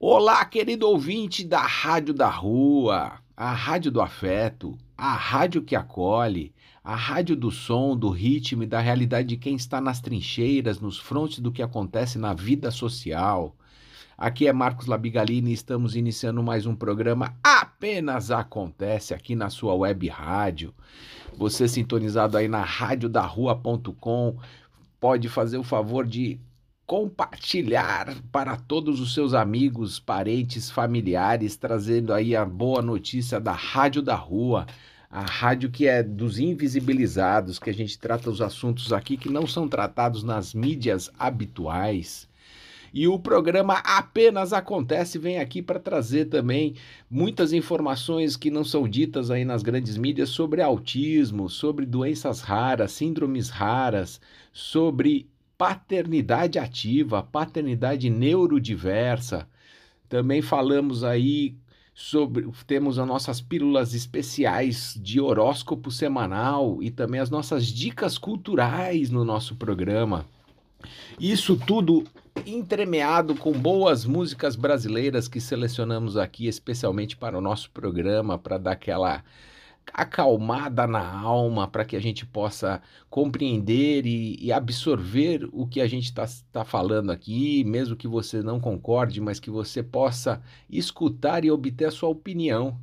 Olá, 0.00 0.44
querido 0.44 0.88
ouvinte 0.88 1.44
da 1.44 1.60
Rádio 1.60 2.14
da 2.14 2.30
Rua, 2.30 3.18
a 3.36 3.52
Rádio 3.52 3.90
do 3.90 4.00
Afeto, 4.00 4.78
a 4.96 5.12
rádio 5.12 5.60
que 5.60 5.74
acolhe, 5.74 6.54
a 6.84 6.94
rádio 6.94 7.34
do 7.34 7.50
som, 7.50 7.96
do 7.96 8.08
ritmo 8.08 8.62
e 8.62 8.66
da 8.66 8.78
realidade 8.78 9.26
de 9.26 9.36
quem 9.36 9.56
está 9.56 9.80
nas 9.80 10.00
trincheiras, 10.00 10.78
nos 10.78 11.00
frontes 11.00 11.40
do 11.40 11.50
que 11.50 11.60
acontece 11.60 12.16
na 12.16 12.32
vida 12.32 12.70
social. 12.70 13.56
Aqui 14.16 14.46
é 14.46 14.52
Marcos 14.52 14.86
Labigalini 14.86 15.50
e 15.50 15.54
estamos 15.54 15.96
iniciando 15.96 16.44
mais 16.44 16.64
um 16.64 16.76
programa 16.76 17.34
Apenas 17.42 18.30
Acontece 18.30 19.14
aqui 19.14 19.34
na 19.34 19.50
sua 19.50 19.74
web 19.74 20.06
rádio. 20.06 20.72
Você 21.36 21.66
sintonizado 21.66 22.36
aí 22.36 22.46
na 22.46 22.62
radiodarrua.com 22.62 24.36
pode 25.00 25.28
fazer 25.28 25.58
o 25.58 25.64
favor 25.64 26.06
de 26.06 26.38
compartilhar 26.88 28.16
para 28.32 28.56
todos 28.56 28.98
os 28.98 29.12
seus 29.12 29.34
amigos, 29.34 30.00
parentes, 30.00 30.70
familiares, 30.70 31.54
trazendo 31.54 32.14
aí 32.14 32.34
a 32.34 32.46
boa 32.46 32.80
notícia 32.80 33.38
da 33.38 33.52
Rádio 33.52 34.00
da 34.00 34.14
Rua, 34.14 34.66
a 35.10 35.20
rádio 35.20 35.70
que 35.70 35.86
é 35.86 36.02
dos 36.02 36.38
invisibilizados, 36.38 37.58
que 37.58 37.68
a 37.68 37.74
gente 37.74 37.98
trata 37.98 38.30
os 38.30 38.40
assuntos 38.40 38.90
aqui 38.90 39.18
que 39.18 39.28
não 39.28 39.46
são 39.46 39.68
tratados 39.68 40.22
nas 40.24 40.54
mídias 40.54 41.10
habituais. 41.18 42.26
E 42.94 43.06
o 43.06 43.18
programa 43.18 43.74
apenas 43.84 44.54
acontece 44.54 45.18
vem 45.18 45.38
aqui 45.40 45.60
para 45.60 45.78
trazer 45.78 46.24
também 46.30 46.74
muitas 47.10 47.52
informações 47.52 48.34
que 48.34 48.50
não 48.50 48.64
são 48.64 48.88
ditas 48.88 49.30
aí 49.30 49.44
nas 49.44 49.62
grandes 49.62 49.98
mídias 49.98 50.30
sobre 50.30 50.62
autismo, 50.62 51.50
sobre 51.50 51.84
doenças 51.84 52.40
raras, 52.40 52.92
síndromes 52.92 53.50
raras, 53.50 54.18
sobre 54.54 55.28
paternidade 55.58 56.58
ativa, 56.58 57.22
paternidade 57.22 58.08
neurodiversa. 58.08 59.48
Também 60.08 60.40
falamos 60.40 61.02
aí 61.02 61.56
sobre 61.92 62.48
temos 62.64 62.96
as 62.96 63.06
nossas 63.08 63.40
pílulas 63.40 63.92
especiais 63.92 64.96
de 65.02 65.20
horóscopo 65.20 65.90
semanal 65.90 66.80
e 66.80 66.92
também 66.92 67.20
as 67.20 67.28
nossas 67.28 67.66
dicas 67.66 68.16
culturais 68.16 69.10
no 69.10 69.24
nosso 69.24 69.56
programa. 69.56 70.24
Isso 71.18 71.56
tudo 71.56 72.04
entremeado 72.46 73.34
com 73.34 73.50
boas 73.50 74.04
músicas 74.04 74.54
brasileiras 74.54 75.26
que 75.26 75.40
selecionamos 75.40 76.16
aqui 76.16 76.46
especialmente 76.46 77.16
para 77.16 77.36
o 77.36 77.40
nosso 77.40 77.68
programa 77.72 78.38
para 78.38 78.58
dar 78.58 78.72
aquela 78.72 79.24
acalmada 79.92 80.86
na 80.86 81.20
alma 81.20 81.68
para 81.68 81.84
que 81.84 81.96
a 81.96 82.00
gente 82.00 82.24
possa 82.26 82.80
compreender 83.10 84.06
e, 84.06 84.36
e 84.40 84.52
absorver 84.52 85.48
o 85.52 85.66
que 85.66 85.80
a 85.80 85.86
gente 85.86 86.04
está 86.04 86.26
tá 86.52 86.64
falando 86.64 87.10
aqui, 87.10 87.64
mesmo 87.64 87.96
que 87.96 88.08
você 88.08 88.42
não 88.42 88.60
concorde, 88.60 89.20
mas 89.20 89.40
que 89.40 89.50
você 89.50 89.82
possa 89.82 90.42
escutar 90.68 91.44
e 91.44 91.50
obter 91.50 91.86
a 91.86 91.90
sua 91.90 92.08
opinião. 92.08 92.76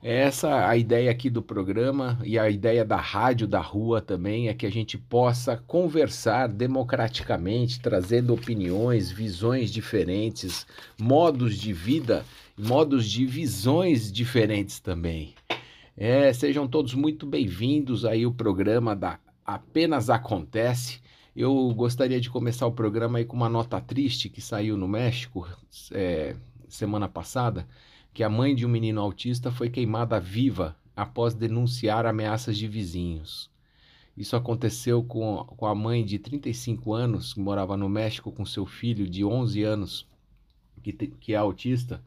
Essa 0.00 0.68
a 0.68 0.76
ideia 0.76 1.10
aqui 1.10 1.28
do 1.28 1.42
programa 1.42 2.20
e 2.24 2.38
a 2.38 2.48
ideia 2.48 2.84
da 2.84 2.96
rádio 2.96 3.48
da 3.48 3.60
rua 3.60 4.00
também 4.00 4.48
é 4.48 4.54
que 4.54 4.64
a 4.64 4.70
gente 4.70 4.96
possa 4.96 5.56
conversar 5.56 6.48
democraticamente, 6.48 7.80
trazendo 7.80 8.32
opiniões, 8.32 9.10
visões 9.10 9.72
diferentes, 9.72 10.64
modos 10.96 11.56
de 11.56 11.72
vida, 11.72 12.24
modos 12.56 13.10
de 13.10 13.26
visões 13.26 14.12
diferentes 14.12 14.78
também. 14.78 15.34
É, 16.00 16.32
sejam 16.32 16.68
todos 16.68 16.94
muito 16.94 17.26
bem-vindos 17.26 18.04
aí 18.04 18.24
o 18.24 18.32
programa 18.32 18.94
da 18.94 19.18
Apenas 19.44 20.08
Acontece. 20.08 21.00
Eu 21.34 21.74
gostaria 21.74 22.20
de 22.20 22.30
começar 22.30 22.68
o 22.68 22.72
programa 22.72 23.18
aí 23.18 23.24
com 23.24 23.36
uma 23.36 23.48
nota 23.48 23.80
triste 23.80 24.28
que 24.28 24.40
saiu 24.40 24.76
no 24.76 24.86
México 24.86 25.44
é, 25.90 26.36
semana 26.68 27.08
passada, 27.08 27.66
que 28.14 28.22
a 28.22 28.28
mãe 28.28 28.54
de 28.54 28.64
um 28.64 28.68
menino 28.68 29.00
autista 29.00 29.50
foi 29.50 29.68
queimada 29.68 30.20
viva 30.20 30.76
após 30.94 31.34
denunciar 31.34 32.06
ameaças 32.06 32.56
de 32.56 32.68
vizinhos. 32.68 33.50
Isso 34.16 34.36
aconteceu 34.36 35.02
com, 35.02 35.38
com 35.48 35.66
a 35.66 35.74
mãe 35.74 36.04
de 36.04 36.20
35 36.20 36.94
anos, 36.94 37.34
que 37.34 37.40
morava 37.40 37.76
no 37.76 37.88
México 37.88 38.30
com 38.30 38.46
seu 38.46 38.64
filho 38.64 39.08
de 39.08 39.24
11 39.24 39.64
anos, 39.64 40.06
que, 40.80 40.92
que 40.92 41.32
é 41.32 41.36
autista, 41.36 42.00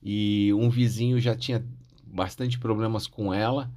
e 0.00 0.52
um 0.54 0.70
vizinho 0.70 1.18
já 1.18 1.34
tinha 1.34 1.64
bastante 2.14 2.58
problemas 2.58 3.06
com 3.06 3.34
ela, 3.34 3.70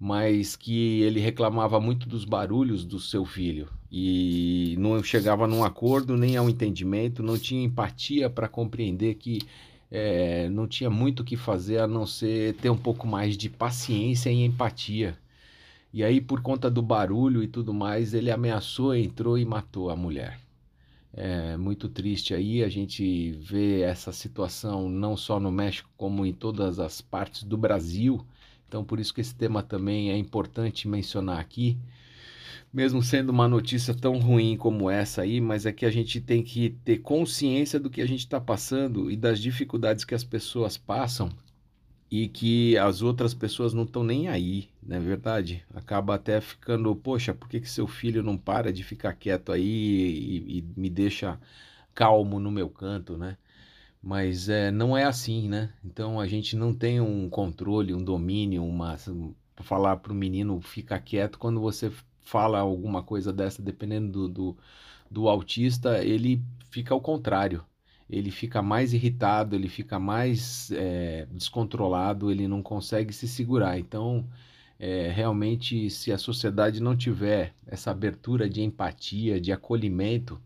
mas 0.00 0.56
que 0.56 1.02
ele 1.02 1.20
reclamava 1.20 1.78
muito 1.80 2.08
dos 2.08 2.24
barulhos 2.24 2.84
do 2.84 2.98
seu 2.98 3.24
filho 3.24 3.68
e 3.90 4.74
não 4.78 5.02
chegava 5.02 5.46
num 5.46 5.62
acordo 5.62 6.16
nem 6.16 6.36
ao 6.36 6.50
entendimento, 6.50 7.22
não 7.22 7.38
tinha 7.38 7.64
empatia 7.64 8.28
para 8.28 8.48
compreender 8.48 9.14
que 9.14 9.40
é, 9.90 10.48
não 10.48 10.66
tinha 10.66 10.90
muito 10.90 11.20
o 11.20 11.24
que 11.24 11.36
fazer 11.36 11.78
a 11.78 11.86
não 11.86 12.06
ser 12.06 12.54
ter 12.54 12.70
um 12.70 12.76
pouco 12.76 13.06
mais 13.06 13.36
de 13.36 13.48
paciência 13.48 14.30
e 14.30 14.42
empatia. 14.44 15.16
E 15.92 16.02
aí, 16.02 16.20
por 16.20 16.42
conta 16.42 16.68
do 16.68 16.82
barulho 16.82 17.40
e 17.40 17.46
tudo 17.46 17.72
mais, 17.72 18.14
ele 18.14 18.32
ameaçou, 18.32 18.96
entrou 18.96 19.38
e 19.38 19.44
matou 19.44 19.90
a 19.90 19.96
mulher. 19.96 20.43
É 21.16 21.56
muito 21.56 21.88
triste 21.88 22.34
aí 22.34 22.64
a 22.64 22.68
gente 22.68 23.30
vê 23.32 23.82
essa 23.82 24.10
situação 24.10 24.88
não 24.88 25.16
só 25.16 25.38
no 25.38 25.50
México, 25.52 25.88
como 25.96 26.26
em 26.26 26.32
todas 26.32 26.80
as 26.80 27.00
partes 27.00 27.44
do 27.44 27.56
Brasil. 27.56 28.26
Então, 28.66 28.84
por 28.84 28.98
isso 28.98 29.14
que 29.14 29.20
esse 29.20 29.34
tema 29.34 29.62
também 29.62 30.10
é 30.10 30.16
importante 30.16 30.88
mencionar 30.88 31.38
aqui. 31.38 31.78
Mesmo 32.72 33.00
sendo 33.00 33.30
uma 33.30 33.46
notícia 33.46 33.94
tão 33.94 34.18
ruim 34.18 34.56
como 34.56 34.90
essa 34.90 35.22
aí, 35.22 35.40
mas 35.40 35.64
é 35.64 35.72
que 35.72 35.86
a 35.86 35.90
gente 35.90 36.20
tem 36.20 36.42
que 36.42 36.70
ter 36.84 36.98
consciência 36.98 37.78
do 37.78 37.88
que 37.88 38.00
a 38.00 38.06
gente 38.06 38.20
está 38.20 38.40
passando 38.40 39.08
e 39.08 39.16
das 39.16 39.38
dificuldades 39.38 40.04
que 40.04 40.16
as 40.16 40.24
pessoas 40.24 40.76
passam 40.76 41.30
e 42.10 42.28
que 42.28 42.76
as 42.78 43.02
outras 43.02 43.34
pessoas 43.34 43.74
não 43.74 43.84
estão 43.84 44.04
nem 44.04 44.28
aí, 44.28 44.68
não 44.82 44.96
é 44.96 45.00
verdade? 45.00 45.64
Acaba 45.74 46.14
até 46.14 46.40
ficando, 46.40 46.94
poxa, 46.94 47.34
por 47.34 47.48
que, 47.48 47.60
que 47.60 47.68
seu 47.70 47.86
filho 47.86 48.22
não 48.22 48.36
para 48.36 48.72
de 48.72 48.84
ficar 48.84 49.14
quieto 49.14 49.52
aí 49.52 49.62
e, 49.62 50.58
e 50.58 50.64
me 50.76 50.90
deixa 50.90 51.38
calmo 51.94 52.38
no 52.40 52.50
meu 52.50 52.68
canto, 52.68 53.16
né? 53.16 53.36
Mas 54.02 54.48
é, 54.48 54.70
não 54.70 54.96
é 54.96 55.04
assim, 55.04 55.48
né? 55.48 55.72
Então 55.84 56.20
a 56.20 56.26
gente 56.26 56.56
não 56.56 56.74
tem 56.74 57.00
um 57.00 57.28
controle, 57.30 57.94
um 57.94 58.04
domínio, 58.04 58.64
uma 58.64 58.96
falar 59.62 59.96
para 59.98 60.12
o 60.12 60.16
menino 60.16 60.60
ficar 60.60 61.00
quieto 61.00 61.38
quando 61.38 61.60
você 61.60 61.90
fala 62.20 62.58
alguma 62.58 63.02
coisa 63.02 63.32
dessa, 63.32 63.62
dependendo 63.62 64.10
do, 64.10 64.28
do, 64.28 64.58
do 65.10 65.28
autista, 65.28 66.04
ele 66.04 66.42
fica 66.70 66.92
ao 66.94 67.00
contrário 67.00 67.64
ele 68.08 68.30
fica 68.30 68.62
mais 68.62 68.92
irritado, 68.92 69.56
ele 69.56 69.68
fica 69.68 69.98
mais 69.98 70.70
é, 70.72 71.26
descontrolado, 71.30 72.30
ele 72.30 72.46
não 72.46 72.62
consegue 72.62 73.12
se 73.12 73.26
segurar. 73.26 73.78
Então, 73.78 74.26
é, 74.78 75.10
realmente, 75.10 75.88
se 75.90 76.12
a 76.12 76.18
sociedade 76.18 76.80
não 76.82 76.96
tiver 76.96 77.54
essa 77.66 77.90
abertura 77.90 78.48
de 78.48 78.62
empatia, 78.62 79.40
de 79.40 79.52
acolhimento, 79.52 80.40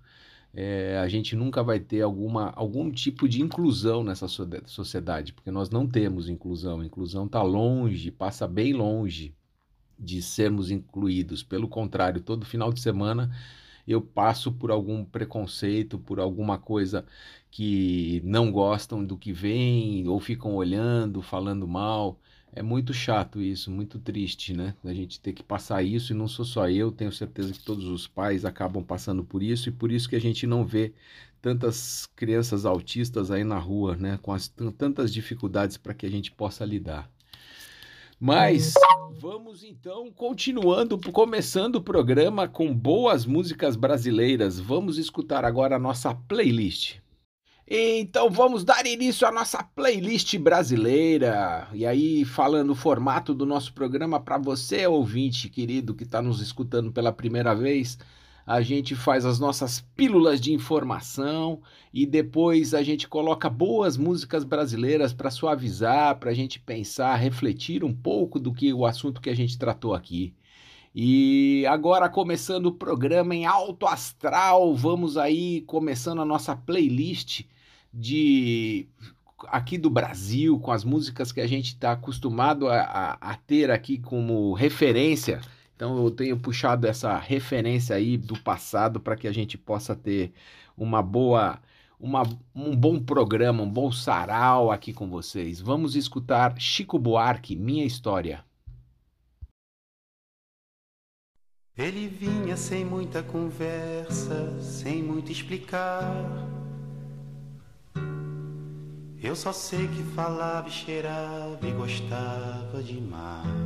é, 0.55 0.99
a 0.99 1.09
gente 1.09 1.37
nunca 1.37 1.63
vai 1.63 1.79
ter 1.79 2.03
alguma, 2.03 2.51
algum 2.57 2.91
tipo 2.91 3.29
de 3.29 3.43
inclusão 3.43 4.03
nessa 4.03 4.27
sociedade, 4.29 5.33
porque 5.33 5.51
nós 5.51 5.71
não 5.71 5.87
temos 5.87 6.29
inclusão. 6.29 6.83
Inclusão 6.83 7.27
está 7.27 7.43
longe, 7.43 8.11
passa 8.11 8.47
bem 8.47 8.73
longe 8.73 9.35
de 9.99 10.23
sermos 10.23 10.71
incluídos. 10.71 11.43
Pelo 11.43 11.69
contrário, 11.69 12.21
todo 12.21 12.47
final 12.47 12.73
de 12.73 12.81
semana 12.81 13.31
eu 13.93 14.01
passo 14.01 14.53
por 14.53 14.71
algum 14.71 15.05
preconceito, 15.05 15.99
por 15.99 16.21
alguma 16.21 16.59
coisa 16.59 17.05
que 17.51 18.21
não 18.25 18.53
gostam 18.53 19.05
do 19.05 19.17
que 19.17 19.33
vem 19.33 20.07
ou 20.09 20.21
ficam 20.21 20.55
olhando, 20.55 21.23
falando 21.23 21.67
mal. 21.67 22.19
É 22.53 22.63
muito 22.63 22.93
chato 22.95 23.41
isso, 23.41 23.71
muito 23.71 23.99
triste, 23.99 24.53
né? 24.55 24.75
A 24.85 24.93
gente 24.93 25.21
ter 25.21 25.33
que 25.33 25.43
passar 25.43 25.83
isso 25.83 26.13
e 26.13 26.17
não 26.17 26.27
sou 26.29 26.45
só 26.45 26.69
eu, 26.69 26.91
tenho 26.91 27.13
certeza 27.13 27.53
que 27.53 27.61
todos 27.61 27.85
os 27.87 28.07
pais 28.07 28.45
acabam 28.45 28.83
passando 28.83 29.23
por 29.25 29.43
isso 29.43 29.69
e 29.69 29.73
por 29.73 29.93
isso 29.93 30.09
que 30.09 30.17
a 30.17 30.21
gente 30.21 30.47
não 30.47 30.65
vê 30.65 30.93
tantas 31.41 32.07
crianças 32.17 32.65
autistas 32.65 33.31
aí 33.31 33.45
na 33.45 33.59
rua, 33.59 33.97
né? 33.97 34.19
Com 34.23 34.33
as, 34.33 34.49
tantas 34.77 35.13
dificuldades 35.13 35.77
para 35.77 35.95
que 35.95 36.07
a 36.07 36.11
gente 36.11 36.31
possa 36.33 36.65
lidar. 36.65 37.11
Mas 38.21 38.75
vamos 39.21 39.63
então 39.63 40.11
continuando, 40.11 40.99
começando 41.13 41.77
o 41.77 41.83
programa 41.83 42.49
com 42.49 42.75
boas 42.75 43.25
músicas 43.25 43.77
brasileiras. 43.77 44.59
Vamos 44.59 44.99
escutar 44.99 45.45
agora 45.45 45.77
a 45.77 45.79
nossa 45.79 46.13
playlist. 46.13 46.97
Então 47.71 48.29
vamos 48.29 48.65
dar 48.65 48.87
início 48.87 49.29
à 49.29 49.31
nossa 49.31 49.63
playlist 49.63 50.37
brasileira. 50.39 51.69
E 51.73 51.87
aí, 51.87 52.25
falando 52.25 52.71
o 52.71 52.75
formato 52.75 53.33
do 53.33 53.47
nosso 53.47 53.73
programa 53.73 54.19
para 54.19 54.39
você, 54.39 54.87
ouvinte 54.87 55.49
querido 55.49 55.95
que 55.95 56.03
está 56.03 56.21
nos 56.21 56.41
escutando 56.41 56.91
pela 56.91 57.13
primeira 57.13 57.55
vez, 57.55 57.99
a 58.49 58.63
gente 58.63 58.95
faz 58.95 59.27
as 59.27 59.39
nossas 59.39 59.85
pílulas 59.95 60.41
de 60.41 60.55
informação 60.55 61.61
e 61.93 62.07
depois 62.07 62.73
a 62.73 62.83
gente 62.83 63.07
coloca 63.07 63.51
boas 63.51 63.99
músicas 63.99 64.43
brasileiras 64.43 65.13
para 65.13 65.31
suavizar, 65.31 66.19
para 66.19 66.31
a 66.31 66.35
gente 66.35 66.59
pensar, 66.59 67.15
refletir 67.17 67.85
um 67.85 67.95
pouco 67.95 68.41
do 68.41 68.51
que 68.51 68.73
o 68.73 68.87
assunto 68.87 69.21
que 69.21 69.29
a 69.29 69.37
gente 69.37 69.59
tratou 69.59 69.93
aqui. 69.93 70.33
E 70.95 71.67
agora 71.69 72.09
começando 72.09 72.67
o 72.67 72.73
programa 72.73 73.35
em 73.35 73.45
alto 73.45 73.87
astral, 73.87 74.75
vamos 74.75 75.19
aí 75.19 75.61
começando 75.67 76.23
a 76.23 76.25
nossa 76.25 76.57
playlist 76.57 77.43
de 77.93 78.89
aqui 79.49 79.77
do 79.77 79.91
Brasil, 79.91 80.59
com 80.59 80.73
as 80.73 80.85
músicas 80.85 81.33
que 81.33 81.43
a 81.43 81.47
gente 81.47 81.67
está 81.67 81.93
acostumado 81.93 82.67
a, 82.67 82.81
a, 82.81 83.13
a, 83.21 83.35
ter 83.35 83.71
aqui 83.71 83.99
como 83.99 84.55
referência. 84.55 85.43
Então 85.79 85.97
eu 85.97 86.11
tenho 86.11 86.37
puxado 86.37 86.89
essa 86.89 87.17
referência 87.17 87.95
aí 87.95 88.17
do 88.17 88.37
passado 88.37 88.99
para 88.99 89.15
que 89.15 89.29
a 89.29 89.33
gente 89.33 89.57
possa 89.57 89.95
ter 89.95 90.33
uma 90.77 91.01
boa, 91.01 91.61
uma, 92.01 92.25
um 92.53 92.75
bom 92.75 92.99
programa, 92.99 93.63
um 93.63 93.71
bom 93.71 93.93
sarau 93.93 94.73
aqui 94.73 94.93
com 94.93 95.09
vocês. 95.09 95.61
Vamos 95.61 95.95
escutar 95.95 96.61
Chico 96.61 96.99
Buarque, 96.99 97.55
Minha 97.55 97.85
História. 97.85 98.45
Ele 101.77 102.09
vinha 102.09 102.57
sem 102.57 102.85
muita 102.85 103.23
conversa, 103.23 104.61
sem 104.61 105.01
muito 105.01 105.31
explicar. 105.31 106.13
Eu 109.23 109.37
só 109.37 109.53
sei 109.53 109.87
que 109.87 110.03
falava 110.03 110.67
e 110.67 110.73
cheirava 110.73 111.61
e 111.63 111.71
gostava 111.71 112.83
de 112.83 113.01
mar. 113.01 113.58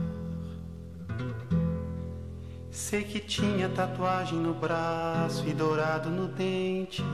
Sei 2.72 3.04
que 3.04 3.20
tinha 3.20 3.68
tatuagem 3.68 4.38
no 4.38 4.54
braço 4.54 5.46
e 5.46 5.52
dourado 5.52 6.08
no 6.08 6.26
dente. 6.26 7.04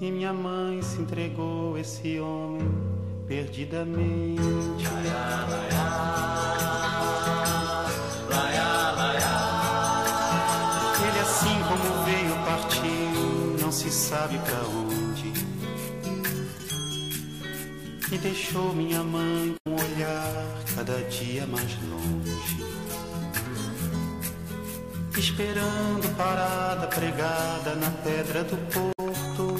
E 0.00 0.12
minha 0.12 0.32
mãe 0.32 0.80
se 0.80 1.00
entregou 1.00 1.74
a 1.74 1.80
esse 1.80 2.20
homem 2.20 2.70
perdidamente. 3.26 4.40
Ele 11.02 11.20
assim 11.20 11.58
como 11.66 12.04
veio 12.04 12.34
partiu, 12.44 13.58
não 13.60 13.72
se 13.72 13.90
sabe 13.90 14.38
pra 14.38 14.60
onde. 14.68 15.32
E 18.14 18.18
deixou 18.18 18.72
minha 18.72 19.02
mãe 19.02 19.57
olhar 19.98 20.46
cada 20.76 21.02
dia 21.08 21.46
mais 21.46 21.76
longe. 21.82 22.38
Esperando 25.16 26.16
parada 26.16 26.86
pregada 26.86 27.74
na 27.74 27.90
pedra 28.04 28.44
do 28.44 28.56
porto. 28.72 29.56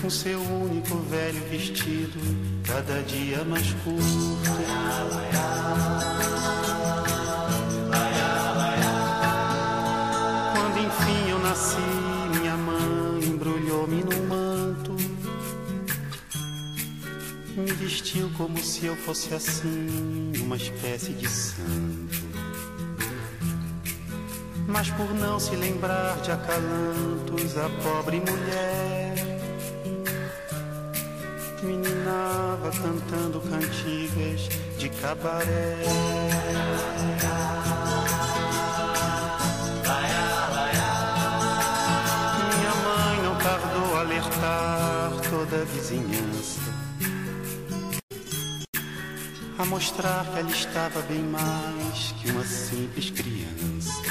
Com 0.00 0.10
seu 0.10 0.38
único 0.38 0.98
velho 1.08 1.42
vestido, 1.48 2.20
cada 2.66 3.02
dia 3.02 3.42
mais 3.44 3.72
curto. 3.82 4.44
Quando 10.52 10.78
enfim 10.78 11.30
eu 11.30 11.38
nasci, 11.38 12.03
Vestiu 17.76 18.30
como 18.36 18.58
se 18.58 18.86
eu 18.86 18.96
fosse 18.96 19.34
assim, 19.34 20.32
uma 20.42 20.56
espécie 20.56 21.12
de 21.12 21.28
santo. 21.28 22.22
Mas 24.66 24.90
por 24.90 25.12
não 25.14 25.38
se 25.38 25.54
lembrar 25.54 26.16
de 26.22 26.30
acalantos, 26.30 27.58
a 27.58 27.68
pobre 27.82 28.20
mulher 28.20 29.14
meninava 31.62 32.70
cantando 32.70 33.40
cantigas 33.40 34.48
de 34.78 34.88
cabaré. 34.88 35.76
Minha 42.56 42.74
mãe 42.84 43.22
não 43.22 43.36
tardou 43.36 43.96
a 43.96 44.00
alertar 44.00 45.10
toda 45.30 45.62
a 45.62 45.64
vizinhança, 45.64 46.60
a 49.64 49.66
mostrar 49.66 50.26
que 50.26 50.38
ela 50.38 50.50
estava 50.50 51.00
bem 51.02 51.22
mais 51.22 52.12
que 52.20 52.30
uma 52.30 52.44
simples 52.44 53.08
criança. 53.10 54.02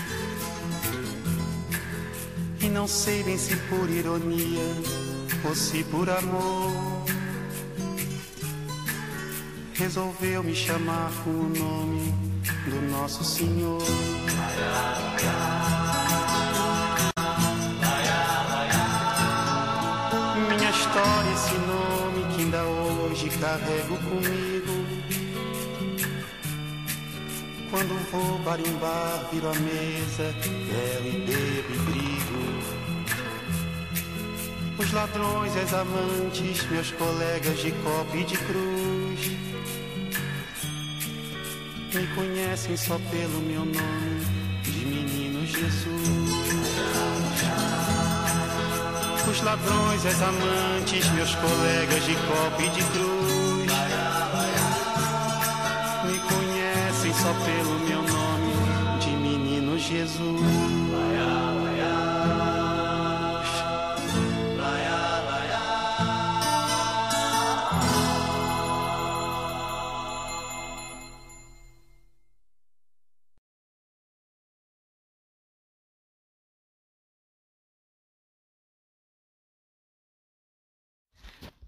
E 2.59 2.65
não 2.69 2.87
sei 2.87 3.21
bem 3.21 3.37
se 3.37 3.55
por 3.69 3.87
ironia 3.87 4.63
ou 5.45 5.55
se 5.55 5.83
por 5.83 6.09
amor 6.09 7.05
resolveu 9.75 10.43
me 10.43 10.55
chamar 10.55 11.11
com 11.23 11.29
o 11.29 11.49
nome 11.49 12.13
do 12.65 12.81
nosso 12.89 13.23
Senhor. 13.23 13.83
Minha 20.49 20.69
história, 20.71 21.33
esse 21.33 21.53
nome 21.53 22.35
que 22.35 22.41
ainda 22.41 22.63
hoje 22.63 23.29
carrego 23.29 23.97
comigo. 23.97 24.52
Quando 27.73 27.97
vou 28.11 28.37
barimbar, 28.43 29.29
viro 29.31 29.49
a 29.49 29.53
mesa, 29.55 30.31
bebo 30.45 31.07
e 31.07 31.11
bebo 31.25 31.73
e 31.73 31.77
brigo. 31.89 32.43
Os 34.77 34.91
ladrões 34.91 35.57
as 35.57 35.73
amantes, 35.73 36.69
meus 36.69 36.91
colegas 36.91 37.57
de 37.57 37.71
copo 37.71 38.15
e 38.15 38.23
de 38.25 38.37
cruz, 38.37 39.31
me 41.95 42.05
conhecem 42.13 42.77
só 42.77 42.99
pelo 43.09 43.41
meu 43.41 43.65
nome 43.65 44.21
de 44.61 44.85
menino 44.85 45.43
Jesus. 45.43 46.13
Os 49.27 49.41
ladrões 49.41 50.05
as 50.05 50.21
amantes, 50.21 51.09
meus 51.09 51.33
colegas 51.33 52.05
de 52.05 52.13
copo 52.13 52.61
e 52.61 52.69
de 52.69 52.83
cruz, 52.83 53.22
só 57.23 57.33
pelo 57.45 57.79
meu 57.87 58.01
nome 58.01 58.99
de 58.99 59.11
menino 59.11 59.79
Jesus. 59.79 60.41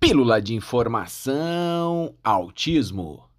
Pílula 0.01 0.41
de 0.41 0.53
informação, 0.53 2.13
autismo. 2.23 3.34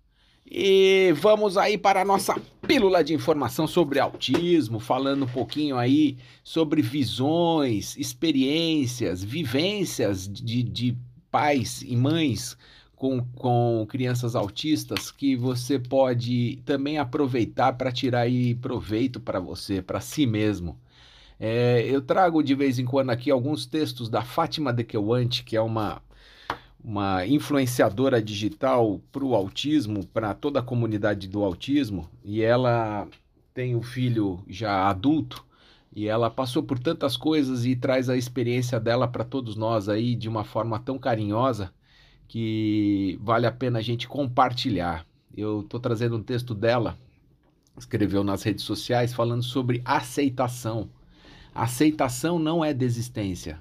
E 0.49 1.13
vamos 1.17 1.57
aí 1.57 1.77
para 1.77 2.03
a 2.03 2.05
nossa 2.05 2.41
pílula 2.67 3.03
de 3.03 3.13
informação 3.13 3.67
sobre 3.67 3.99
autismo, 3.99 4.79
falando 4.79 5.25
um 5.25 5.29
pouquinho 5.29 5.77
aí 5.77 6.17
sobre 6.45 6.81
visões, 6.83 7.97
experiências, 7.97 9.25
vivências 9.25 10.29
de, 10.29 10.63
de 10.63 10.97
pais 11.31 11.83
e 11.83 11.97
mães 11.97 12.57
com, 12.95 13.21
com 13.35 13.87
crianças 13.89 14.35
autistas 14.35 15.11
que 15.11 15.37
você 15.37 15.79
pode 15.79 16.63
também 16.65 16.99
aproveitar 16.99 17.75
para 17.75 17.93
tirar 17.93 18.21
aí 18.21 18.55
proveito 18.55 19.21
para 19.21 19.41
você, 19.41 19.83
para 19.83 20.01
si 20.01 20.27
mesmo. 20.27 20.79
É, 21.39 21.85
eu 21.87 22.01
trago 22.01 22.43
de 22.43 22.55
vez 22.55 22.79
em 22.79 22.85
quando 22.85 23.11
aqui 23.11 23.31
alguns 23.31 23.67
textos 23.67 24.09
da 24.09 24.23
Fátima 24.23 24.73
Dequeuante, 24.73 25.45
que 25.45 25.57
é 25.57 25.61
uma 25.61 26.01
uma 26.87 27.27
influenciadora 27.27 28.23
digital 28.23 29.01
para 29.11 29.25
o 29.25 29.35
autismo, 29.35 30.07
para 30.07 30.33
toda 30.33 30.61
a 30.61 30.63
comunidade 30.63 31.27
do 31.27 31.43
autismo, 31.43 32.09
e 32.25 32.41
ela 32.41 33.09
tem 33.53 33.75
um 33.75 33.83
filho 33.83 34.41
já 34.47 34.89
adulto, 34.89 35.45
e 35.93 36.07
ela 36.07 36.31
passou 36.31 36.63
por 36.63 36.79
tantas 36.79 37.17
coisas 37.17 37.67
e 37.67 37.75
traz 37.75 38.09
a 38.09 38.17
experiência 38.17 38.79
dela 38.79 39.09
para 39.09 39.25
todos 39.25 39.57
nós 39.57 39.89
aí 39.89 40.15
de 40.15 40.29
uma 40.29 40.45
forma 40.45 40.79
tão 40.79 40.97
carinhosa 40.97 41.73
que 42.29 43.19
vale 43.21 43.47
a 43.47 43.53
pena 43.53 43.81
a 43.81 43.83
gente 43.83 44.07
compartilhar. 44.07 45.05
Eu 45.37 45.63
estou 45.63 45.81
trazendo 45.81 46.17
um 46.17 46.23
texto 46.23 46.55
dela, 46.55 46.97
escreveu 47.77 48.23
nas 48.23 48.45
redes 48.45 48.65
sociais, 48.65 49.13
falando 49.13 49.43
sobre 49.43 49.83
aceitação. 49.85 50.89
Aceitação 51.53 52.39
não 52.39 52.65
é 52.65 52.73
desistência. 52.73 53.59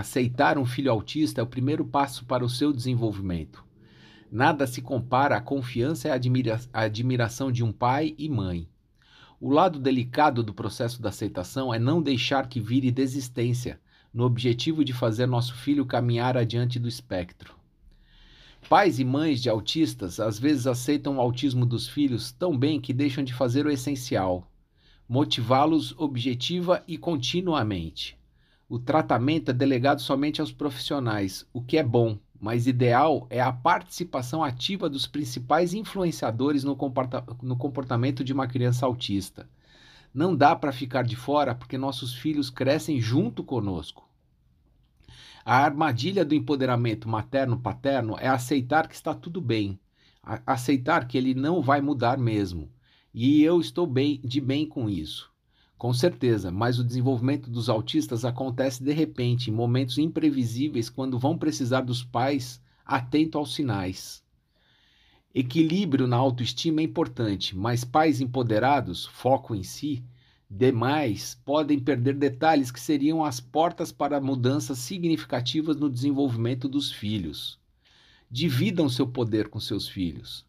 Aceitar 0.00 0.56
um 0.56 0.64
filho 0.64 0.90
autista 0.90 1.42
é 1.42 1.44
o 1.44 1.46
primeiro 1.46 1.84
passo 1.84 2.24
para 2.24 2.42
o 2.42 2.48
seu 2.48 2.72
desenvolvimento. 2.72 3.62
Nada 4.32 4.66
se 4.66 4.80
compara 4.80 5.36
à 5.36 5.42
confiança 5.42 6.08
e 6.08 6.10
à 6.10 6.14
admira 6.14 6.58
admiração 6.72 7.52
de 7.52 7.62
um 7.62 7.70
pai 7.70 8.14
e 8.16 8.26
mãe. 8.26 8.66
O 9.38 9.50
lado 9.50 9.78
delicado 9.78 10.42
do 10.42 10.54
processo 10.54 11.02
da 11.02 11.10
aceitação 11.10 11.74
é 11.74 11.78
não 11.78 12.00
deixar 12.00 12.48
que 12.48 12.58
vire 12.58 12.90
desistência, 12.90 13.78
no 14.10 14.24
objetivo 14.24 14.82
de 14.82 14.94
fazer 14.94 15.26
nosso 15.26 15.54
filho 15.54 15.84
caminhar 15.84 16.34
adiante 16.34 16.78
do 16.78 16.88
espectro. 16.88 17.54
Pais 18.70 18.98
e 18.98 19.04
mães 19.04 19.42
de 19.42 19.50
autistas 19.50 20.18
às 20.18 20.38
vezes 20.38 20.66
aceitam 20.66 21.18
o 21.18 21.20
autismo 21.20 21.66
dos 21.66 21.86
filhos 21.86 22.32
tão 22.32 22.56
bem 22.56 22.80
que 22.80 22.94
deixam 22.94 23.22
de 23.22 23.34
fazer 23.34 23.66
o 23.66 23.70
essencial: 23.70 24.50
motivá-los 25.06 25.94
objetiva 25.98 26.82
e 26.88 26.96
continuamente 26.96 28.18
o 28.70 28.78
tratamento 28.78 29.50
é 29.50 29.52
delegado 29.52 30.00
somente 30.00 30.40
aos 30.40 30.52
profissionais, 30.52 31.44
o 31.52 31.60
que 31.60 31.76
é 31.76 31.82
bom, 31.82 32.16
mas 32.40 32.68
ideal 32.68 33.26
é 33.28 33.40
a 33.40 33.52
participação 33.52 34.44
ativa 34.44 34.88
dos 34.88 35.08
principais 35.08 35.74
influenciadores 35.74 36.62
no, 36.62 36.76
comporta 36.76 37.24
no 37.42 37.56
comportamento 37.56 38.22
de 38.22 38.32
uma 38.32 38.46
criança 38.46 38.86
autista. 38.86 39.50
Não 40.14 40.36
dá 40.36 40.54
para 40.54 40.70
ficar 40.70 41.02
de 41.02 41.16
fora 41.16 41.52
porque 41.52 41.76
nossos 41.76 42.14
filhos 42.14 42.48
crescem 42.48 43.00
junto 43.00 43.42
conosco. 43.42 44.08
A 45.44 45.56
armadilha 45.56 46.24
do 46.24 46.36
empoderamento 46.36 47.08
materno-paterno 47.08 48.16
é 48.20 48.28
aceitar 48.28 48.86
que 48.86 48.94
está 48.94 49.12
tudo 49.12 49.40
bem, 49.40 49.80
aceitar 50.46 51.08
que 51.08 51.18
ele 51.18 51.34
não 51.34 51.60
vai 51.60 51.80
mudar 51.80 52.16
mesmo. 52.16 52.70
E 53.12 53.42
eu 53.42 53.60
estou 53.60 53.84
bem 53.84 54.20
de 54.22 54.40
bem 54.40 54.64
com 54.64 54.88
isso. 54.88 55.29
Com 55.80 55.94
certeza, 55.94 56.50
mas 56.50 56.78
o 56.78 56.84
desenvolvimento 56.84 57.48
dos 57.48 57.70
autistas 57.70 58.22
acontece 58.26 58.84
de 58.84 58.92
repente, 58.92 59.48
em 59.48 59.54
momentos 59.54 59.96
imprevisíveis, 59.96 60.90
quando 60.90 61.18
vão 61.18 61.38
precisar 61.38 61.80
dos 61.80 62.04
pais 62.04 62.60
atento 62.84 63.38
aos 63.38 63.54
sinais. 63.54 64.22
Equilíbrio 65.34 66.06
na 66.06 66.18
autoestima 66.18 66.82
é 66.82 66.84
importante, 66.84 67.56
mas 67.56 67.82
pais 67.82 68.20
empoderados, 68.20 69.06
foco 69.06 69.54
em 69.54 69.62
si, 69.62 70.04
demais, 70.50 71.40
podem 71.46 71.78
perder 71.78 72.12
detalhes 72.12 72.70
que 72.70 72.78
seriam 72.78 73.24
as 73.24 73.40
portas 73.40 73.90
para 73.90 74.20
mudanças 74.20 74.80
significativas 74.80 75.78
no 75.78 75.88
desenvolvimento 75.88 76.68
dos 76.68 76.92
filhos. 76.92 77.58
Dividam 78.30 78.86
seu 78.86 79.06
poder 79.06 79.48
com 79.48 79.58
seus 79.58 79.88
filhos. 79.88 80.44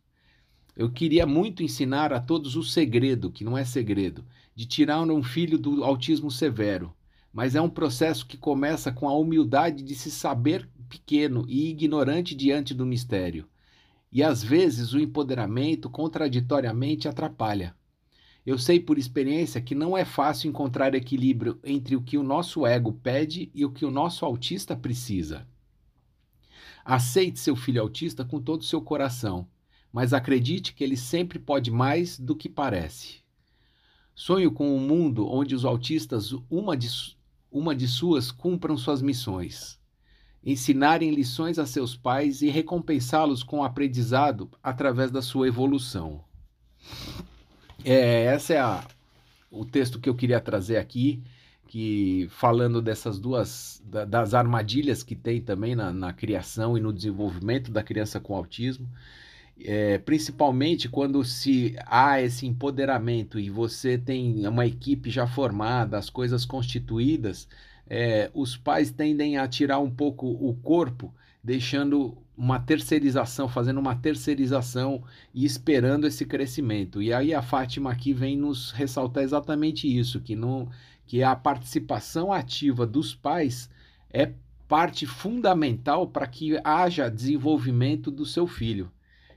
Eu 0.76 0.92
queria 0.92 1.26
muito 1.26 1.64
ensinar 1.64 2.12
a 2.12 2.20
todos 2.20 2.58
o 2.58 2.64
segredo, 2.64 3.32
que 3.32 3.46
não 3.46 3.58
é 3.58 3.64
segredo, 3.64 4.26
de 4.55 4.65
tirar 4.65 5.01
um 5.01 5.24
filho 5.24 5.58
do 5.58 5.84
autismo 5.84 6.29
severo, 6.29 6.93
mas 7.34 7.55
é 7.55 7.62
um 7.62 7.70
processo 7.70 8.25
que 8.25 8.38
começa 8.38 8.91
com 8.91 9.08
a 9.08 9.17
humildade 9.17 9.84
de 9.84 9.96
se 9.96 10.12
saber 10.12 10.70
pequeno 10.89 11.46
e 11.48 11.70
ignorante 11.70 12.36
diante 12.36 12.74
do 12.74 12.86
mistério. 12.86 13.48
E 14.12 14.22
às 14.22 14.43
vezes 14.43 14.93
o 14.93 15.00
empoderamento 15.00 15.89
contraditoriamente 15.89 17.08
atrapalha. 17.08 17.74
Eu 18.46 18.58
sei 18.58 18.79
por 18.79 18.98
experiência 18.98 19.62
que 19.62 19.75
não 19.75 19.98
é 19.98 20.03
fácil 20.03 20.50
encontrar 20.50 20.96
equilíbrio 20.96 21.60
entre 21.63 21.96
o 21.96 22.01
que 22.01 22.17
o 22.17 22.24
nosso 22.24 22.65
ego 22.65 22.91
pede 22.91 23.51
e 23.53 23.63
o 23.63 23.72
que 23.72 23.86
o 23.86 23.91
nosso 23.91 24.25
autista 24.25 24.75
precisa. 24.75 25.48
Aceite 26.84 27.39
seu 27.39 27.55
filho 27.55 27.81
autista 27.81 28.25
com 28.25 28.41
todo 28.41 28.62
o 28.62 28.65
seu 28.65 28.81
coração, 28.81 29.48
mas 29.93 30.12
acredite 30.12 30.74
que 30.74 30.84
ele 30.84 30.98
sempre 30.98 31.38
pode 31.38 31.70
mais 31.70 32.20
do 32.20 32.36
que 32.36 32.50
parece. 32.50 33.21
Sonho 34.13 34.51
com 34.51 34.75
um 34.75 34.80
mundo 34.80 35.27
onde 35.27 35.56
os 35.56 35.65
autistas, 35.65 36.32
uma 36.50 36.75
de, 36.75 36.89
uma 37.51 37.75
de 37.75 37.88
suas, 37.88 38.32
cumpram 38.32 38.77
suas 38.77 39.01
missões. 39.01 39.80
Ensinarem 40.44 41.13
lições 41.13 41.60
a 41.60 41.65
seus 41.65 41.96
pais 41.96 42.41
e 42.41 42.50
recompensá-los 42.50 43.44
com 43.44 43.60
o 43.60 43.63
aprendizado 43.63 44.50
através 44.62 45.12
da 45.12 45.22
sua 45.22 45.48
evolução. 45.48 46.24
É, 47.84 48.25
essa 48.25 48.53
é 48.53 48.60
a, 48.60 48.86
o 49.50 49.65
texto 49.65 50.00
que 50.00 50.10
eu 50.10 50.15
queria 50.15 50.39
trazer 50.39 50.77
aqui, 50.77 51.22
que 51.68 52.27
falando 52.32 52.82
dessas 52.82 53.20
duas, 53.20 53.82
da, 53.86 54.03
das 54.03 54.34
armadilhas 54.34 55.03
que 55.03 55.15
tem 55.15 55.41
também 55.41 55.75
na, 55.75 55.91
na 55.94 56.12
criação 56.12 56.77
e 56.77 56.82
no 56.82 56.91
desenvolvimento 56.91 57.72
da 57.72 57.82
criança 57.82 58.20
com 58.20 58.36
autismo 58.36 58.88
é, 59.60 59.98
principalmente 59.98 60.89
quando 60.89 61.24
se 61.24 61.75
há 61.86 62.22
esse 62.22 62.46
empoderamento 62.46 63.39
e 63.39 63.50
você 63.50 63.98
tem 63.98 64.48
uma 64.48 64.65
equipe 64.65 65.10
já 65.10 65.27
formada, 65.27 65.98
as 65.98 66.10
coisas 66.10 66.46
constituídas, 66.46 67.48
é, 67.88 68.31
os 68.34 68.55
pais 68.58 68.91
tendem 68.91 69.38
a 69.38 69.48
tirar 69.48 69.79
um 69.79 69.89
pouco 69.89 70.27
o 70.27 70.53
corpo, 70.55 71.13
deixando 71.43 72.17
uma 72.38 72.60
terceirização, 72.60 73.48
fazendo 73.48 73.79
uma 73.79 73.96
terceirização 73.96 75.03
e 75.34 75.46
esperando 75.46 76.08
esse 76.08 76.25
crescimento. 76.25 77.01
E 77.01 77.13
aí 77.13 77.34
a 77.34 77.41
Fátima 77.41 77.91
aqui 77.91 78.13
vem 78.13 78.38
nos 78.38 78.72
ressaltar 78.72 79.24
exatamente 79.24 79.88
isso, 79.88 80.22
que 80.22 80.36
não 80.36 80.70
que 81.05 81.22
a 81.22 81.36
participação 81.36 82.31
ativa 82.31 82.88
dos 82.88 83.13
pais 83.13 83.70
é 84.10 84.31
parte 84.67 85.05
fundamental 85.05 86.08
para 86.08 86.25
que 86.25 86.58
haja 86.63 87.12
desenvolvimento 87.12 88.10
do 88.10 88.25
seu 88.25 88.48
filho. 88.48 88.89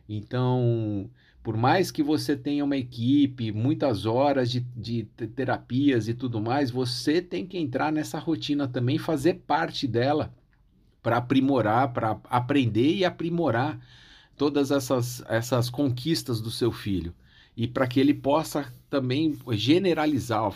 Então, 0.08 1.08
por 1.42 1.56
mais 1.56 1.90
que 1.90 2.02
você 2.02 2.36
tenha 2.36 2.64
uma 2.64 2.76
equipe, 2.76 3.52
muitas 3.52 4.06
horas 4.06 4.50
de, 4.50 4.60
de 4.76 5.04
terapias 5.34 6.08
e 6.08 6.14
tudo 6.14 6.40
mais, 6.40 6.70
você 6.70 7.20
tem 7.20 7.46
que 7.46 7.58
entrar 7.58 7.92
nessa 7.92 8.18
rotina 8.18 8.66
também, 8.66 8.98
fazer 8.98 9.34
parte 9.46 9.86
dela 9.86 10.34
para 11.02 11.18
aprimorar, 11.18 11.92
para 11.92 12.18
aprender 12.30 12.94
e 12.94 13.04
aprimorar 13.04 13.78
todas 14.36 14.70
essas, 14.70 15.22
essas 15.28 15.68
conquistas 15.68 16.40
do 16.40 16.50
seu 16.50 16.72
filho. 16.72 17.14
E 17.56 17.68
para 17.68 17.86
que 17.86 18.00
ele 18.00 18.14
possa 18.14 18.72
também 18.90 19.38
generalizar, 19.52 20.50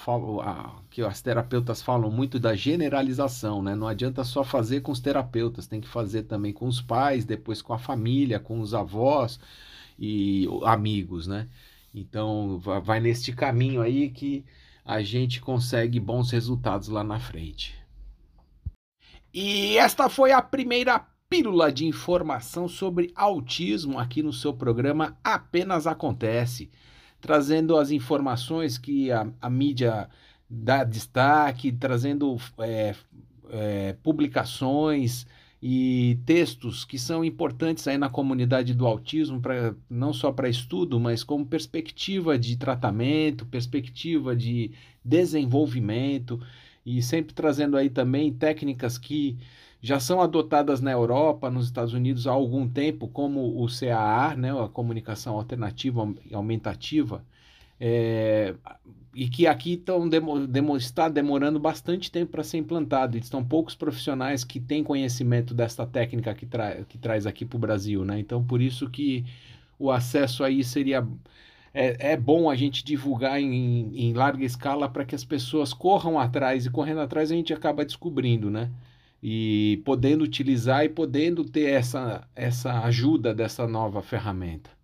que 0.98 1.02
as 1.04 1.22
terapeutas 1.22 1.80
falam 1.80 2.10
muito 2.10 2.40
da 2.40 2.56
generalização, 2.56 3.62
né? 3.62 3.76
Não 3.76 3.86
adianta 3.86 4.24
só 4.24 4.42
fazer 4.42 4.80
com 4.80 4.90
os 4.90 4.98
terapeutas, 4.98 5.68
tem 5.68 5.80
que 5.80 5.86
fazer 5.86 6.24
também 6.24 6.52
com 6.52 6.66
os 6.66 6.82
pais, 6.82 7.24
depois 7.24 7.62
com 7.62 7.72
a 7.72 7.78
família, 7.78 8.40
com 8.40 8.58
os 8.58 8.74
avós 8.74 9.38
e 9.96 10.48
amigos, 10.64 11.28
né? 11.28 11.46
Então 11.94 12.58
vai 12.84 12.98
neste 12.98 13.32
caminho 13.32 13.80
aí 13.80 14.10
que 14.10 14.44
a 14.84 15.00
gente 15.00 15.40
consegue 15.40 16.00
bons 16.00 16.32
resultados 16.32 16.88
lá 16.88 17.04
na 17.04 17.20
frente. 17.20 17.78
E 19.32 19.78
esta 19.78 20.08
foi 20.08 20.32
a 20.32 20.42
primeira 20.42 21.06
pílula 21.30 21.70
de 21.70 21.86
informação 21.86 22.66
sobre 22.66 23.12
autismo 23.14 24.00
aqui 24.00 24.20
no 24.20 24.32
seu 24.32 24.52
programa 24.52 25.16
Apenas 25.22 25.86
Acontece 25.86 26.68
trazendo 27.20 27.76
as 27.76 27.90
informações 27.90 28.78
que 28.78 29.10
a, 29.10 29.26
a 29.40 29.50
mídia 29.50 30.08
dá 30.48 30.84
destaque, 30.84 31.72
trazendo 31.72 32.36
é, 32.58 32.94
é, 33.50 33.96
publicações 34.02 35.26
e 35.60 36.18
textos 36.24 36.84
que 36.84 36.98
são 36.98 37.24
importantes 37.24 37.86
aí 37.88 37.98
na 37.98 38.08
comunidade 38.08 38.72
do 38.74 38.86
autismo, 38.86 39.40
pra, 39.40 39.74
não 39.90 40.12
só 40.12 40.30
para 40.30 40.48
estudo, 40.48 41.00
mas 41.00 41.24
como 41.24 41.44
perspectiva 41.44 42.38
de 42.38 42.56
tratamento, 42.56 43.44
perspectiva 43.44 44.36
de 44.36 44.70
desenvolvimento 45.04 46.40
e 46.86 47.02
sempre 47.02 47.34
trazendo 47.34 47.76
aí 47.76 47.90
também 47.90 48.32
técnicas 48.32 48.96
que 48.96 49.36
já 49.80 50.00
são 50.00 50.20
adotadas 50.20 50.80
na 50.80 50.90
Europa, 50.90 51.50
nos 51.50 51.66
Estados 51.66 51.92
Unidos 51.92 52.26
há 52.26 52.32
algum 52.32 52.68
tempo, 52.68 53.08
como 53.08 53.62
o 53.62 53.66
CAA, 53.68 54.36
né, 54.36 54.50
a 54.52 54.68
comunicação 54.68 55.36
alternativa 55.36 56.08
aumentativa, 56.32 57.24
é, 57.78 58.54
e 59.18 59.28
que 59.28 59.48
aqui 59.48 59.76
tão 59.76 60.08
demo, 60.08 60.46
demo, 60.46 60.76
está 60.76 61.08
demorando 61.08 61.58
bastante 61.58 62.08
tempo 62.08 62.30
para 62.30 62.44
ser 62.44 62.58
implantado. 62.58 63.16
E 63.16 63.20
estão 63.20 63.42
poucos 63.44 63.74
profissionais 63.74 64.44
que 64.44 64.60
têm 64.60 64.84
conhecimento 64.84 65.52
desta 65.52 65.84
técnica 65.84 66.32
que, 66.36 66.46
tra 66.46 66.84
que 66.84 66.96
traz 66.96 67.26
aqui 67.26 67.44
para 67.44 67.56
o 67.56 67.58
Brasil. 67.58 68.04
Né? 68.04 68.20
Então, 68.20 68.44
por 68.44 68.62
isso 68.62 68.88
que 68.88 69.24
o 69.76 69.90
acesso 69.90 70.44
aí 70.44 70.62
seria 70.62 71.04
é, 71.74 72.12
é 72.12 72.16
bom 72.16 72.48
a 72.48 72.54
gente 72.54 72.84
divulgar 72.84 73.40
em, 73.40 73.90
em 73.92 74.12
larga 74.12 74.44
escala 74.44 74.88
para 74.88 75.04
que 75.04 75.16
as 75.16 75.24
pessoas 75.24 75.72
corram 75.72 76.16
atrás 76.16 76.64
e 76.64 76.70
correndo 76.70 77.00
atrás 77.00 77.32
a 77.32 77.34
gente 77.34 77.52
acaba 77.52 77.84
descobrindo, 77.84 78.48
né? 78.48 78.70
e 79.20 79.82
podendo 79.84 80.22
utilizar 80.22 80.84
e 80.84 80.88
podendo 80.88 81.44
ter 81.44 81.70
essa, 81.70 82.24
essa 82.36 82.84
ajuda 82.84 83.34
dessa 83.34 83.66
nova 83.66 84.00
ferramenta. 84.00 84.77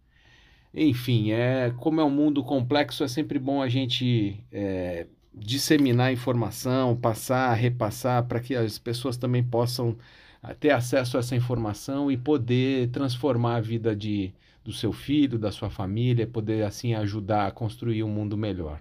Enfim, 0.75 1.31
é 1.31 1.73
como 1.79 2.01
é 2.01 2.05
um 2.05 2.11
mundo 2.11 2.43
complexo, 2.43 3.05
é 3.05 3.09
sempre 3.09 3.39
bom 3.39 3.63
a 3.63 3.69
gente 3.69 4.45
é, 4.51 5.07
disseminar 5.33 6.13
informação, 6.13 6.97
passar, 6.97 7.55
repassar, 7.55 8.25
para 8.25 8.41
que 8.41 8.57
as 8.57 8.77
pessoas 8.79 9.17
também 9.17 9.43
possam 9.43 9.97
ah, 10.43 10.53
ter 10.53 10.71
acesso 10.71 11.17
a 11.17 11.21
essa 11.21 11.37
informação 11.37 12.11
e 12.11 12.17
poder 12.17 12.89
transformar 12.91 13.57
a 13.57 13.61
vida 13.61 13.95
de, 13.95 14.33
do 14.65 14.73
seu 14.73 14.93
filho, 14.93 15.39
da 15.39 15.53
sua 15.53 15.71
família, 15.71 16.27
poder 16.27 16.65
assim 16.65 16.93
ajudar 16.95 17.47
a 17.47 17.51
construir 17.53 18.03
um 18.03 18.09
mundo 18.09 18.37
melhor. 18.37 18.81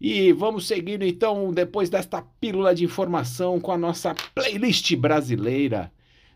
E 0.00 0.32
vamos 0.32 0.66
seguindo 0.66 1.04
então, 1.04 1.52
depois 1.52 1.90
desta 1.90 2.22
pílula 2.22 2.74
de 2.74 2.84
informação, 2.84 3.58
com 3.58 3.72
a 3.72 3.78
nossa 3.78 4.14
playlist 4.34 4.94
brasileira. 4.94 5.90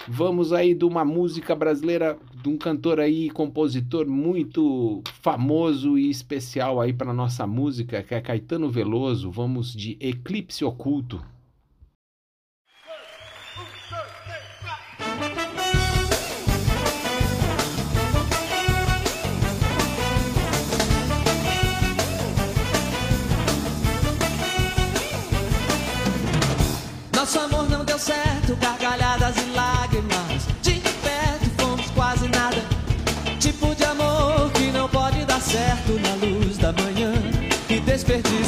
Vamos 0.08 0.52
aí 0.52 0.74
de 0.74 0.84
uma 0.84 1.04
música 1.04 1.54
brasileira, 1.54 2.18
de 2.42 2.48
um 2.48 2.56
cantor 2.56 2.98
aí, 2.98 3.30
compositor 3.30 4.06
muito 4.08 5.00
famoso 5.20 5.96
e 5.96 6.10
especial 6.10 6.80
aí 6.80 6.92
para 6.92 7.12
nossa 7.12 7.46
música, 7.46 8.02
que 8.02 8.14
é 8.14 8.20
Caetano 8.20 8.68
Veloso. 8.68 9.30
Vamos 9.30 9.72
de 9.72 9.96
Eclipse 10.00 10.64
Oculto. 10.64 11.22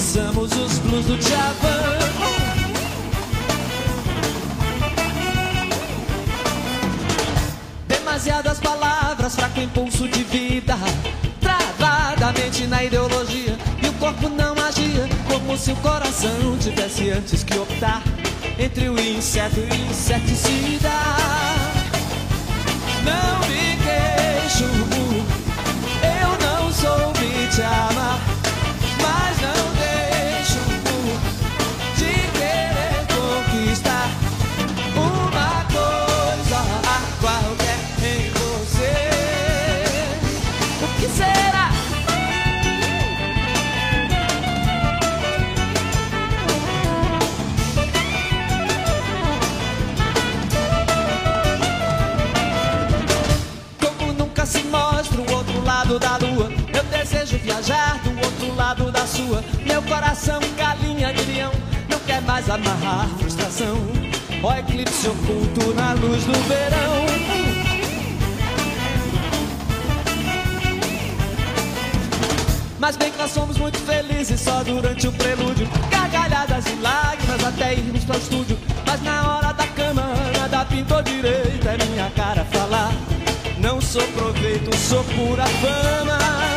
Desperdiçamos 0.05 0.53
os 0.53 0.79
blues 0.81 1.07
do 1.07 1.17
Djavan. 1.17 1.99
Demasiadas 7.89 8.61
palavras, 8.61 9.35
fraco 9.35 9.61
impulso 9.61 10.07
de 10.09 10.23
vida. 10.25 10.77
Travadamente 11.41 12.67
na 12.67 12.85
ideologia. 12.85 13.57
E 13.83 13.89
o 13.89 13.93
corpo 13.95 14.29
não 14.29 14.53
agia 14.53 15.09
como 15.27 15.57
se 15.57 15.73
o 15.73 15.77
coração 15.77 16.59
tivesse 16.61 17.11
antes 17.11 17.43
que 17.43 17.59
optar 17.59 18.03
entre 18.59 18.89
o 18.89 19.01
inseto 19.01 19.59
e 19.59 19.63
o 19.63 19.91
inseticida. 19.91 20.91
Não 23.05 23.41
me 23.49 23.77
queixo, 23.83 24.65
eu 26.03 26.47
não 26.47 26.73
soube 26.73 27.49
te 27.55 27.63
amar, 27.63 28.21
sua. 59.14 59.44
Meu 59.64 59.80
coração, 59.83 60.40
galinha 60.56 61.12
de 61.12 61.23
leão, 61.33 61.52
não 61.88 61.99
quer 62.00 62.21
mais 62.23 62.49
amarrar 62.50 63.09
frustração. 63.18 63.76
Ó 64.42 64.52
eclipse 64.54 65.09
oculto 65.09 65.73
na 65.75 65.92
luz 65.92 66.25
do 66.25 66.33
verão. 66.49 67.04
Mas 72.78 72.97
bem 72.97 73.11
que 73.11 73.16
nós 73.16 73.30
somos 73.30 73.56
muito 73.56 73.78
felizes 73.78 74.40
só 74.40 74.62
durante 74.62 75.09
o 75.09 75.12
prelúdio. 75.12 75.66
Gargalhadas 75.90 76.66
e 76.66 76.75
lágrimas 76.83 77.44
até 77.44 77.73
irmos 77.73 78.04
para 78.04 78.16
o 78.16 78.18
estúdio. 78.18 78.59
Mas 78.85 79.02
na 79.02 79.37
hora 79.37 79.52
da 79.54 79.66
cama, 79.68 80.02
nada 80.38 80.66
pintou 80.66 81.00
direito. 81.02 81.66
É 81.66 81.78
minha 81.87 82.11
cara 82.11 82.44
falar. 82.44 82.92
Não 83.59 83.80
sou 83.80 84.06
proveito, 84.09 84.76
sou 84.76 85.02
pura 85.04 85.47
fama. 85.47 86.54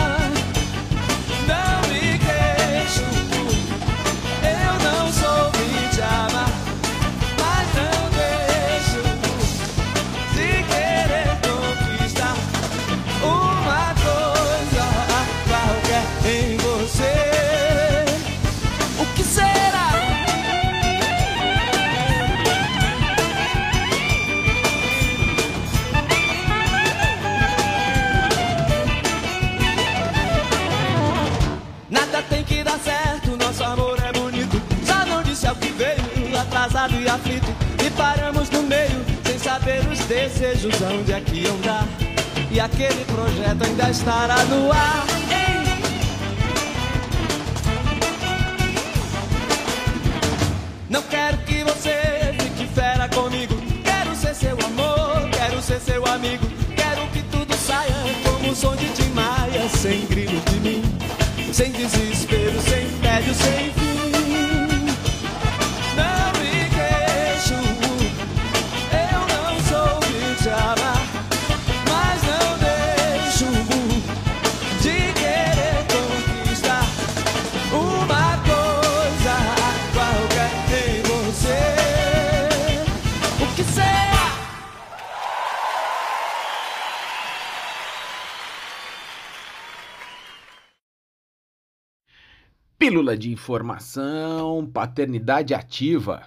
Pílula 92.88 93.18
de 93.18 93.30
informação, 93.30 94.66
paternidade 94.66 95.54
ativa. 95.54 96.24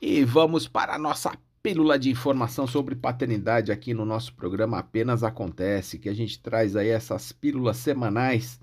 E 0.00 0.24
vamos 0.24 0.66
para 0.66 0.94
a 0.94 0.98
nossa 0.98 1.36
pílula 1.62 1.98
de 1.98 2.08
informação 2.08 2.66
sobre 2.66 2.94
paternidade 2.94 3.70
aqui 3.70 3.92
no 3.92 4.06
nosso 4.06 4.32
programa 4.32 4.78
Apenas 4.78 5.22
Acontece, 5.22 5.98
que 5.98 6.08
a 6.08 6.14
gente 6.14 6.40
traz 6.40 6.74
aí 6.74 6.88
essas 6.88 7.32
pílulas 7.32 7.76
semanais 7.76 8.58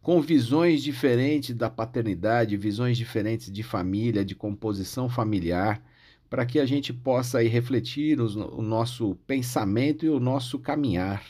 com 0.00 0.22
visões 0.22 0.82
diferentes 0.82 1.54
da 1.54 1.68
paternidade, 1.68 2.56
visões 2.56 2.96
diferentes 2.96 3.52
de 3.52 3.62
família, 3.62 4.24
de 4.24 4.34
composição 4.34 5.06
familiar, 5.06 5.82
para 6.30 6.46
que 6.46 6.58
a 6.58 6.64
gente 6.64 6.94
possa 6.94 7.40
aí 7.40 7.46
refletir 7.46 8.22
os- 8.22 8.36
o 8.36 8.62
nosso 8.62 9.16
pensamento 9.26 10.06
e 10.06 10.08
o 10.08 10.18
nosso 10.18 10.58
caminhar. 10.58 11.22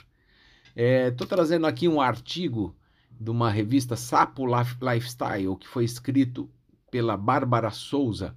Estou 0.77 1.27
trazendo 1.27 1.67
aqui 1.67 1.89
um 1.89 2.01
artigo 2.01 2.73
de 3.21 3.31
uma 3.31 3.51
revista 3.51 3.97
Sapo 3.97 4.47
Lif- 4.47 4.79
Lifestyle, 4.81 5.57
que 5.57 5.67
foi 5.67 5.85
escrito 5.85 6.49
pela 6.91 7.17
Bárbara 7.17 7.71
Souza. 7.71 8.35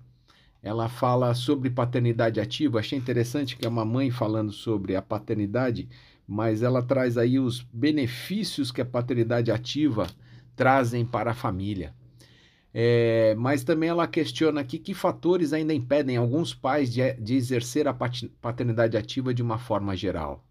Ela 0.63 0.87
fala 0.89 1.33
sobre 1.33 1.69
paternidade 1.69 2.39
ativa. 2.39 2.79
Achei 2.79 2.97
interessante 2.97 3.57
que 3.57 3.65
é 3.65 3.69
uma 3.69 3.85
mãe 3.85 4.11
falando 4.11 4.51
sobre 4.51 4.95
a 4.95 5.01
paternidade, 5.01 5.89
mas 6.27 6.61
ela 6.61 6.83
traz 6.83 7.17
aí 7.17 7.39
os 7.39 7.61
benefícios 7.73 8.71
que 8.71 8.81
a 8.81 8.85
paternidade 8.85 9.51
ativa 9.51 10.07
trazem 10.55 11.05
para 11.05 11.31
a 11.31 11.35
família. 11.35 11.93
É, 12.73 13.35
mas 13.37 13.63
também 13.63 13.89
ela 13.89 14.07
questiona 14.07 14.61
aqui 14.61 14.79
que 14.79 14.93
fatores 14.93 15.51
ainda 15.51 15.73
impedem 15.73 16.15
alguns 16.15 16.53
pais 16.53 16.93
de, 16.93 17.13
de 17.15 17.35
exercer 17.35 17.87
a 17.87 17.93
paternidade 17.93 18.95
ativa 18.95 19.33
de 19.33 19.41
uma 19.41 19.57
forma 19.57 19.95
geral. 19.95 20.45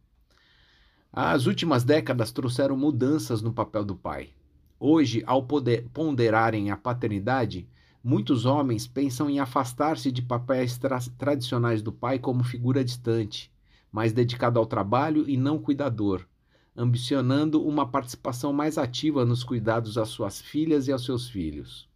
As 1.13 1.47
últimas 1.47 1.83
décadas 1.83 2.31
trouxeram 2.31 2.77
mudanças 2.77 3.43
no 3.43 3.53
papel 3.53 3.85
do 3.85 3.97
pai. 3.97 4.31
Hoje, 4.79 5.25
ao 5.27 5.43
poder- 5.43 5.89
ponderarem 5.93 6.71
a 6.71 6.77
paternidade, 6.77 7.67
muitos 8.03 8.47
homens 8.47 8.87
pensam 8.87 9.29
em 9.29 9.41
afastar-se 9.41 10.13
de 10.13 10.23
papéis 10.23 10.79
tra- 10.79 11.01
tradicionais 11.19 11.83
do 11.83 11.91
pai 11.91 12.21
como 12.21 12.45
figura 12.45 12.85
distante, 12.85 13.51
mais 13.91 14.13
dedicado 14.13 14.57
ao 14.57 14.65
trabalho 14.65 15.29
e 15.29 15.37
não 15.37 15.59
cuidador, 15.59 16.25
ambicionando 16.77 17.61
uma 17.61 17.89
participação 17.89 18.53
mais 18.53 18.79
ativa 18.79 19.25
nos 19.25 19.43
cuidados 19.43 19.99
às 19.99 20.11
suas 20.11 20.41
filhas 20.41 20.87
e 20.87 20.93
aos 20.93 21.05
seus 21.05 21.29
filhos. 21.29 21.89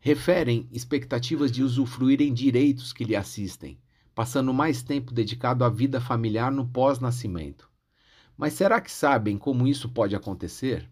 Referem 0.00 0.68
expectativas 0.72 1.52
de 1.52 1.62
usufruírem 1.62 2.34
direitos 2.34 2.92
que 2.92 3.04
lhe 3.04 3.14
assistem, 3.14 3.78
passando 4.16 4.52
mais 4.52 4.82
tempo 4.82 5.14
dedicado 5.14 5.64
à 5.64 5.68
vida 5.68 6.00
familiar 6.00 6.50
no 6.50 6.66
pós-nascimento. 6.66 7.72
Mas 8.36 8.54
será 8.54 8.80
que 8.80 8.90
sabem 8.90 9.38
como 9.38 9.66
isso 9.66 9.88
pode 9.88 10.16
acontecer? 10.16 10.88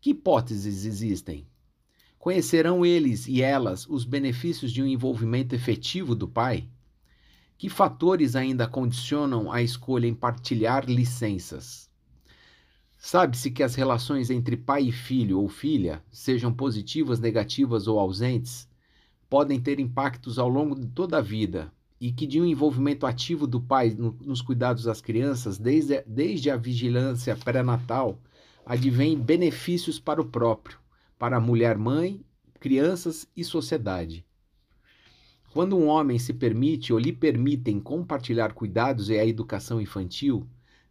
Que 0.00 0.10
hipóteses 0.10 0.84
existem? 0.84 1.46
Conhecerão 2.18 2.86
eles 2.86 3.26
e 3.26 3.42
elas 3.42 3.86
os 3.88 4.04
benefícios 4.04 4.72
de 4.72 4.82
um 4.82 4.86
envolvimento 4.86 5.54
efetivo 5.54 6.14
do 6.14 6.28
pai? 6.28 6.68
Que 7.56 7.68
fatores 7.68 8.36
ainda 8.36 8.68
condicionam 8.68 9.50
a 9.50 9.60
escolha 9.60 10.06
em 10.06 10.14
partilhar 10.14 10.84
licenças? 10.88 11.90
Sabe-se 12.96 13.50
que 13.50 13.62
as 13.62 13.74
relações 13.74 14.30
entre 14.30 14.56
pai 14.56 14.84
e 14.84 14.92
filho 14.92 15.40
ou 15.40 15.48
filha, 15.48 16.02
sejam 16.10 16.52
positivas, 16.52 17.18
negativas 17.18 17.88
ou 17.88 17.98
ausentes, 17.98 18.68
podem 19.28 19.60
ter 19.60 19.80
impactos 19.80 20.38
ao 20.38 20.48
longo 20.48 20.74
de 20.74 20.86
toda 20.86 21.18
a 21.18 21.20
vida 21.20 21.72
e 22.00 22.12
que 22.12 22.26
de 22.26 22.40
um 22.40 22.46
envolvimento 22.46 23.06
ativo 23.06 23.46
do 23.46 23.60
pai 23.60 23.90
no, 23.90 24.16
nos 24.20 24.40
cuidados 24.40 24.84
das 24.84 25.00
crianças, 25.00 25.58
desde, 25.58 26.02
desde 26.06 26.50
a 26.50 26.56
vigilância 26.56 27.36
pré-natal, 27.36 28.20
advém 28.64 29.18
benefícios 29.18 29.98
para 29.98 30.20
o 30.20 30.26
próprio, 30.26 30.78
para 31.18 31.36
a 31.36 31.40
mulher-mãe, 31.40 32.20
crianças 32.60 33.26
e 33.36 33.42
sociedade. 33.42 34.24
Quando 35.52 35.76
um 35.76 35.86
homem 35.86 36.18
se 36.18 36.34
permite 36.34 36.92
ou 36.92 36.98
lhe 36.98 37.12
permitem 37.12 37.80
compartilhar 37.80 38.52
cuidados 38.52 39.08
e 39.08 39.18
a 39.18 39.26
educação 39.26 39.80
infantil, 39.80 40.46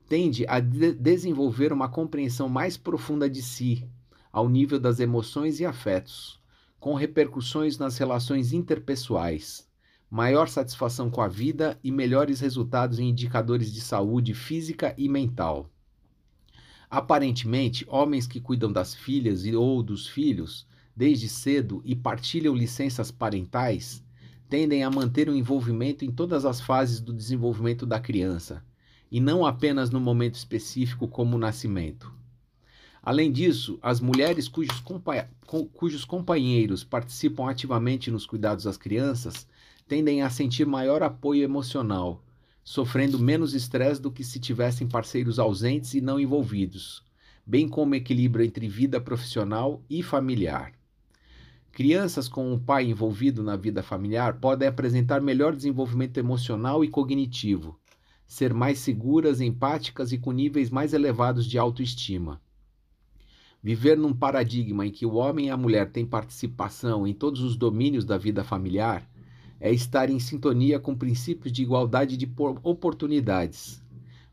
tende 0.09 0.45
a 0.47 0.59
de 0.59 0.93
desenvolver 0.93 1.71
uma 1.71 1.87
compreensão 1.87 2.49
mais 2.49 2.75
profunda 2.75 3.29
de 3.29 3.41
si, 3.41 3.87
ao 4.31 4.49
nível 4.49 4.79
das 4.79 4.99
emoções 4.99 5.59
e 5.59 5.65
afetos, 5.65 6.39
com 6.79 6.93
repercussões 6.95 7.77
nas 7.77 7.97
relações 7.97 8.53
interpessoais, 8.53 9.67
maior 10.09 10.47
satisfação 10.47 11.09
com 11.09 11.21
a 11.21 11.27
vida 11.27 11.77
e 11.83 11.91
melhores 11.91 12.39
resultados 12.39 12.99
em 12.99 13.09
indicadores 13.09 13.71
de 13.73 13.81
saúde 13.81 14.33
física 14.33 14.93
e 14.97 15.09
mental. 15.09 15.69
Aparentemente, 16.89 17.85
homens 17.89 18.25
que 18.25 18.39
cuidam 18.39 18.71
das 18.71 18.95
filhas 18.95 19.45
e 19.45 19.53
ou 19.53 19.83
dos 19.83 20.07
filhos 20.07 20.65
desde 20.95 21.27
cedo 21.27 21.81
e 21.85 21.95
partilham 21.95 22.55
licenças 22.55 23.11
parentais 23.11 24.03
tendem 24.49 24.83
a 24.83 24.89
manter 24.89 25.29
o 25.29 25.35
envolvimento 25.35 26.05
em 26.05 26.11
todas 26.11 26.45
as 26.45 26.61
fases 26.61 27.01
do 27.01 27.11
desenvolvimento 27.11 27.85
da 27.85 27.99
criança, 27.99 28.63
e 29.11 29.19
não 29.19 29.45
apenas 29.45 29.89
no 29.89 29.99
momento 29.99 30.35
específico 30.35 31.07
como 31.07 31.35
o 31.35 31.39
nascimento. 31.39 32.11
Além 33.03 33.31
disso, 33.31 33.77
as 33.81 33.99
mulheres 33.99 34.47
cujos, 34.47 34.79
compa 34.79 35.29
cujos 35.73 36.03
companheiros 36.03 36.83
participam 36.83 37.49
ativamente 37.49 38.11
nos 38.11 38.25
cuidados 38.25 38.65
das 38.65 38.75
crianças 38.75 39.47
tendem 39.87 40.21
a 40.21 40.29
sentir 40.29 40.65
maior 40.65 41.01
apoio 41.01 41.43
emocional, 41.43 42.23
sofrendo 42.63 43.17
menos 43.17 43.53
estresse 43.53 44.01
do 44.01 44.11
que 44.11 44.23
se 44.23 44.39
tivessem 44.39 44.87
parceiros 44.87 45.39
ausentes 45.39 45.93
e 45.93 46.01
não 46.01 46.19
envolvidos, 46.19 47.01
bem 47.45 47.67
como 47.67 47.95
equilíbrio 47.95 48.45
entre 48.45 48.67
vida 48.67 48.99
profissional 48.99 49.81
e 49.89 50.03
familiar. 50.03 50.73
Crianças 51.71 52.27
com 52.27 52.51
um 52.51 52.59
pai 52.59 52.87
envolvido 52.87 53.41
na 53.41 53.55
vida 53.55 53.81
familiar 53.81 54.39
podem 54.39 54.67
apresentar 54.67 55.21
melhor 55.21 55.55
desenvolvimento 55.55 56.17
emocional 56.17 56.83
e 56.83 56.89
cognitivo, 56.89 57.79
ser 58.27 58.53
mais 58.53 58.79
seguras, 58.79 59.39
empáticas 59.39 60.11
e 60.11 60.17
com 60.17 60.31
níveis 60.33 60.69
mais 60.69 60.93
elevados 60.93 61.45
de 61.45 61.57
autoestima. 61.57 62.41
Viver 63.63 63.97
num 63.97 64.13
paradigma 64.13 64.85
em 64.85 64.91
que 64.91 65.05
o 65.05 65.13
homem 65.13 65.47
e 65.47 65.49
a 65.49 65.57
mulher 65.57 65.89
têm 65.91 66.05
participação 66.05 67.07
em 67.07 67.13
todos 67.13 67.41
os 67.41 67.55
domínios 67.55 68.03
da 68.03 68.17
vida 68.17 68.43
familiar 68.43 69.07
é 69.59 69.71
estar 69.71 70.09
em 70.09 70.19
sintonia 70.19 70.79
com 70.79 70.95
princípios 70.95 71.51
de 71.51 71.61
igualdade 71.61 72.15
de 72.15 72.31
oportunidades, 72.63 73.81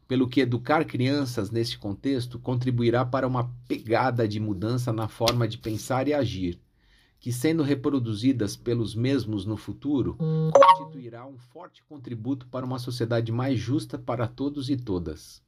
pelo 0.07 0.29
que 0.29 0.41
educar 0.41 0.85
crianças 0.85 1.51
neste 1.51 1.79
contexto 1.79 2.39
contribuirá 2.39 3.05
para 3.05 3.27
uma 3.27 3.51
pegada 3.67 4.29
de 4.29 4.39
mudança 4.39 4.93
na 4.93 5.09
forma 5.09 5.49
de 5.49 5.59
pensar 5.59 6.09
e 6.09 6.15
agir, 6.15 6.61
que, 7.19 7.33
sendo 7.33 7.63
reproduzidas 7.63 8.55
pelos 8.55 8.95
mesmos 8.95 9.47
no 9.47 9.57
futuro, 9.57 10.17
constituirá 10.53 11.27
um 11.27 11.39
forte 11.39 11.83
contributo 11.85 12.47
para 12.49 12.67
uma 12.67 12.79
sociedade 12.79 13.33
mais 13.33 13.59
justa 13.59 13.99
para 13.99 14.27
todos 14.27 14.69
e 14.69 14.77
todas. 14.77 15.43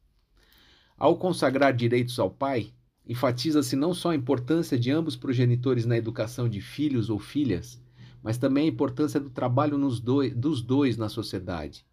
Ao 0.96 1.18
consagrar 1.18 1.74
direitos 1.74 2.18
ao 2.18 2.30
pai, 2.30 2.72
enfatiza-se 3.06 3.76
não 3.76 3.92
só 3.92 4.12
a 4.12 4.16
importância 4.16 4.78
de 4.78 4.90
ambos 4.90 5.16
progenitores 5.16 5.84
na 5.84 5.98
educação 5.98 6.48
de 6.48 6.62
filhos 6.62 7.10
ou 7.10 7.18
filhas, 7.18 7.78
mas 8.26 8.36
também 8.36 8.64
a 8.64 8.68
importância 8.68 9.20
do 9.20 9.30
trabalho 9.30 9.78
dois, 10.00 10.34
dos 10.34 10.60
dois 10.60 10.96
na 10.96 11.08
sociedade, 11.08 11.86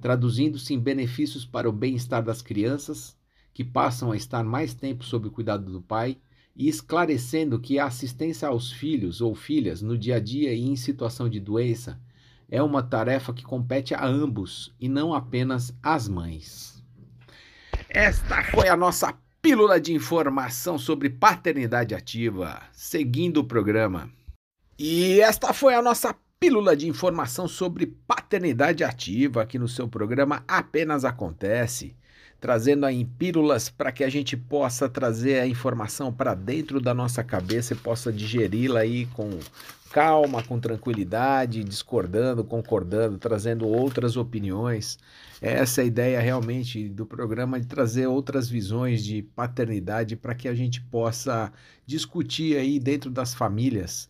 traduzindo-se 0.00 0.74
em 0.74 0.80
benefícios 0.80 1.46
para 1.46 1.68
o 1.68 1.72
bem-estar 1.72 2.20
das 2.20 2.42
crianças, 2.42 3.16
que 3.54 3.62
passam 3.62 4.10
a 4.10 4.16
estar 4.16 4.42
mais 4.42 4.74
tempo 4.74 5.04
sob 5.04 5.28
o 5.28 5.30
cuidado 5.30 5.70
do 5.70 5.80
pai, 5.80 6.18
e 6.56 6.68
esclarecendo 6.68 7.60
que 7.60 7.78
a 7.78 7.84
assistência 7.84 8.48
aos 8.48 8.72
filhos 8.72 9.20
ou 9.20 9.36
filhas 9.36 9.80
no 9.80 9.96
dia 9.96 10.16
a 10.16 10.18
dia 10.18 10.52
e 10.52 10.68
em 10.68 10.74
situação 10.74 11.28
de 11.28 11.38
doença 11.38 12.00
é 12.50 12.60
uma 12.60 12.82
tarefa 12.82 13.32
que 13.32 13.44
compete 13.44 13.94
a 13.94 14.04
ambos 14.04 14.74
e 14.80 14.88
não 14.88 15.14
apenas 15.14 15.72
às 15.80 16.08
mães. 16.08 16.82
Esta 17.88 18.42
foi 18.50 18.68
a 18.68 18.76
nossa 18.76 19.16
pílula 19.40 19.80
de 19.80 19.92
informação 19.92 20.76
sobre 20.76 21.08
paternidade 21.08 21.94
ativa, 21.94 22.60
seguindo 22.72 23.36
o 23.36 23.44
programa. 23.44 24.10
E 24.80 25.20
esta 25.20 25.52
foi 25.52 25.74
a 25.74 25.82
nossa 25.82 26.14
pílula 26.38 26.76
de 26.76 26.86
informação 26.86 27.48
sobre 27.48 27.84
paternidade 28.06 28.84
ativa 28.84 29.42
aqui 29.42 29.58
no 29.58 29.66
seu 29.66 29.88
programa 29.88 30.44
Apenas 30.46 31.04
Acontece, 31.04 31.96
trazendo 32.40 32.86
aí 32.86 33.04
pílulas 33.04 33.68
para 33.68 33.90
que 33.90 34.04
a 34.04 34.08
gente 34.08 34.36
possa 34.36 34.88
trazer 34.88 35.40
a 35.40 35.48
informação 35.48 36.12
para 36.12 36.32
dentro 36.32 36.80
da 36.80 36.94
nossa 36.94 37.24
cabeça 37.24 37.72
e 37.72 37.76
possa 37.76 38.12
digeri-la 38.12 38.78
aí 38.78 39.06
com 39.06 39.28
calma, 39.90 40.44
com 40.44 40.60
tranquilidade, 40.60 41.64
discordando, 41.64 42.44
concordando, 42.44 43.18
trazendo 43.18 43.66
outras 43.66 44.16
opiniões. 44.16 44.96
Essa 45.42 45.80
é 45.80 45.82
a 45.82 45.88
ideia 45.88 46.20
realmente 46.20 46.88
do 46.88 47.04
programa 47.04 47.58
de 47.58 47.66
trazer 47.66 48.06
outras 48.06 48.48
visões 48.48 49.04
de 49.04 49.22
paternidade 49.22 50.14
para 50.14 50.36
que 50.36 50.46
a 50.46 50.54
gente 50.54 50.80
possa 50.82 51.52
discutir 51.84 52.56
aí 52.56 52.78
dentro 52.78 53.10
das 53.10 53.34
famílias 53.34 54.08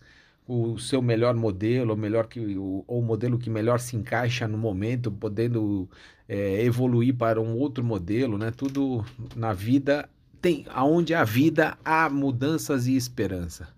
o 0.48 0.78
seu 0.78 1.02
melhor 1.02 1.34
modelo, 1.34 1.90
ou 1.90 1.96
melhor 1.96 2.26
que 2.26 2.40
o, 2.40 2.82
ou 2.86 3.00
o 3.00 3.04
modelo 3.04 3.38
que 3.38 3.50
melhor 3.50 3.78
se 3.78 3.94
encaixa 3.96 4.48
no 4.48 4.56
momento, 4.56 5.12
podendo 5.12 5.86
é, 6.26 6.64
evoluir 6.64 7.14
para 7.14 7.38
um 7.38 7.54
outro 7.54 7.84
modelo, 7.84 8.38
né? 8.38 8.50
Tudo 8.50 9.04
na 9.36 9.52
vida 9.52 10.08
tem, 10.40 10.64
aonde 10.70 11.12
a 11.14 11.22
vida 11.22 11.76
há 11.84 12.08
mudanças 12.08 12.86
e 12.86 12.96
esperança. 12.96 13.68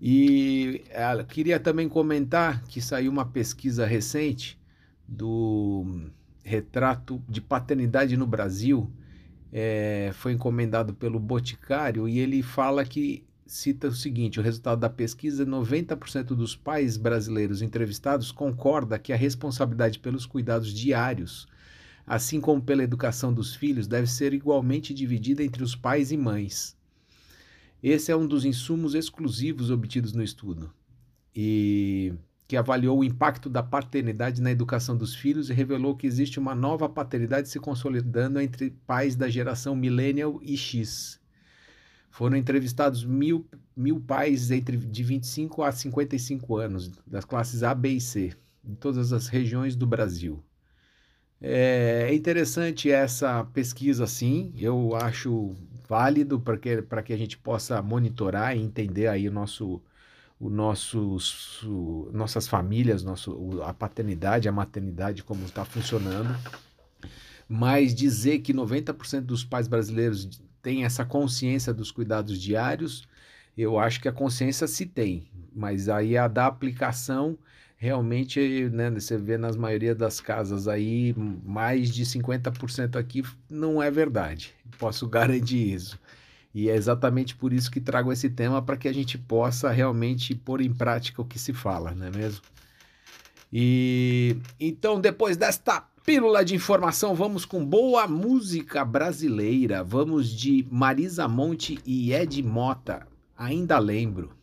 E 0.00 0.84
é, 0.90 1.24
queria 1.24 1.58
também 1.58 1.88
comentar 1.88 2.62
que 2.64 2.82
saiu 2.82 3.10
uma 3.10 3.24
pesquisa 3.24 3.86
recente 3.86 4.60
do 5.08 6.10
retrato 6.44 7.22
de 7.26 7.40
paternidade 7.40 8.14
no 8.14 8.26
Brasil, 8.26 8.92
é, 9.50 10.10
foi 10.12 10.32
encomendado 10.32 10.92
pelo 10.92 11.18
Boticário 11.18 12.06
e 12.06 12.18
ele 12.18 12.42
fala 12.42 12.84
que 12.84 13.24
cita 13.48 13.88
o 13.88 13.94
seguinte: 13.94 14.38
o 14.38 14.42
resultado 14.42 14.78
da 14.78 14.90
pesquisa, 14.90 15.44
90% 15.44 16.26
dos 16.26 16.54
pais 16.54 16.96
brasileiros 16.96 17.62
entrevistados 17.62 18.30
concorda 18.30 18.98
que 18.98 19.12
a 19.12 19.16
responsabilidade 19.16 19.98
pelos 19.98 20.26
cuidados 20.26 20.72
diários, 20.72 21.48
assim 22.06 22.40
como 22.40 22.62
pela 22.62 22.84
educação 22.84 23.32
dos 23.32 23.56
filhos, 23.56 23.86
deve 23.86 24.06
ser 24.06 24.34
igualmente 24.34 24.92
dividida 24.92 25.42
entre 25.42 25.64
os 25.64 25.74
pais 25.74 26.12
e 26.12 26.16
mães. 26.16 26.76
Esse 27.82 28.12
é 28.12 28.16
um 28.16 28.26
dos 28.26 28.44
insumos 28.44 28.94
exclusivos 28.94 29.70
obtidos 29.70 30.12
no 30.12 30.22
estudo 30.22 30.72
e 31.34 32.12
que 32.46 32.56
avaliou 32.56 32.98
o 32.98 33.04
impacto 33.04 33.48
da 33.48 33.62
paternidade 33.62 34.42
na 34.42 34.50
educação 34.50 34.96
dos 34.96 35.14
filhos 35.14 35.48
e 35.48 35.52
revelou 35.52 35.94
que 35.94 36.06
existe 36.06 36.38
uma 36.38 36.54
nova 36.54 36.88
paternidade 36.88 37.48
se 37.48 37.60
consolidando 37.60 38.40
entre 38.40 38.70
pais 38.86 39.14
da 39.14 39.28
geração 39.28 39.76
millennial 39.76 40.40
e 40.42 40.56
X 40.56 41.17
foram 42.10 42.36
entrevistados 42.36 43.04
mil, 43.04 43.46
mil 43.76 44.00
pais 44.00 44.50
entre 44.50 44.76
de 44.76 45.02
25 45.02 45.62
a 45.62 45.72
55 45.72 46.56
anos, 46.56 46.90
das 47.06 47.24
classes 47.24 47.62
A, 47.62 47.74
B 47.74 47.90
e 47.90 48.00
C, 48.00 48.32
em 48.64 48.74
todas 48.74 49.12
as 49.12 49.28
regiões 49.28 49.76
do 49.76 49.86
Brasil. 49.86 50.42
É, 51.40 52.08
é 52.10 52.14
interessante 52.14 52.90
essa 52.90 53.44
pesquisa, 53.44 54.06
sim, 54.06 54.52
eu 54.58 54.96
acho 54.96 55.54
válido 55.88 56.40
para 56.40 56.58
que, 56.58 56.82
que 57.04 57.12
a 57.12 57.16
gente 57.16 57.38
possa 57.38 57.80
monitorar 57.80 58.56
e 58.56 58.60
entender 58.60 59.06
aí 59.06 59.28
o 59.28 59.32
nosso, 59.32 59.80
o 60.38 60.50
nosso, 60.50 61.18
o, 61.64 62.10
nossas 62.12 62.48
famílias, 62.48 63.04
nosso, 63.04 63.62
a 63.62 63.72
paternidade, 63.72 64.48
a 64.48 64.52
maternidade, 64.52 65.22
como 65.22 65.44
está 65.44 65.64
funcionando. 65.64 66.36
Mas 67.48 67.94
dizer 67.94 68.40
que 68.40 68.52
90% 68.52 69.22
dos 69.22 69.44
pais 69.44 69.68
brasileiros 69.68 70.28
tem 70.68 70.84
essa 70.84 71.02
consciência 71.02 71.72
dos 71.72 71.90
cuidados 71.90 72.38
diários, 72.38 73.08
eu 73.56 73.78
acho 73.78 74.02
que 74.02 74.06
a 74.06 74.12
consciência 74.12 74.66
se 74.66 74.84
tem, 74.84 75.26
mas 75.50 75.88
aí 75.88 76.14
a 76.14 76.28
da 76.28 76.44
aplicação 76.44 77.38
realmente, 77.78 78.68
né, 78.70 78.90
você 78.90 79.16
vê 79.16 79.38
nas 79.38 79.56
maioria 79.56 79.94
das 79.94 80.20
casas 80.20 80.68
aí, 80.68 81.14
mais 81.42 81.88
de 81.88 82.04
50% 82.04 82.96
aqui 82.96 83.22
não 83.48 83.82
é 83.82 83.90
verdade. 83.90 84.54
Posso 84.78 85.08
garantir 85.08 85.72
isso. 85.72 85.98
E 86.54 86.68
é 86.68 86.76
exatamente 86.76 87.34
por 87.34 87.54
isso 87.54 87.70
que 87.70 87.80
trago 87.80 88.12
esse 88.12 88.28
tema 88.28 88.60
para 88.60 88.76
que 88.76 88.88
a 88.88 88.92
gente 88.92 89.16
possa 89.16 89.70
realmente 89.70 90.34
pôr 90.34 90.60
em 90.60 90.74
prática 90.74 91.22
o 91.22 91.24
que 91.24 91.38
se 91.38 91.54
fala, 91.54 91.94
não 91.94 92.08
é 92.08 92.10
mesmo? 92.10 92.42
E 93.50 94.36
então, 94.60 95.00
depois 95.00 95.38
desta 95.38 95.88
Pílula 96.08 96.42
de 96.42 96.54
informação, 96.54 97.14
vamos 97.14 97.44
com 97.44 97.62
boa 97.62 98.08
música 98.08 98.82
brasileira. 98.82 99.84
Vamos 99.84 100.30
de 100.30 100.66
Marisa 100.70 101.28
Monte 101.28 101.78
e 101.84 102.14
Ed 102.14 102.42
Mota. 102.42 103.06
Ainda 103.36 103.78
lembro. 103.78 104.37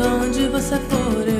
Onde 0.00 0.48
você 0.48 0.76
for 0.76 1.31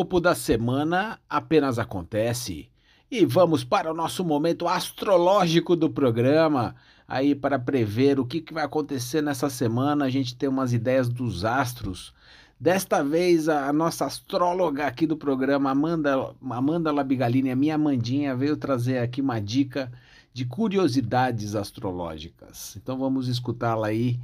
Horóscopo 0.00 0.18
da 0.18 0.34
semana 0.34 1.18
apenas 1.28 1.78
acontece. 1.78 2.70
E 3.10 3.26
vamos 3.26 3.64
para 3.64 3.90
o 3.90 3.94
nosso 3.94 4.24
momento 4.24 4.66
astrológico 4.66 5.76
do 5.76 5.90
programa. 5.90 6.74
Aí, 7.06 7.34
para 7.34 7.58
prever 7.58 8.18
o 8.18 8.24
que, 8.24 8.40
que 8.40 8.54
vai 8.54 8.64
acontecer 8.64 9.20
nessa 9.20 9.50
semana, 9.50 10.06
a 10.06 10.10
gente 10.10 10.34
tem 10.34 10.48
umas 10.48 10.72
ideias 10.72 11.06
dos 11.06 11.44
astros. 11.44 12.14
Desta 12.58 13.04
vez, 13.04 13.46
a, 13.48 13.70
nossa 13.74 14.06
astróloga 14.06 14.86
aqui 14.86 15.06
do 15.06 15.18
programa, 15.18 15.70
Amanda, 15.70 16.34
Amanda 16.48 16.90
Labigalini, 16.90 17.50
a 17.50 17.56
minha 17.56 17.74
Amandinha, 17.74 18.34
veio 18.34 18.56
trazer 18.56 18.98
aqui 18.98 19.20
uma 19.20 19.38
dica 19.38 19.92
de 20.32 20.46
curiosidades 20.46 21.54
astrológicas. 21.54 22.74
Então, 22.76 22.98
vamos 22.98 23.28
escutá-la 23.28 23.88
aí 23.88 24.18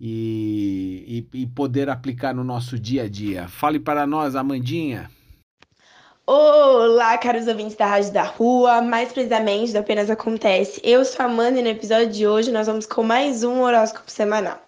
e, 0.00 1.26
e, 1.34 1.40
e 1.42 1.46
poder 1.46 1.88
aplicar 1.88 2.32
no 2.32 2.44
nosso 2.44 2.78
dia 2.78 3.04
a 3.04 3.08
dia. 3.08 3.48
Fale 3.48 3.80
para 3.80 4.06
nós, 4.06 4.36
Amandinha. 4.36 5.10
Olá, 6.28 7.16
caros 7.18 7.46
ouvintes 7.46 7.76
da 7.76 7.86
Rádio 7.86 8.12
da 8.12 8.24
Rua, 8.24 8.82
mais 8.82 9.12
precisamente 9.12 9.72
do 9.72 9.78
Apenas 9.78 10.10
Acontece. 10.10 10.80
Eu 10.82 11.04
sou 11.04 11.24
a 11.24 11.28
Amanda 11.28 11.60
e 11.60 11.62
no 11.62 11.68
episódio 11.68 12.08
de 12.08 12.26
hoje 12.26 12.50
nós 12.50 12.66
vamos 12.66 12.84
com 12.84 13.04
mais 13.04 13.44
um 13.44 13.62
horóscopo 13.62 14.10
semanal. 14.10 14.58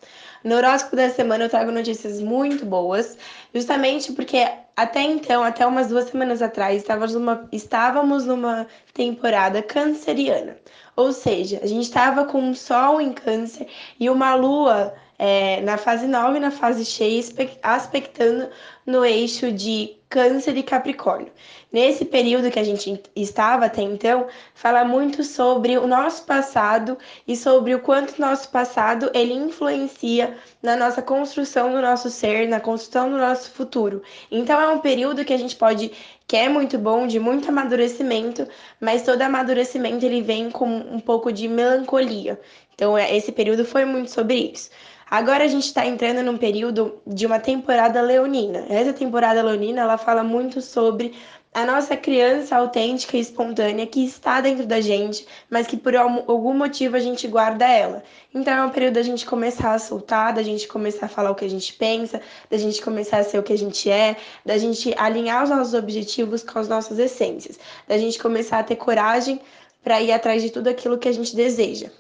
No 0.45 0.55
horóscopo 0.55 0.95
da 0.95 1.11
semana 1.11 1.47
eu 1.47 1.49
trago 1.49 1.73
notícias 1.73 2.21
muito 2.21 2.65
boas, 2.65 3.19
justamente 3.53 4.13
porque 4.13 4.49
até 4.77 5.03
então, 5.03 5.43
até 5.43 5.67
umas 5.67 5.89
duas 5.89 6.05
semanas 6.05 6.41
atrás, 6.43 6.77
estávamos 6.77 7.15
numa, 7.15 7.49
estávamos 7.51 8.25
numa 8.25 8.65
temporada 8.95 9.61
canceriana. 9.61 10.57
Ou 10.95 11.13
seja, 11.13 11.59
a 11.61 11.67
gente 11.67 11.83
estava 11.83 12.25
com 12.25 12.41
um 12.41 12.55
sol 12.55 13.01
em 13.01 13.13
câncer 13.13 13.67
e 13.99 14.09
uma 14.09 14.33
lua 14.37 14.95
é, 15.19 15.61
na 15.63 15.77
fase 15.77 16.07
9 16.07 16.37
e 16.37 16.41
na 16.41 16.51
fase 16.51 16.85
cheia, 16.85 17.21
aspectando 17.63 18.49
no 18.87 19.05
eixo 19.05 19.51
de 19.51 19.99
Câncer 20.09 20.57
e 20.57 20.63
Capricórnio. 20.63 21.31
Nesse 21.71 22.05
período 22.07 22.51
que 22.51 22.59
a 22.59 22.65
gente 22.65 23.03
estava 23.15 23.67
até 23.67 23.83
então, 23.83 24.27
fala 24.55 24.85
muito 24.85 25.23
sobre 25.23 25.77
o 25.77 25.87
nosso 25.87 26.25
passado 26.25 26.97
e 27.27 27.37
sobre 27.37 27.75
o 27.75 27.81
quanto 27.81 28.19
nosso 28.19 28.49
passado 28.51 29.11
ele 29.13 29.35
influencia 29.35 30.39
na 30.63 30.77
nossa 30.77 31.03
construção 31.03 31.73
do 31.73 31.83
nosso 31.83 32.09
ser, 32.09 32.49
na 32.49 32.59
construção 32.59 33.11
do 33.11 33.19
nosso 33.19 33.51
futuro. 33.51 34.03
Então 34.31 34.59
é 34.59 34.69
um 34.71 34.79
período 34.79 35.25
que 35.27 35.35
a 35.35 35.39
gente 35.39 35.57
pode 35.57 35.93
que 36.29 36.37
é 36.37 36.49
muito 36.49 36.79
bom, 36.79 37.07
de 37.07 37.19
muito 37.19 37.49
amadurecimento, 37.49 38.47
mas 38.79 39.03
todo 39.03 39.23
amadurecimento 39.23 40.05
ele 40.05 40.21
vem 40.21 40.51
com 40.51 40.69
um 40.69 41.01
pouco 41.01 41.33
de 41.33 41.49
melancolia. 41.49 42.39
Então 42.75 42.99
esse 42.99 43.33
período 43.33 43.65
foi 43.65 43.87
muito 43.87 44.11
sobre 44.11 44.53
isso. 44.53 44.69
Agora 45.11 45.45
a 45.45 45.49
gente 45.49 45.65
está 45.65 45.87
entrando 45.87 46.23
num 46.23 46.37
período 46.37 47.01
de 47.07 47.25
uma 47.25 47.41
temporada 47.41 48.03
leonina. 48.03 48.67
Essa 48.69 48.93
temporada 48.93 49.43
leonina 49.43 49.81
ela 49.81 49.97
fala 49.97 50.23
muito 50.23 50.61
sobre 50.61 51.15
a 51.53 51.65
nossa 51.65 51.97
criança 51.97 52.57
autêntica 52.57 53.17
e 53.17 53.21
espontânea 53.21 53.87
que 53.87 54.05
está 54.05 54.41
dentro 54.41 54.67
da 54.67 54.81
gente, 54.81 55.27
mas 55.49 55.67
que 55.67 55.77
por 55.77 55.97
algum 55.97 56.55
motivo 56.55 56.97
a 56.97 57.01
gente 57.01 57.27
guarda 57.27 57.67
ela. 57.67 58.03
Então 58.35 58.53
é 58.53 58.65
um 58.65 58.71
período 58.71 58.95
da 58.95 59.03
gente 59.03 59.25
começar 59.25 59.73
a 59.73 59.79
soltar, 59.79 60.35
da 60.35 60.43
gente 60.43 60.69
começar 60.69 61.07
a 61.07 61.09
falar 61.09 61.31
o 61.31 61.35
que 61.35 61.45
a 61.45 61.51
gente 61.51 61.73
pensa, 61.73 62.21
da 62.51 62.59
gente 62.59 62.83
começar 62.83 63.19
a 63.19 63.25
ser 63.25 63.39
o 63.39 63.43
que 63.43 63.53
a 63.53 63.59
gente 63.59 63.91
é, 63.91 64.17
da 64.45 64.59
gente 64.59 64.95
alinhar 64.97 65.43
os 65.45 65.51
nossos 65.51 65.75
objetivos 65.75 66.43
com 66.43 66.59
as 66.59 66.69
nossas 66.69 66.99
essências, 66.99 67.59
da 67.87 67.97
gente 67.97 68.19
começar 68.19 68.59
a 68.59 68.63
ter 68.63 68.77
coragem 68.77 69.41
para 69.83 70.01
ir 70.03 70.13
atrás 70.13 70.43
de 70.43 70.51
tudo 70.51 70.69
aquilo 70.69 70.99
que 70.99 71.09
a 71.09 71.13
gente 71.13 71.35
deseja. 71.35 71.91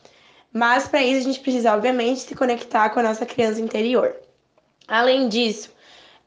Mas 0.52 0.86
para 0.88 1.02
isso 1.02 1.20
a 1.20 1.32
gente 1.32 1.40
precisa, 1.40 1.74
obviamente, 1.74 2.20
se 2.20 2.34
conectar 2.34 2.90
com 2.90 3.00
a 3.00 3.02
nossa 3.02 3.24
criança 3.26 3.60
interior. 3.60 4.14
Além 4.86 5.28
disso, 5.28 5.70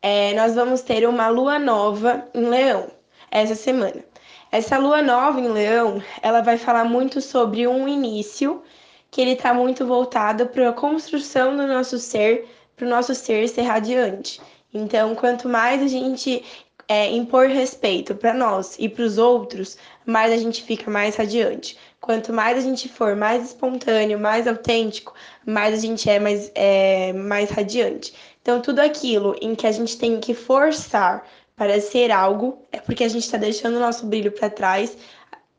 é, 0.01 0.33
nós 0.33 0.55
vamos 0.55 0.81
ter 0.81 1.07
uma 1.07 1.27
lua 1.27 1.57
nova 1.59 2.27
em 2.33 2.45
Leão 2.45 3.00
essa 3.31 3.55
semana. 3.55 4.03
Essa 4.51 4.77
lua 4.77 5.01
nova 5.01 5.39
em 5.39 5.47
Leão, 5.47 6.03
ela 6.21 6.41
vai 6.41 6.57
falar 6.57 6.83
muito 6.83 7.21
sobre 7.21 7.65
um 7.65 7.87
início 7.87 8.61
que 9.09 9.21
ele 9.21 9.31
está 9.31 9.53
muito 9.53 9.85
voltado 9.85 10.47
para 10.47 10.69
a 10.69 10.73
construção 10.73 11.55
do 11.55 11.65
nosso 11.65 11.97
ser, 11.97 12.47
para 12.75 12.85
o 12.85 12.89
nosso 12.89 13.15
ser 13.15 13.47
ser 13.47 13.61
radiante. 13.61 14.41
Então, 14.73 15.15
quanto 15.15 15.47
mais 15.47 15.81
a 15.81 15.87
gente 15.87 16.43
é, 16.87 17.09
impor 17.09 17.47
respeito 17.47 18.13
para 18.13 18.33
nós 18.33 18.75
e 18.77 18.89
para 18.89 19.05
os 19.05 19.17
outros, 19.17 19.77
mais 20.05 20.31
a 20.33 20.37
gente 20.37 20.63
fica 20.63 20.91
mais 20.91 21.15
radiante. 21.15 21.77
Quanto 22.01 22.33
mais 22.33 22.57
a 22.57 22.61
gente 22.61 22.89
for 22.89 23.15
mais 23.15 23.45
espontâneo, 23.45 24.19
mais 24.19 24.47
autêntico, 24.47 25.13
mais 25.45 25.73
a 25.73 25.77
gente 25.77 26.09
é 26.09 26.19
mais, 26.19 26.51
é, 26.53 27.13
mais 27.13 27.49
radiante. 27.49 28.13
Então, 28.41 28.59
tudo 28.59 28.79
aquilo 28.79 29.35
em 29.41 29.55
que 29.55 29.67
a 29.67 29.71
gente 29.71 29.97
tem 29.97 30.19
que 30.19 30.33
forçar 30.33 31.25
para 31.55 31.79
ser 31.79 32.11
algo, 32.11 32.65
é 32.71 32.79
porque 32.79 33.03
a 33.03 33.07
gente 33.07 33.23
está 33.23 33.37
deixando 33.37 33.75
o 33.75 33.79
nosso 33.79 34.05
brilho 34.05 34.31
para 34.31 34.49
trás, 34.49 34.97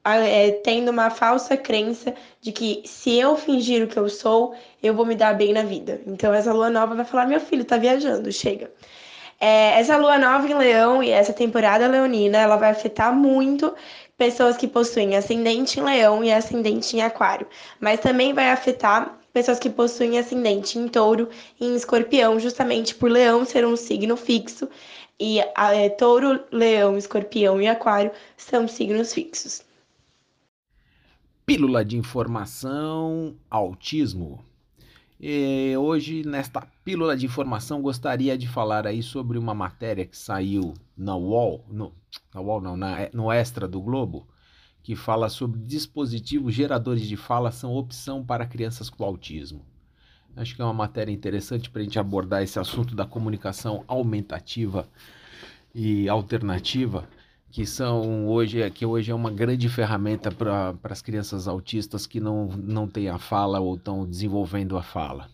é, 0.04 0.50
tendo 0.64 0.90
uma 0.90 1.10
falsa 1.10 1.56
crença 1.56 2.14
de 2.40 2.50
que 2.50 2.82
se 2.84 3.18
eu 3.18 3.36
fingir 3.36 3.84
o 3.84 3.88
que 3.88 3.96
eu 3.96 4.08
sou, 4.08 4.54
eu 4.82 4.94
vou 4.94 5.06
me 5.06 5.14
dar 5.14 5.34
bem 5.34 5.52
na 5.52 5.62
vida. 5.62 6.00
Então 6.06 6.34
essa 6.34 6.52
lua 6.52 6.70
nova 6.70 6.94
vai 6.94 7.04
falar: 7.04 7.26
meu 7.26 7.40
filho 7.40 7.64
tá 7.64 7.76
viajando, 7.76 8.32
chega. 8.32 8.70
É, 9.40 9.78
essa 9.80 9.96
lua 9.96 10.18
nova 10.18 10.48
em 10.48 10.54
Leão 10.54 11.02
e 11.02 11.10
essa 11.10 11.32
temporada 11.32 11.88
leonina, 11.88 12.38
ela 12.38 12.56
vai 12.56 12.70
afetar 12.70 13.12
muito 13.12 13.74
pessoas 14.16 14.56
que 14.56 14.68
possuem 14.68 15.16
ascendente 15.16 15.80
em 15.80 15.82
Leão 15.82 16.22
e 16.22 16.32
ascendente 16.32 16.96
em 16.96 17.02
Aquário, 17.02 17.46
mas 17.80 17.98
também 17.98 18.32
vai 18.32 18.50
afetar 18.50 19.18
pessoas 19.32 19.58
que 19.58 19.68
possuem 19.70 20.18
ascendente 20.18 20.78
em 20.78 20.86
Touro 20.86 21.28
e 21.58 21.66
em 21.66 21.74
Escorpião, 21.74 22.38
justamente 22.38 22.94
por 22.94 23.10
Leão 23.10 23.44
ser 23.44 23.66
um 23.66 23.76
signo 23.76 24.16
fixo 24.16 24.68
e 25.22 25.38
é, 25.38 25.88
touro, 25.88 26.44
leão, 26.50 26.98
escorpião 26.98 27.62
e 27.62 27.68
aquário 27.68 28.10
são 28.36 28.66
signos 28.66 29.14
fixos. 29.14 29.62
Pílula 31.46 31.84
de 31.84 31.96
informação, 31.96 33.36
autismo. 33.48 34.44
E 35.20 35.76
hoje, 35.76 36.24
nesta 36.26 36.66
pílula 36.84 37.16
de 37.16 37.26
informação, 37.26 37.80
gostaria 37.80 38.36
de 38.36 38.48
falar 38.48 38.84
aí 38.84 39.00
sobre 39.00 39.38
uma 39.38 39.54
matéria 39.54 40.04
que 40.04 40.18
saiu 40.18 40.74
na 40.96 41.14
UOL, 41.14 41.64
no, 41.68 41.94
na 42.34 42.40
UOL 42.40 42.60
não, 42.60 42.76
na, 42.76 43.08
no 43.12 43.30
Extra 43.30 43.68
do 43.68 43.80
Globo, 43.80 44.26
que 44.82 44.96
fala 44.96 45.28
sobre 45.28 45.60
dispositivos 45.60 46.52
geradores 46.52 47.06
de 47.06 47.16
fala 47.16 47.52
são 47.52 47.72
opção 47.72 48.24
para 48.24 48.44
crianças 48.44 48.90
com 48.90 49.04
autismo. 49.04 49.64
Acho 50.34 50.56
que 50.56 50.62
é 50.62 50.64
uma 50.64 50.72
matéria 50.72 51.12
interessante 51.12 51.68
para 51.68 51.82
a 51.82 51.84
gente 51.84 51.98
abordar 51.98 52.42
esse 52.42 52.58
assunto 52.58 52.94
da 52.94 53.04
comunicação 53.04 53.84
aumentativa 53.86 54.88
e 55.74 56.08
alternativa, 56.08 57.06
que 57.50 57.66
são 57.66 58.26
hoje 58.26 58.68
que 58.70 58.86
hoje 58.86 59.10
é 59.10 59.14
uma 59.14 59.30
grande 59.30 59.68
ferramenta 59.68 60.30
para 60.30 60.74
as 60.84 61.02
crianças 61.02 61.46
autistas 61.46 62.06
que 62.06 62.18
não, 62.18 62.46
não 62.46 62.88
têm 62.88 63.10
a 63.10 63.18
fala 63.18 63.60
ou 63.60 63.76
estão 63.76 64.06
desenvolvendo 64.06 64.78
a 64.78 64.82
fala. 64.82 65.28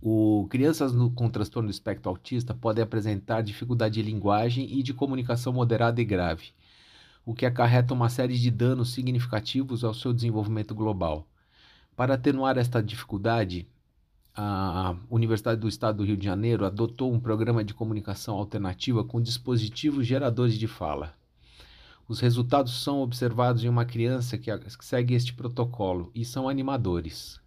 O, 0.00 0.46
crianças 0.48 0.92
no, 0.94 1.10
com 1.10 1.28
transtorno 1.28 1.68
do 1.68 1.72
espectro 1.72 2.08
autista 2.08 2.54
podem 2.54 2.84
apresentar 2.84 3.42
dificuldade 3.42 3.96
de 3.96 4.02
linguagem 4.02 4.72
e 4.72 4.84
de 4.84 4.94
comunicação 4.94 5.52
moderada 5.52 6.00
e 6.00 6.04
grave, 6.04 6.52
o 7.26 7.34
que 7.34 7.44
acarreta 7.44 7.92
uma 7.92 8.08
série 8.08 8.38
de 8.38 8.52
danos 8.52 8.94
significativos 8.94 9.82
ao 9.82 9.92
seu 9.92 10.12
desenvolvimento 10.12 10.76
global. 10.76 11.26
Para 11.96 12.14
atenuar 12.14 12.56
esta 12.56 12.82
dificuldade, 12.82 13.68
a 14.34 14.96
Universidade 15.10 15.60
do 15.60 15.68
Estado 15.68 15.98
do 15.98 16.04
Rio 16.04 16.16
de 16.16 16.24
Janeiro 16.24 16.64
adotou 16.64 17.12
um 17.12 17.20
programa 17.20 17.64
de 17.64 17.74
comunicação 17.74 18.36
alternativa 18.36 19.04
com 19.04 19.20
dispositivos 19.20 20.06
geradores 20.06 20.54
de 20.54 20.66
fala. 20.66 21.14
Os 22.08 22.20
resultados 22.20 22.82
são 22.82 23.00
observados 23.00 23.62
em 23.62 23.68
uma 23.68 23.84
criança 23.84 24.36
que 24.36 24.50
segue 24.80 25.14
este 25.14 25.32
protocolo 25.32 26.10
e 26.14 26.24
são 26.24 26.48
animadores. 26.48 27.40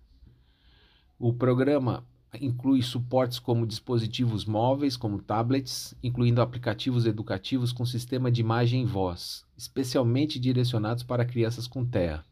O 1.20 1.34
programa 1.34 2.06
inclui 2.42 2.82
suportes 2.82 3.40
como 3.40 3.68
dispositivos 3.68 4.46
móveis, 4.46 4.98
como 4.98 5.22
tablets, 5.22 5.94
incluindo 6.02 6.42
aplicativos 6.42 7.06
educativos 7.06 7.72
com 7.72 7.86
sistema 7.86 8.32
de 8.32 8.42
imagem 8.42 8.84
e 8.84 8.86
voz, 8.86 9.46
especialmente 9.58 10.40
direcionados 10.40 11.04
para 11.04 11.26
crianças 11.26 11.68
com 11.68 11.86
TEA. 11.86 12.24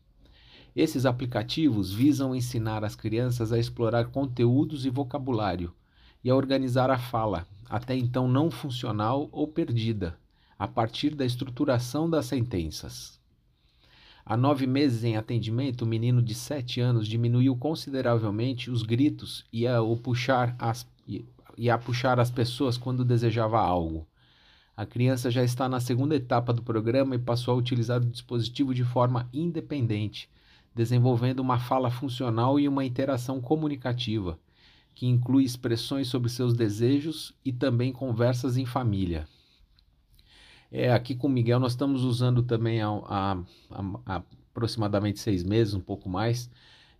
Esses 0.75 1.05
aplicativos 1.05 1.91
visam 1.91 2.33
ensinar 2.33 2.83
as 2.85 2.95
crianças 2.95 3.51
a 3.51 3.59
explorar 3.59 4.05
conteúdos 4.05 4.85
e 4.85 4.89
vocabulário 4.89 5.73
e 6.23 6.29
a 6.29 6.35
organizar 6.35 6.89
a 6.89 6.97
fala, 6.97 7.45
até 7.69 7.95
então 7.95 8.27
não 8.27 8.49
funcional 8.49 9.27
ou 9.33 9.47
perdida, 9.47 10.17
a 10.57 10.67
partir 10.67 11.13
da 11.13 11.25
estruturação 11.25 12.09
das 12.09 12.25
sentenças. 12.25 13.19
Há 14.25 14.37
nove 14.37 14.65
meses 14.65 15.03
em 15.03 15.17
atendimento, 15.17 15.81
o 15.81 15.87
menino 15.87 16.21
de 16.21 16.33
sete 16.33 16.79
anos 16.79 17.07
diminuiu 17.07 17.55
consideravelmente 17.57 18.69
os 18.69 18.83
gritos 18.83 19.43
e 19.51 19.67
a, 19.67 19.79
puxar 20.01 20.55
as, 20.57 20.87
e 21.57 21.69
a 21.69 21.77
puxar 21.77 22.19
as 22.19 22.31
pessoas 22.31 22.77
quando 22.77 23.03
desejava 23.03 23.59
algo. 23.59 24.07
A 24.77 24.85
criança 24.85 25.29
já 25.29 25.43
está 25.43 25.67
na 25.67 25.81
segunda 25.81 26.15
etapa 26.15 26.53
do 26.53 26.63
programa 26.63 27.15
e 27.15 27.19
passou 27.19 27.55
a 27.55 27.57
utilizar 27.57 28.01
o 28.01 28.05
dispositivo 28.05 28.73
de 28.73 28.85
forma 28.85 29.27
independente, 29.33 30.29
desenvolvendo 30.73 31.39
uma 31.39 31.59
fala 31.59 31.91
funcional 31.91 32.59
e 32.59 32.67
uma 32.67 32.85
interação 32.85 33.41
comunicativa, 33.41 34.39
que 34.93 35.05
inclui 35.05 35.43
expressões 35.43 36.07
sobre 36.07 36.29
seus 36.29 36.53
desejos 36.53 37.33
e 37.43 37.51
também 37.51 37.91
conversas 37.91 38.57
em 38.57 38.65
família. 38.65 39.27
É, 40.71 40.91
aqui 40.93 41.15
com 41.15 41.27
o 41.27 41.29
Miguel 41.29 41.59
nós 41.59 41.73
estamos 41.73 42.03
usando 42.03 42.43
também 42.43 42.81
há, 42.81 42.87
há, 42.87 43.37
há 44.05 44.23
aproximadamente 44.51 45.19
seis 45.19 45.43
meses, 45.43 45.73
um 45.73 45.81
pouco 45.81 46.09
mais, 46.09 46.49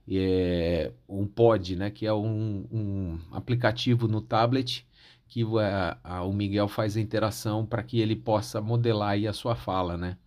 é, 0.09 0.91
um 1.07 1.25
pod, 1.25 1.75
né, 1.75 1.89
que 1.89 2.05
é 2.05 2.13
um, 2.13 2.65
um 2.71 3.19
aplicativo 3.31 4.07
no 4.07 4.21
tablet 4.21 4.85
que 5.31 5.43
a, 5.57 5.97
a, 6.03 6.23
o 6.23 6.33
Miguel 6.33 6.67
faz 6.67 6.97
a 6.97 6.99
interação 6.99 7.65
para 7.65 7.81
que 7.81 8.01
ele 8.01 8.17
possa 8.17 8.59
modelar 8.59 9.11
aí 9.11 9.25
a 9.25 9.31
sua 9.31 9.55
fala, 9.55 9.95
né? 9.95 10.17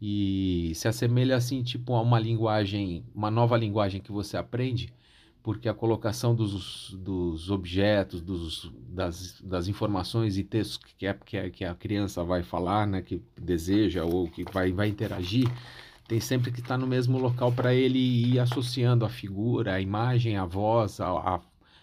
E 0.00 0.72
se 0.74 0.88
assemelha 0.88 1.36
assim 1.36 1.62
tipo 1.62 1.94
a 1.94 2.00
uma 2.00 2.18
linguagem, 2.18 3.04
uma 3.14 3.30
nova 3.30 3.56
linguagem 3.56 4.00
que 4.00 4.12
você 4.12 4.36
aprende, 4.36 4.92
porque 5.42 5.68
a 5.68 5.74
colocação 5.74 6.34
dos, 6.34 6.94
dos 6.94 7.50
objetos, 7.50 8.20
dos, 8.20 8.70
das, 8.88 9.40
das 9.40 9.68
informações 9.68 10.38
e 10.38 10.44
textos 10.44 10.78
que, 10.98 11.06
é, 11.06 11.14
que, 11.14 11.36
é, 11.36 11.50
que 11.50 11.64
a 11.64 11.74
criança 11.74 12.22
vai 12.24 12.42
falar, 12.42 12.86
né, 12.86 13.02
que 13.02 13.22
deseja 13.40 14.04
ou 14.04 14.28
que 14.28 14.44
vai, 14.44 14.72
vai 14.72 14.88
interagir, 14.88 15.48
tem 16.10 16.18
sempre 16.18 16.50
que 16.50 16.60
estar 16.60 16.76
no 16.76 16.88
mesmo 16.88 17.18
local 17.18 17.52
para 17.52 17.72
ele 17.72 17.98
ir 17.98 18.40
associando 18.40 19.04
a 19.04 19.08
figura, 19.08 19.74
a 19.74 19.80
imagem, 19.80 20.36
a 20.36 20.44
voz, 20.44 21.00
a, 21.00 21.08
a, 21.08 21.40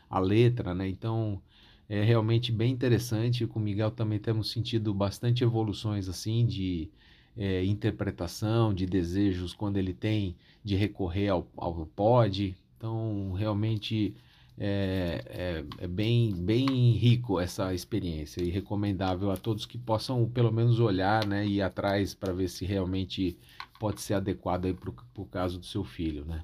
a 0.10 0.20
letra, 0.20 0.76
né? 0.76 0.86
Então 0.86 1.42
é 1.88 2.04
realmente 2.04 2.52
bem 2.52 2.74
interessante. 2.74 3.48
Com 3.48 3.58
o 3.58 3.64
Miguel 3.64 3.90
também 3.90 4.20
temos 4.20 4.52
sentido 4.52 4.94
bastante 4.94 5.46
evoluções 5.46 6.10
assim 6.10 6.46
de 6.46 6.90
é, 7.38 7.64
interpretação, 7.64 8.74
de 8.74 8.86
desejos 8.86 9.54
quando 9.54 9.78
ele 9.78 9.94
tem 9.94 10.36
de 10.64 10.76
recorrer 10.76 11.30
ao, 11.30 11.48
ao 11.56 11.86
pod. 11.86 12.56
Então, 12.78 13.34
realmente 13.34 14.16
é, 14.60 15.24
é, 15.28 15.84
é, 15.84 15.88
bem, 15.88 16.34
bem 16.34 16.92
rico 16.94 17.40
essa 17.40 17.74
experiência 17.76 18.44
e 18.44 18.50
recomendável 18.50 19.30
a 19.30 19.38
todos 19.38 19.68
que 19.68 19.78
possam 19.78 20.28
pelo 20.28 20.52
menos 20.52 20.80
olhar 20.80 21.28
né, 21.28 21.46
e 21.46 21.58
ir 21.58 21.62
atrás 21.62 22.16
para 22.16 22.34
ver 22.34 22.50
se 22.50 22.66
realmente 22.66 23.38
pode 23.80 24.02
ser 24.02 24.16
adequado 24.16 24.74
para 24.74 25.22
o 25.22 25.26
caso 25.26 25.60
do 25.60 25.66
seu 25.66 25.84
filho. 25.84 26.26
Né? 26.26 26.44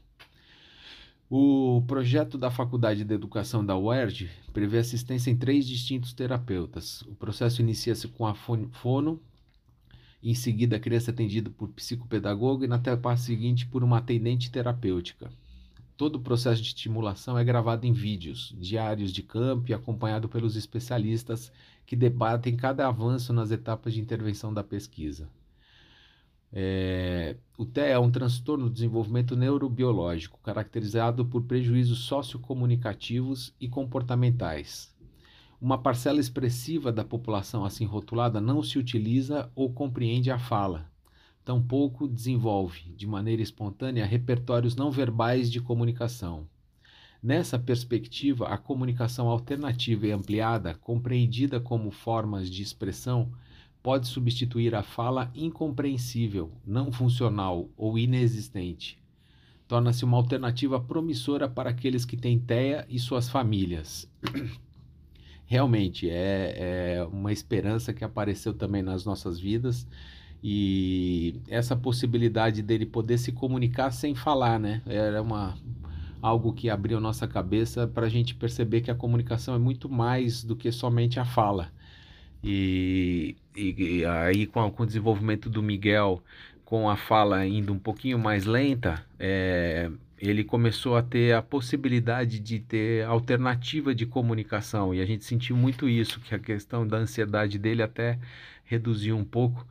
O 1.27 1.83
projeto 1.87 2.37
da 2.37 2.51
Faculdade 2.51 3.03
de 3.03 3.13
Educação 3.13 3.65
da 3.65 3.75
UERJ 3.75 4.29
prevê 4.53 4.77
assistência 4.77 5.31
em 5.31 5.35
três 5.35 5.65
distintos 5.65 6.13
terapeutas. 6.13 7.01
O 7.01 7.15
processo 7.15 7.61
inicia-se 7.63 8.07
com 8.07 8.27
a 8.27 8.35
fono, 8.35 9.19
em 10.31 10.35
seguida, 10.35 10.77
a 10.77 10.79
criança 10.79 11.11
é 11.11 11.13
atendida 11.13 11.49
por 11.49 11.69
psicopedagogo 11.69 12.63
e 12.63 12.67
na 12.67 12.77
etapa 12.77 13.15
seguinte 13.17 13.65
por 13.67 13.83
uma 13.83 13.97
atendente 13.97 14.49
terapêutica. 14.51 15.31
todo 15.97 16.15
o 16.17 16.21
processo 16.21 16.61
de 16.61 16.69
estimulação 16.69 17.37
é 17.37 17.43
gravado 17.43 17.85
em 17.85 17.93
vídeos, 17.93 18.53
diários 18.59 19.11
de 19.11 19.23
campo 19.23 19.69
e 19.71 19.73
acompanhado 19.73 20.27
pelos 20.29 20.55
especialistas 20.55 21.51
que 21.85 21.95
debatem 21.95 22.55
cada 22.57 22.87
avanço 22.87 23.31
nas 23.33 23.51
etapas 23.51 23.93
de 23.93 24.01
intervenção 24.01 24.53
da 24.53 24.63
pesquisa. 24.63 25.29
É, 26.51 27.35
o 27.57 27.65
TEA 27.65 27.93
é 27.95 27.99
um 27.99 28.11
transtorno 28.11 28.65
do 28.65 28.73
desenvolvimento 28.73 29.35
neurobiológico, 29.35 30.39
caracterizado 30.43 31.25
por 31.25 31.43
prejuízos 31.43 31.99
sociocomunicativos 32.05 33.53
e 33.59 33.67
comportamentais. 33.67 34.92
Uma 35.63 35.77
parcela 35.77 36.19
expressiva 36.19 36.91
da 36.91 37.05
população 37.05 37.63
assim 37.63 37.85
rotulada 37.85 38.41
não 38.41 38.61
se 38.61 38.77
utiliza 38.77 39.49
ou 39.55 39.71
compreende 39.71 40.29
a 40.29 40.37
fala, 40.37 40.91
tampouco 41.45 42.05
desenvolve, 42.05 42.91
de 42.97 43.07
maneira 43.07 43.41
espontânea, 43.41 44.05
repertórios 44.05 44.75
não 44.75 44.91
verbais 44.91 45.49
de 45.49 45.61
comunicação. 45.61 46.49
Nessa 47.23 47.57
perspectiva, 47.57 48.49
a 48.49 48.57
comunicação 48.57 49.29
alternativa 49.29 50.05
e 50.05 50.11
ampliada, 50.11 50.73
compreendida 50.73 51.61
como 51.61 51.91
formas 51.91 52.49
de 52.49 52.61
expressão, 52.61 53.31
pode 53.81 54.09
substituir 54.09 54.75
a 54.75 54.83
fala 54.83 55.31
incompreensível, 55.33 56.51
não 56.67 56.91
funcional 56.91 57.69
ou 57.77 57.97
inexistente. 57.97 59.01
Torna-se 59.65 60.03
uma 60.03 60.17
alternativa 60.17 60.77
promissora 60.77 61.47
para 61.47 61.69
aqueles 61.69 62.03
que 62.03 62.17
têm 62.17 62.37
TEA 62.37 62.85
e 62.89 62.99
suas 62.99 63.29
famílias. 63.29 64.11
Realmente 65.45 66.09
é, 66.09 66.97
é 66.97 67.03
uma 67.11 67.31
esperança 67.31 67.93
que 67.93 68.03
apareceu 68.03 68.53
também 68.53 68.81
nas 68.81 69.05
nossas 69.05 69.39
vidas 69.39 69.87
e 70.43 71.39
essa 71.47 71.75
possibilidade 71.75 72.61
dele 72.61 72.85
poder 72.85 73.17
se 73.17 73.31
comunicar 73.31 73.91
sem 73.91 74.13
falar, 74.13 74.59
né? 74.59 74.81
Era 74.85 75.21
uma 75.21 75.55
algo 76.21 76.53
que 76.53 76.69
abriu 76.69 77.01
nossa 77.01 77.27
cabeça 77.27 77.85
para 77.85 78.05
a 78.05 78.09
gente 78.09 78.33
perceber 78.33 78.79
que 78.79 78.89
a 78.89 78.95
comunicação 78.95 79.55
é 79.55 79.59
muito 79.59 79.89
mais 79.89 80.41
do 80.43 80.55
que 80.55 80.71
somente 80.71 81.19
a 81.19 81.25
fala. 81.25 81.69
E, 82.41 83.35
e, 83.55 83.99
e 83.99 84.05
aí 84.05 84.45
com, 84.45 84.69
com, 84.71 84.83
o 84.83 84.85
desenvolvimento 84.85 85.49
do 85.49 85.61
Miguel, 85.61 86.21
com 86.65 86.89
a 86.89 86.95
fala 86.95 87.45
indo 87.45 87.73
um 87.73 87.79
pouquinho 87.79 88.17
mais 88.17 88.45
lenta, 88.45 89.05
é, 89.19 89.89
ele 90.17 90.43
começou 90.43 90.95
a 90.95 91.03
ter 91.03 91.33
a 91.33 91.41
possibilidade 91.41 92.39
de 92.39 92.59
ter 92.59 93.05
alternativa 93.05 93.93
de 93.93 94.05
comunicação 94.05 94.93
e 94.93 95.01
a 95.01 95.05
gente 95.05 95.25
sentiu 95.25 95.55
muito 95.55 95.89
isso, 95.89 96.19
que 96.21 96.33
a 96.33 96.39
questão 96.39 96.87
da 96.87 96.97
ansiedade 96.97 97.57
dele 97.59 97.83
até 97.83 98.19
reduziu 98.63 99.17
um 99.17 99.25
pouco 99.25 99.67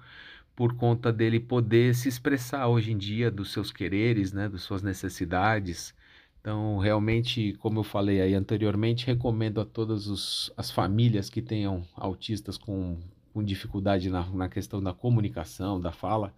por 0.54 0.74
conta 0.74 1.12
dele 1.12 1.40
poder 1.40 1.94
se 1.94 2.08
expressar 2.08 2.68
hoje 2.68 2.92
em 2.92 2.98
dia 2.98 3.30
dos 3.30 3.52
seus 3.52 3.72
quereres, 3.72 4.32
né, 4.32 4.48
das 4.48 4.62
suas 4.62 4.82
necessidades. 4.82 5.94
Então, 6.40 6.78
realmente, 6.78 7.54
como 7.54 7.80
eu 7.80 7.84
falei 7.84 8.20
aí 8.20 8.34
anteriormente, 8.34 9.06
recomendo 9.06 9.60
a 9.60 9.64
todas 9.64 10.06
os, 10.08 10.52
as 10.56 10.70
famílias 10.70 11.30
que 11.30 11.40
tenham 11.40 11.86
autistas 11.94 12.58
com, 12.58 12.98
com 13.32 13.42
dificuldade 13.42 14.10
na, 14.10 14.28
na 14.30 14.48
questão 14.48 14.82
da 14.82 14.92
comunicação, 14.92 15.80
da 15.80 15.92
fala, 15.92 16.34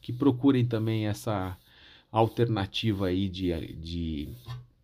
que 0.00 0.12
procurem 0.12 0.66
também 0.66 1.06
essa 1.06 1.56
alternativa 2.18 3.08
aí 3.08 3.28
de, 3.28 3.74
de, 3.74 4.28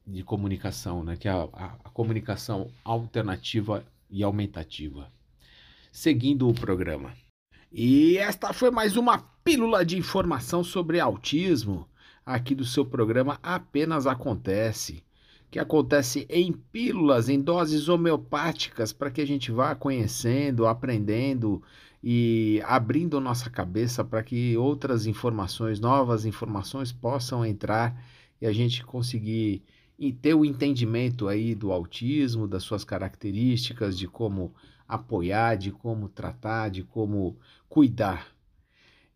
de 0.05 0.23
comunicação, 0.25 1.05
né? 1.05 1.17
que 1.17 1.29
é 1.29 1.31
a, 1.31 1.45
a, 1.53 1.91
comunicação 1.91 2.69
alternativa 2.85 3.85
e 4.11 4.25
aumentativa. 4.25 5.09
Seguindo 5.93 6.49
o 6.49 6.55
programa. 6.55 7.15
E 7.71 8.17
esta 8.17 8.53
foi 8.53 8.73
mais 8.73 8.97
uma 8.97 9.19
pílula 9.45 9.85
de 9.85 9.97
informação 9.97 10.65
sobre 10.65 10.99
autismo 10.99 11.89
aqui 12.27 12.53
do 12.53 12.65
seu 12.65 12.85
programa 12.85 13.39
Apenas 13.41 14.09
Acontece, 14.09 15.05
que 15.53 15.61
acontece 15.61 16.27
em 16.29 16.53
pílulas, 16.53 17.29
em 17.29 17.41
doses 17.41 17.89
homeopáticas, 17.89 18.93
para 18.93 19.11
que 19.11 19.21
a 19.21 19.27
gente 19.27 19.53
vá 19.53 19.77
conhecendo, 19.77 20.67
aprendendo 20.67 21.63
e 22.03 22.63
abrindo 22.65 23.21
nossa 23.21 23.51
cabeça 23.51 24.03
para 24.03 24.23
que 24.23 24.57
outras 24.57 25.07
informações, 25.07 25.81
novas 25.81 26.25
informações 26.25 26.93
possam 26.93 27.45
entrar 27.45 28.03
e 28.41 28.47
a 28.47 28.53
gente 28.53 28.85
conseguir 28.85 29.63
ter 30.23 30.35
o 30.35 30.45
entendimento 30.45 31.29
aí 31.29 31.55
do 31.55 31.73
autismo, 31.73 32.49
das 32.49 32.63
suas 32.63 32.85
características, 32.85 33.99
de 33.99 34.09
como 34.09 34.55
apoiar, 34.89 35.57
de 35.57 35.71
como 35.71 36.09
tratar, 36.09 36.71
de 36.71 36.83
como 36.83 37.37
cuidar. 37.69 38.27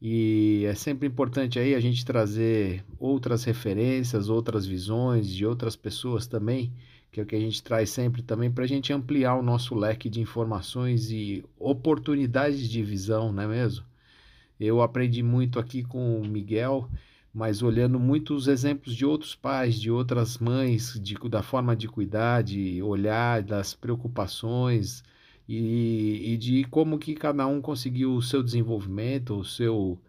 E 0.01 0.64
é 0.66 0.74
sempre 0.74 1.09
importante 1.09 1.59
aí 1.59 1.74
a 1.74 1.80
gente 1.80 2.05
trazer 2.05 2.85
outras 2.99 3.45
referências, 3.45 4.28
outras 4.28 4.66
visões 4.66 5.26
de 5.26 5.47
outras 5.47 5.74
pessoas 5.74 6.26
também, 6.26 6.70
que 7.15 7.21
é 7.21 7.23
o 7.23 7.27
que 7.27 7.37
a 7.37 7.41
gente 7.41 7.62
traz 7.62 7.91
sempre 7.91 8.23
também 8.23 8.51
para 8.51 8.65
a 8.65 8.67
gente 8.67 8.93
ampliar 8.93 9.37
o 9.37 9.43
nosso 9.43 9.73
leque 9.73 10.11
de 10.11 10.21
informações 10.21 11.12
e 11.12 11.45
oportunidades 11.57 12.69
de 12.69 12.83
visão, 12.83 13.33
não 13.33 13.45
é 13.45 13.47
mesmo? 13.47 13.85
Eu 14.59 14.83
aprendi 14.83 15.23
muito 15.23 15.61
aqui 15.61 15.85
com 15.85 16.21
o 16.21 16.27
Miguel, 16.27 16.91
mas 17.33 17.62
olhando 17.62 18.01
muitos 18.01 18.49
exemplos 18.49 18.97
de 18.97 19.07
outros 19.07 19.37
pais, 19.37 19.81
de 19.81 19.93
outras 19.93 20.39
mães, 20.39 20.99
de, 21.01 21.15
da 21.29 21.41
forma 21.41 21.77
de 21.77 21.87
cuidar, 21.87 22.43
de 22.43 22.83
olhar, 22.83 23.43
das 23.43 23.75
preocupações, 23.75 25.05
e, 25.49 26.33
e 26.33 26.37
de 26.37 26.65
como 26.65 26.99
que 26.99 27.15
cada 27.15 27.47
um 27.47 27.61
conseguiu 27.61 28.17
o 28.17 28.23
seu 28.23 28.43
desenvolvimento, 28.43 29.37
o 29.39 29.45
seu, 29.45 30.01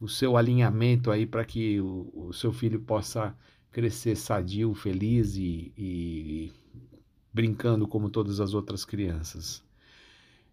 o 0.00 0.08
seu 0.08 0.36
alinhamento 0.36 1.12
aí 1.12 1.24
para 1.24 1.44
que 1.44 1.80
o, 1.80 2.10
o, 2.14 2.32
seu 2.32 2.52
filho 2.52 2.80
possa 2.80 3.32
crescer 3.78 4.16
sadio, 4.16 4.74
feliz 4.74 5.36
e, 5.36 5.72
e 5.78 6.52
brincando 7.32 7.86
como 7.86 8.10
todas 8.10 8.40
as 8.40 8.52
outras 8.52 8.84
crianças. 8.84 9.62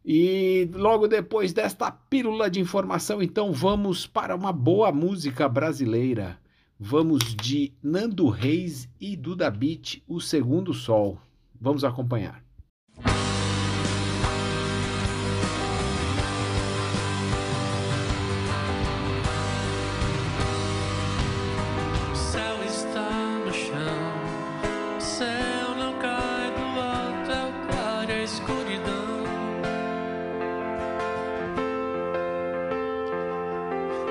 E 0.05 0.69
logo 0.71 1.07
depois 1.07 1.51
desta 1.51 1.89
pílula 1.91 2.51
de 2.51 2.59
informação, 2.59 3.23
então 3.23 3.51
vamos 3.51 4.05
para 4.05 4.35
uma 4.35 4.53
boa 4.53 4.91
música 4.91 5.49
brasileira. 5.49 6.39
Vamos 6.79 7.33
de 7.33 7.73
Nando 7.81 8.29
Reis 8.29 8.87
e 9.01 9.15
Duda 9.15 9.49
Beat, 9.49 10.03
O 10.07 10.21
Segundo 10.21 10.71
Sol. 10.71 11.17
Vamos 11.59 11.83
acompanhar. 11.83 12.44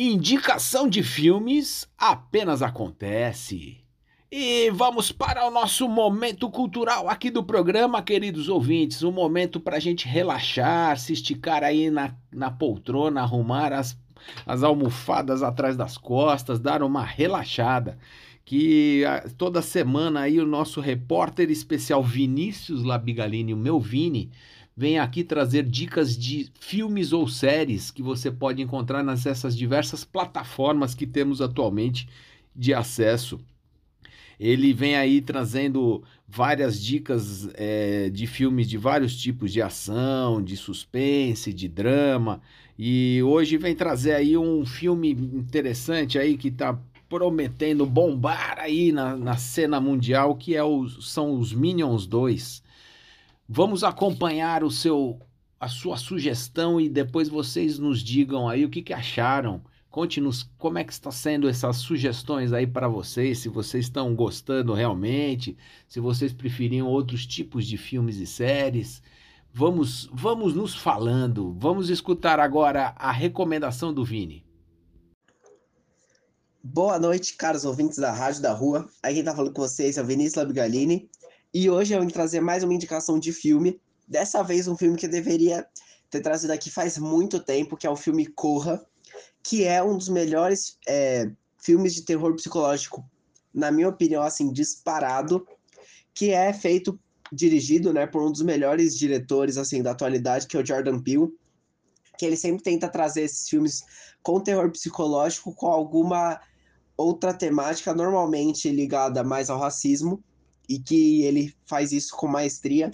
Indicação 0.00 0.88
de 0.88 1.02
filmes 1.02 1.88
apenas 1.98 2.62
acontece. 2.62 3.78
E 4.30 4.70
vamos 4.70 5.10
para 5.10 5.44
o 5.44 5.50
nosso 5.50 5.88
momento 5.88 6.48
cultural 6.48 7.08
aqui 7.08 7.32
do 7.32 7.42
programa, 7.42 8.00
queridos 8.00 8.48
ouvintes. 8.48 9.02
Um 9.02 9.10
momento 9.10 9.58
para 9.58 9.76
a 9.76 9.80
gente 9.80 10.06
relaxar, 10.06 10.96
se 11.00 11.12
esticar 11.12 11.64
aí 11.64 11.90
na, 11.90 12.14
na 12.32 12.48
poltrona, 12.48 13.22
arrumar 13.22 13.72
as, 13.72 13.98
as 14.46 14.62
almofadas 14.62 15.42
atrás 15.42 15.76
das 15.76 15.98
costas, 15.98 16.60
dar 16.60 16.80
uma 16.84 17.02
relaxada. 17.02 17.98
Que 18.44 19.04
ah, 19.04 19.28
toda 19.36 19.60
semana 19.60 20.20
aí 20.20 20.38
o 20.38 20.46
nosso 20.46 20.80
repórter 20.80 21.50
especial 21.50 22.04
Vinícius 22.04 22.84
Labigalini, 22.84 23.52
o 23.52 23.56
meu 23.56 23.80
Vini, 23.80 24.30
vem 24.78 24.96
aqui 24.96 25.24
trazer 25.24 25.64
dicas 25.64 26.16
de 26.16 26.52
filmes 26.60 27.12
ou 27.12 27.26
séries 27.26 27.90
que 27.90 28.00
você 28.00 28.30
pode 28.30 28.62
encontrar 28.62 29.02
nessas 29.02 29.56
diversas 29.56 30.04
plataformas 30.04 30.94
que 30.94 31.04
temos 31.04 31.42
atualmente 31.42 32.08
de 32.54 32.72
acesso. 32.72 33.40
Ele 34.38 34.72
vem 34.72 34.94
aí 34.94 35.20
trazendo 35.20 36.04
várias 36.28 36.80
dicas 36.80 37.50
é, 37.54 38.08
de 38.08 38.24
filmes 38.28 38.68
de 38.68 38.78
vários 38.78 39.20
tipos 39.20 39.52
de 39.52 39.60
ação, 39.60 40.40
de 40.40 40.56
suspense, 40.56 41.52
de 41.52 41.66
drama. 41.66 42.40
E 42.78 43.20
hoje 43.24 43.56
vem 43.56 43.74
trazer 43.74 44.12
aí 44.12 44.38
um 44.38 44.64
filme 44.64 45.10
interessante 45.10 46.20
aí 46.20 46.38
que 46.38 46.48
está 46.48 46.78
prometendo 47.08 47.84
bombar 47.84 48.58
aí 48.60 48.92
na, 48.92 49.16
na 49.16 49.36
cena 49.36 49.80
mundial, 49.80 50.36
que 50.36 50.54
é 50.54 50.62
o, 50.62 50.88
são 50.88 51.36
os 51.36 51.52
Minions 51.52 52.06
2. 52.06 52.67
Vamos 53.50 53.82
acompanhar 53.82 54.62
o 54.62 54.70
seu 54.70 55.18
a 55.58 55.68
sua 55.68 55.96
sugestão 55.96 56.78
e 56.78 56.88
depois 56.88 57.28
vocês 57.30 57.78
nos 57.78 58.00
digam 58.00 58.46
aí 58.46 58.62
o 58.64 58.68
que, 58.68 58.82
que 58.82 58.92
acharam. 58.92 59.64
Conte-nos 59.90 60.42
como 60.58 60.78
é 60.78 60.84
que 60.84 60.92
está 60.92 61.10
sendo 61.10 61.48
essas 61.48 61.78
sugestões 61.78 62.52
aí 62.52 62.66
para 62.66 62.86
vocês, 62.86 63.38
se 63.38 63.48
vocês 63.48 63.86
estão 63.86 64.14
gostando 64.14 64.74
realmente, 64.74 65.56
se 65.88 65.98
vocês 65.98 66.32
preferiam 66.32 66.86
outros 66.86 67.26
tipos 67.26 67.66
de 67.66 67.78
filmes 67.78 68.16
e 68.18 68.26
séries. 68.26 69.02
Vamos, 69.52 70.10
vamos 70.12 70.54
nos 70.54 70.76
falando. 70.76 71.56
Vamos 71.58 71.88
escutar 71.88 72.38
agora 72.38 72.94
a 72.96 73.10
recomendação 73.10 73.94
do 73.94 74.04
Vini. 74.04 74.44
Boa 76.62 76.98
noite, 76.98 77.34
caros 77.34 77.64
ouvintes 77.64 77.96
da 77.96 78.12
Rádio 78.12 78.42
da 78.42 78.52
Rua. 78.52 78.86
Aqui 79.02 79.14
quem 79.14 79.24
tá 79.24 79.34
falando 79.34 79.54
com 79.54 79.62
vocês 79.62 79.96
é 79.96 80.02
o 80.02 80.06
Vinícius 80.06 80.36
Labigalini. 80.36 81.08
E 81.52 81.70
hoje 81.70 81.94
eu 81.94 82.00
vim 82.00 82.08
trazer 82.08 82.40
mais 82.40 82.62
uma 82.62 82.74
indicação 82.74 83.18
de 83.18 83.32
filme. 83.32 83.80
Dessa 84.06 84.42
vez 84.42 84.68
um 84.68 84.76
filme 84.76 84.96
que 84.96 85.06
eu 85.06 85.10
deveria 85.10 85.66
ter 86.10 86.20
trazido 86.20 86.52
aqui 86.52 86.70
faz 86.70 86.98
muito 86.98 87.40
tempo, 87.40 87.76
que 87.76 87.86
é 87.86 87.90
o 87.90 87.96
filme 87.96 88.26
Corra, 88.26 88.84
que 89.42 89.64
é 89.64 89.82
um 89.82 89.96
dos 89.96 90.08
melhores 90.08 90.78
é, 90.86 91.30
filmes 91.58 91.94
de 91.94 92.02
terror 92.02 92.34
psicológico, 92.34 93.04
na 93.52 93.70
minha 93.70 93.88
opinião, 93.88 94.22
assim, 94.22 94.52
disparado, 94.52 95.46
que 96.12 96.30
é 96.30 96.52
feito, 96.52 96.98
dirigido, 97.32 97.92
né, 97.92 98.06
por 98.06 98.22
um 98.22 98.30
dos 98.30 98.42
melhores 98.42 98.96
diretores, 98.96 99.56
assim, 99.56 99.82
da 99.82 99.92
atualidade, 99.92 100.46
que 100.46 100.56
é 100.56 100.60
o 100.60 100.66
Jordan 100.66 101.00
Peele, 101.00 101.28
que 102.18 102.26
ele 102.26 102.36
sempre 102.36 102.62
tenta 102.62 102.88
trazer 102.88 103.22
esses 103.22 103.48
filmes 103.48 103.82
com 104.22 104.40
terror 104.40 104.70
psicológico, 104.70 105.54
com 105.54 105.66
alguma 105.66 106.40
outra 106.96 107.32
temática, 107.32 107.94
normalmente 107.94 108.70
ligada 108.70 109.22
mais 109.22 109.48
ao 109.48 109.58
racismo, 109.58 110.22
e 110.68 110.78
que 110.78 111.22
ele 111.22 111.54
faz 111.66 111.92
isso 111.92 112.14
com 112.16 112.26
maestria. 112.26 112.90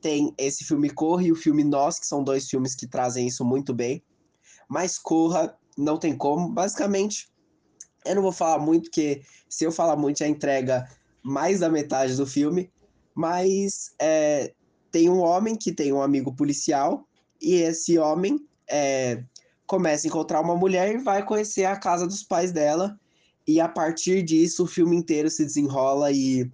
Tem 0.00 0.32
esse 0.38 0.64
filme 0.64 0.90
Corra 0.90 1.24
e 1.24 1.32
o 1.32 1.36
filme 1.36 1.64
Nós, 1.64 1.98
que 1.98 2.06
são 2.06 2.22
dois 2.22 2.48
filmes 2.48 2.74
que 2.74 2.86
trazem 2.86 3.26
isso 3.26 3.44
muito 3.44 3.74
bem. 3.74 4.02
Mas 4.68 4.98
Corra 4.98 5.56
não 5.76 5.98
tem 5.98 6.16
como. 6.16 6.48
Basicamente, 6.48 7.28
eu 8.04 8.14
não 8.14 8.22
vou 8.22 8.32
falar 8.32 8.58
muito, 8.58 8.84
porque 8.84 9.22
se 9.48 9.64
eu 9.64 9.72
falar 9.72 9.96
muito 9.96 10.18
já 10.18 10.28
entrega 10.28 10.88
mais 11.22 11.60
da 11.60 11.68
metade 11.68 12.16
do 12.16 12.26
filme. 12.26 12.70
Mas 13.14 13.94
é, 13.98 14.52
tem 14.90 15.08
um 15.08 15.18
homem 15.18 15.56
que 15.56 15.72
tem 15.72 15.92
um 15.92 16.02
amigo 16.02 16.34
policial, 16.34 17.06
e 17.40 17.54
esse 17.54 17.98
homem 17.98 18.38
é, 18.68 19.22
começa 19.66 20.06
a 20.06 20.08
encontrar 20.08 20.40
uma 20.40 20.56
mulher 20.56 20.94
e 20.94 20.98
vai 20.98 21.24
conhecer 21.24 21.64
a 21.64 21.76
casa 21.76 22.06
dos 22.06 22.22
pais 22.22 22.52
dela. 22.52 22.98
E 23.46 23.60
a 23.60 23.68
partir 23.68 24.22
disso, 24.22 24.64
o 24.64 24.66
filme 24.66 24.96
inteiro 24.96 25.30
se 25.30 25.44
desenrola 25.44 26.10
e 26.12 26.50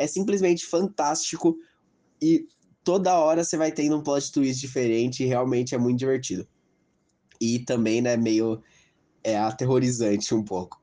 é 0.00 0.06
simplesmente 0.06 0.64
fantástico. 0.64 1.58
E 2.22 2.48
toda 2.82 3.18
hora 3.18 3.44
você 3.44 3.56
vai 3.58 3.70
tendo 3.70 3.98
um 3.98 4.02
plot 4.02 4.32
twist 4.32 4.58
diferente 4.58 5.22
e 5.22 5.26
realmente 5.26 5.74
é 5.74 5.78
muito 5.78 5.98
divertido. 5.98 6.48
E 7.38 7.58
também, 7.60 8.00
né, 8.00 8.16
meio 8.16 8.62
é, 9.22 9.36
aterrorizante 9.36 10.34
um 10.34 10.42
pouco. 10.42 10.80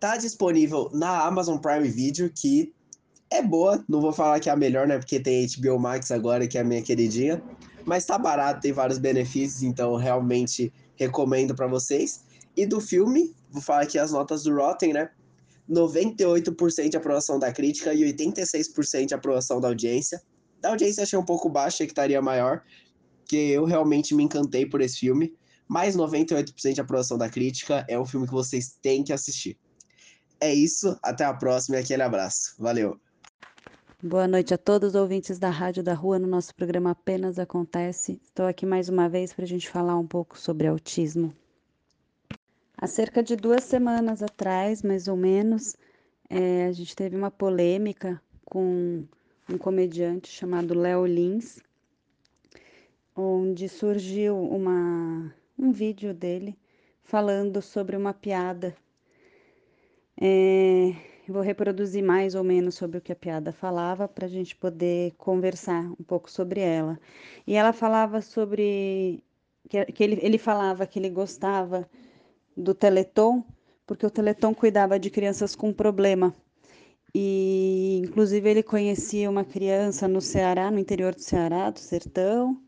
Tá 0.00 0.16
disponível 0.16 0.90
na 0.94 1.24
Amazon 1.26 1.58
Prime 1.58 1.88
Video, 1.88 2.32
que 2.34 2.72
é 3.30 3.42
boa. 3.42 3.84
Não 3.86 4.00
vou 4.00 4.12
falar 4.12 4.40
que 4.40 4.48
é 4.48 4.52
a 4.52 4.56
melhor, 4.56 4.86
né, 4.88 4.98
porque 4.98 5.20
tem 5.20 5.46
HBO 5.46 5.78
Max 5.78 6.10
agora, 6.10 6.48
que 6.48 6.56
é 6.56 6.62
a 6.62 6.64
minha 6.64 6.82
queridinha. 6.82 7.42
Mas 7.84 8.06
tá 8.06 8.16
barato, 8.16 8.62
tem 8.62 8.72
vários 8.72 8.98
benefícios, 8.98 9.62
então 9.62 9.94
realmente 9.96 10.72
recomendo 10.96 11.54
para 11.54 11.66
vocês. 11.66 12.24
E 12.56 12.64
do 12.64 12.80
filme, 12.80 13.34
vou 13.50 13.60
falar 13.60 13.82
aqui 13.82 13.98
as 13.98 14.10
notas 14.10 14.44
do 14.44 14.54
Rotten, 14.54 14.94
né? 14.94 15.10
98% 15.68 16.88
de 16.88 16.96
aprovação 16.96 17.38
da 17.38 17.52
crítica 17.52 17.94
e 17.94 18.02
86% 18.12 19.06
de 19.06 19.14
aprovação 19.14 19.60
da 19.60 19.68
audiência. 19.68 20.20
Da 20.60 20.70
audiência 20.70 21.02
achei 21.02 21.18
um 21.18 21.24
pouco 21.24 21.48
baixa, 21.48 21.76
achei 21.76 21.86
que 21.86 21.92
estaria 21.92 22.20
maior, 22.20 22.62
que 23.26 23.36
eu 23.36 23.64
realmente 23.64 24.14
me 24.14 24.22
encantei 24.22 24.66
por 24.66 24.80
esse 24.80 24.98
filme. 24.98 25.34
Mais 25.68 25.96
98% 25.96 26.74
de 26.74 26.80
aprovação 26.80 27.16
da 27.16 27.28
crítica, 27.28 27.84
é 27.88 27.98
um 27.98 28.04
filme 28.04 28.26
que 28.26 28.32
vocês 28.32 28.76
têm 28.82 29.02
que 29.02 29.12
assistir. 29.12 29.58
É 30.40 30.52
isso, 30.52 30.98
até 31.02 31.24
a 31.24 31.32
próxima 31.32 31.76
e 31.76 31.80
aquele 31.80 32.02
abraço. 32.02 32.54
Valeu! 32.58 33.00
Boa 34.02 34.26
noite 34.26 34.52
a 34.52 34.58
todos 34.58 34.90
os 34.90 34.94
ouvintes 34.96 35.38
da 35.38 35.48
Rádio 35.48 35.80
da 35.80 35.94
Rua 35.94 36.18
no 36.18 36.26
nosso 36.26 36.52
programa 36.56 36.90
Apenas 36.90 37.38
Acontece. 37.38 38.20
Estou 38.24 38.46
aqui 38.46 38.66
mais 38.66 38.88
uma 38.88 39.08
vez 39.08 39.32
para 39.32 39.44
a 39.44 39.48
gente 39.48 39.70
falar 39.70 39.96
um 39.96 40.06
pouco 40.06 40.36
sobre 40.36 40.66
autismo. 40.66 41.32
Há 42.82 42.88
cerca 42.88 43.22
de 43.22 43.36
duas 43.36 43.62
semanas 43.62 44.24
atrás, 44.24 44.82
mais 44.82 45.06
ou 45.06 45.16
menos, 45.16 45.76
é, 46.28 46.66
a 46.66 46.72
gente 46.72 46.96
teve 46.96 47.14
uma 47.14 47.30
polêmica 47.30 48.20
com 48.44 49.04
um 49.48 49.56
comediante 49.56 50.26
chamado 50.28 50.74
Léo 50.74 51.06
Lins, 51.06 51.60
onde 53.14 53.68
surgiu 53.68 54.36
uma, 54.36 55.32
um 55.56 55.70
vídeo 55.70 56.12
dele 56.12 56.58
falando 57.04 57.62
sobre 57.62 57.96
uma 57.96 58.12
piada. 58.12 58.74
É, 60.20 60.92
vou 61.28 61.40
reproduzir 61.40 62.02
mais 62.02 62.34
ou 62.34 62.42
menos 62.42 62.74
sobre 62.74 62.98
o 62.98 63.00
que 63.00 63.12
a 63.12 63.16
piada 63.16 63.52
falava 63.52 64.08
para 64.08 64.26
a 64.26 64.28
gente 64.28 64.56
poder 64.56 65.12
conversar 65.12 65.84
um 65.84 66.02
pouco 66.04 66.28
sobre 66.28 66.58
ela. 66.58 66.98
E 67.46 67.54
ela 67.54 67.72
falava 67.72 68.20
sobre 68.20 69.22
que, 69.68 69.84
que 69.84 70.02
ele, 70.02 70.18
ele 70.20 70.36
falava 70.36 70.84
que 70.84 70.98
ele 70.98 71.10
gostava 71.10 71.88
do 72.56 72.74
Teleton, 72.74 73.44
porque 73.86 74.06
o 74.06 74.10
Teleton 74.10 74.54
cuidava 74.54 74.98
de 74.98 75.10
crianças 75.10 75.54
com 75.54 75.72
problema. 75.72 76.34
E 77.14 78.00
inclusive 78.04 78.48
ele 78.48 78.62
conhecia 78.62 79.28
uma 79.28 79.44
criança 79.44 80.08
no 80.08 80.20
Ceará, 80.20 80.70
no 80.70 80.78
interior 80.78 81.14
do 81.14 81.20
Ceará, 81.20 81.70
do 81.70 81.78
sertão, 81.78 82.58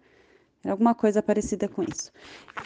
alguma 0.65 0.95
coisa 0.95 1.23
parecida 1.23 1.69
com 1.69 1.83
isso. 1.83 2.13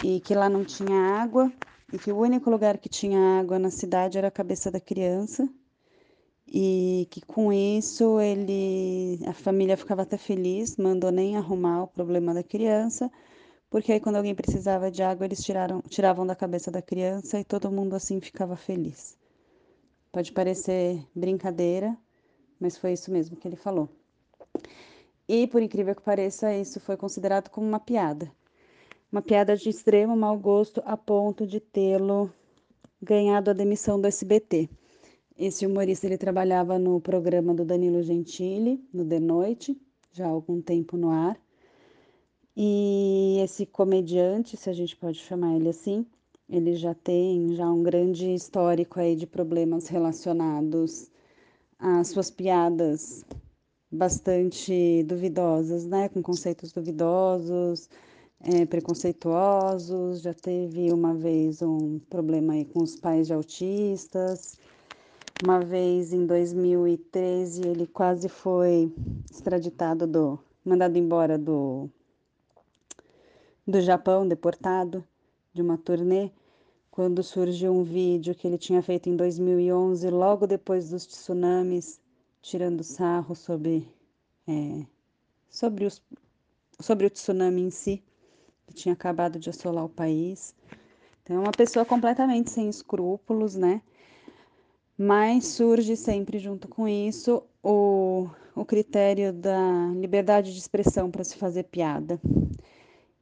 E 0.05 0.21
que 0.21 0.35
lá 0.35 0.49
não 0.49 0.65
tinha 0.65 1.01
água, 1.23 1.53
e 1.93 1.99
que 1.99 2.11
o 2.13 2.19
único 2.19 2.51
lugar 2.51 2.79
que 2.79 2.89
tinha 2.89 3.41
água 3.41 3.59
na 3.59 3.71
cidade 3.71 4.19
era 4.19 4.29
a 4.29 4.31
cabeça 4.31 4.71
da 4.71 4.81
criança. 4.81 5.49
E 6.51 7.07
que 7.11 7.21
com 7.21 7.53
isso 7.53 8.19
ele 8.21 9.21
a 9.27 9.33
família 9.35 9.77
ficava 9.77 10.03
até 10.03 10.17
feliz, 10.17 10.77
mandou 10.77 11.11
nem 11.11 11.37
arrumar 11.37 11.83
o 11.83 11.87
problema 11.89 12.33
da 12.33 12.43
criança, 12.43 13.11
porque 13.71 13.93
aí 13.93 14.01
quando 14.01 14.17
alguém 14.17 14.35
precisava 14.35 14.91
de 14.91 15.03
água, 15.03 15.27
eles 15.27 15.43
tiraram, 15.43 15.83
tiravam 15.83 16.27
da 16.27 16.35
cabeça 16.35 16.71
da 16.71 16.81
criança 16.81 17.39
e 17.39 17.45
todo 17.45 17.71
mundo 17.71 17.95
assim 17.95 18.21
ficava 18.21 18.57
feliz. 18.57 19.17
Pode 20.11 20.33
parecer 20.33 21.05
brincadeira, 21.15 21.97
mas 22.59 22.79
foi 22.79 22.93
isso 22.93 23.11
mesmo 23.11 23.37
que 23.37 23.47
ele 23.47 23.57
falou. 23.57 23.89
E 25.29 25.47
por 25.47 25.61
incrível 25.61 25.95
que 25.95 26.03
pareça, 26.03 26.55
isso 26.55 26.81
foi 26.81 26.97
considerado 26.97 27.51
como 27.51 27.67
uma 27.67 27.79
piada. 27.79 28.33
Uma 29.13 29.21
piada 29.21 29.57
de 29.57 29.69
extremo 29.69 30.17
mau 30.17 30.39
gosto 30.39 30.83
a 30.85 30.97
ponto 30.97 31.47
de 31.47 31.61
tê-lo 31.61 32.33
ganhado 33.01 33.51
a 33.51 33.55
demissão 33.55 34.01
do 34.01 34.07
SBT. 34.07 34.69
Esse 35.37 35.67
humorista 35.67 36.07
ele 36.07 36.19
trabalhava 36.19 36.79
no 36.79 37.01
programa 37.01 37.55
do 37.55 37.65
Danilo 37.65 38.03
Gentili, 38.03 38.83
no 38.93 39.05
De 39.05 39.21
Noite, 39.21 39.81
já 40.11 40.27
há 40.27 40.31
algum 40.31 40.61
tempo 40.61 40.97
no 40.97 41.11
ar. 41.11 41.39
E 42.61 43.39
esse 43.41 43.65
comediante, 43.65 44.57
se 44.57 44.69
a 44.69 44.73
gente 44.73 44.97
pode 44.97 45.21
chamar 45.21 45.55
ele 45.55 45.69
assim, 45.69 46.05
ele 46.51 46.75
já 46.75 46.93
tem 46.93 47.55
já 47.55 47.71
um 47.71 47.85
grande 47.85 48.35
histórico 48.35 48.99
aí 48.99 49.15
de 49.15 49.29
problemas 49.29 49.87
relacionados 49.87 51.09
às 51.79 52.09
suas 52.09 52.33
piadas 52.33 53.25
bastante 53.93 55.05
duvidosas, 55.05 55.87
né, 55.87 56.09
com 56.09 56.21
conceitos 56.21 56.73
duvidosos, 56.73 57.89
é, 58.41 58.67
preconceituosos. 58.67 60.21
Já 60.21 60.35
teve 60.35 60.93
uma 60.93 61.15
vez 61.15 61.63
um 61.63 62.01
problema 62.11 62.55
aí 62.55 62.65
com 62.65 62.83
os 62.83 62.97
pais 62.97 63.29
de 63.29 63.35
autistas. 63.35 64.59
Uma 65.45 65.61
vez 65.61 66.13
em 66.13 66.27
2013 66.27 67.69
ele 67.69 67.87
quase 67.87 68.29
foi 68.29 68.93
extraditado 69.31 70.09
do, 70.09 70.41
mandado 70.65 70.99
embora 70.99 71.39
do 71.39 71.89
do 73.69 73.83
Japão, 73.83 74.27
deportado 74.27 75.05
de 75.53 75.61
uma 75.61 75.77
turnê, 75.77 76.31
quando 76.91 77.23
surgiu 77.23 77.71
um 77.71 77.83
vídeo 77.83 78.35
que 78.35 78.47
ele 78.47 78.57
tinha 78.57 78.83
feito 78.83 79.11
em 79.11 79.15
2011, 79.15 80.09
logo 80.09 80.47
depois 80.47 80.89
dos 80.89 81.07
tsunamis, 81.07 82.01
tirando 82.41 82.83
sarro 82.83 83.35
sobre, 83.35 83.87
é, 84.49 84.87
sobre, 85.51 85.85
os, 85.85 86.03
sobre 86.81 87.07
o 87.07 87.11
tsunami 87.11 87.61
em 87.61 87.71
si, 87.71 88.03
que 88.67 88.73
tinha 88.73 88.95
acabado 88.95 89.39
de 89.39 89.51
assolar 89.51 89.85
o 89.85 89.91
país. 89.91 90.55
Então, 91.23 91.37
é 91.37 91.39
uma 91.41 91.53
pessoa 91.53 91.85
completamente 91.85 92.51
sem 92.51 92.71
escrúpulos, 92.71 93.55
né? 93.55 93.83
Mas 94.97 95.45
surge 95.45 95.95
sempre 95.95 96.39
junto 96.39 96.69
com 96.69 96.89
isso 96.89 97.43
o, 97.63 98.29
o 98.57 98.65
critério 98.65 99.31
da 99.31 99.93
liberdade 99.95 100.55
de 100.55 100.59
expressão 100.59 101.11
para 101.11 101.23
se 101.23 101.37
fazer 101.37 101.65
piada. 101.65 102.19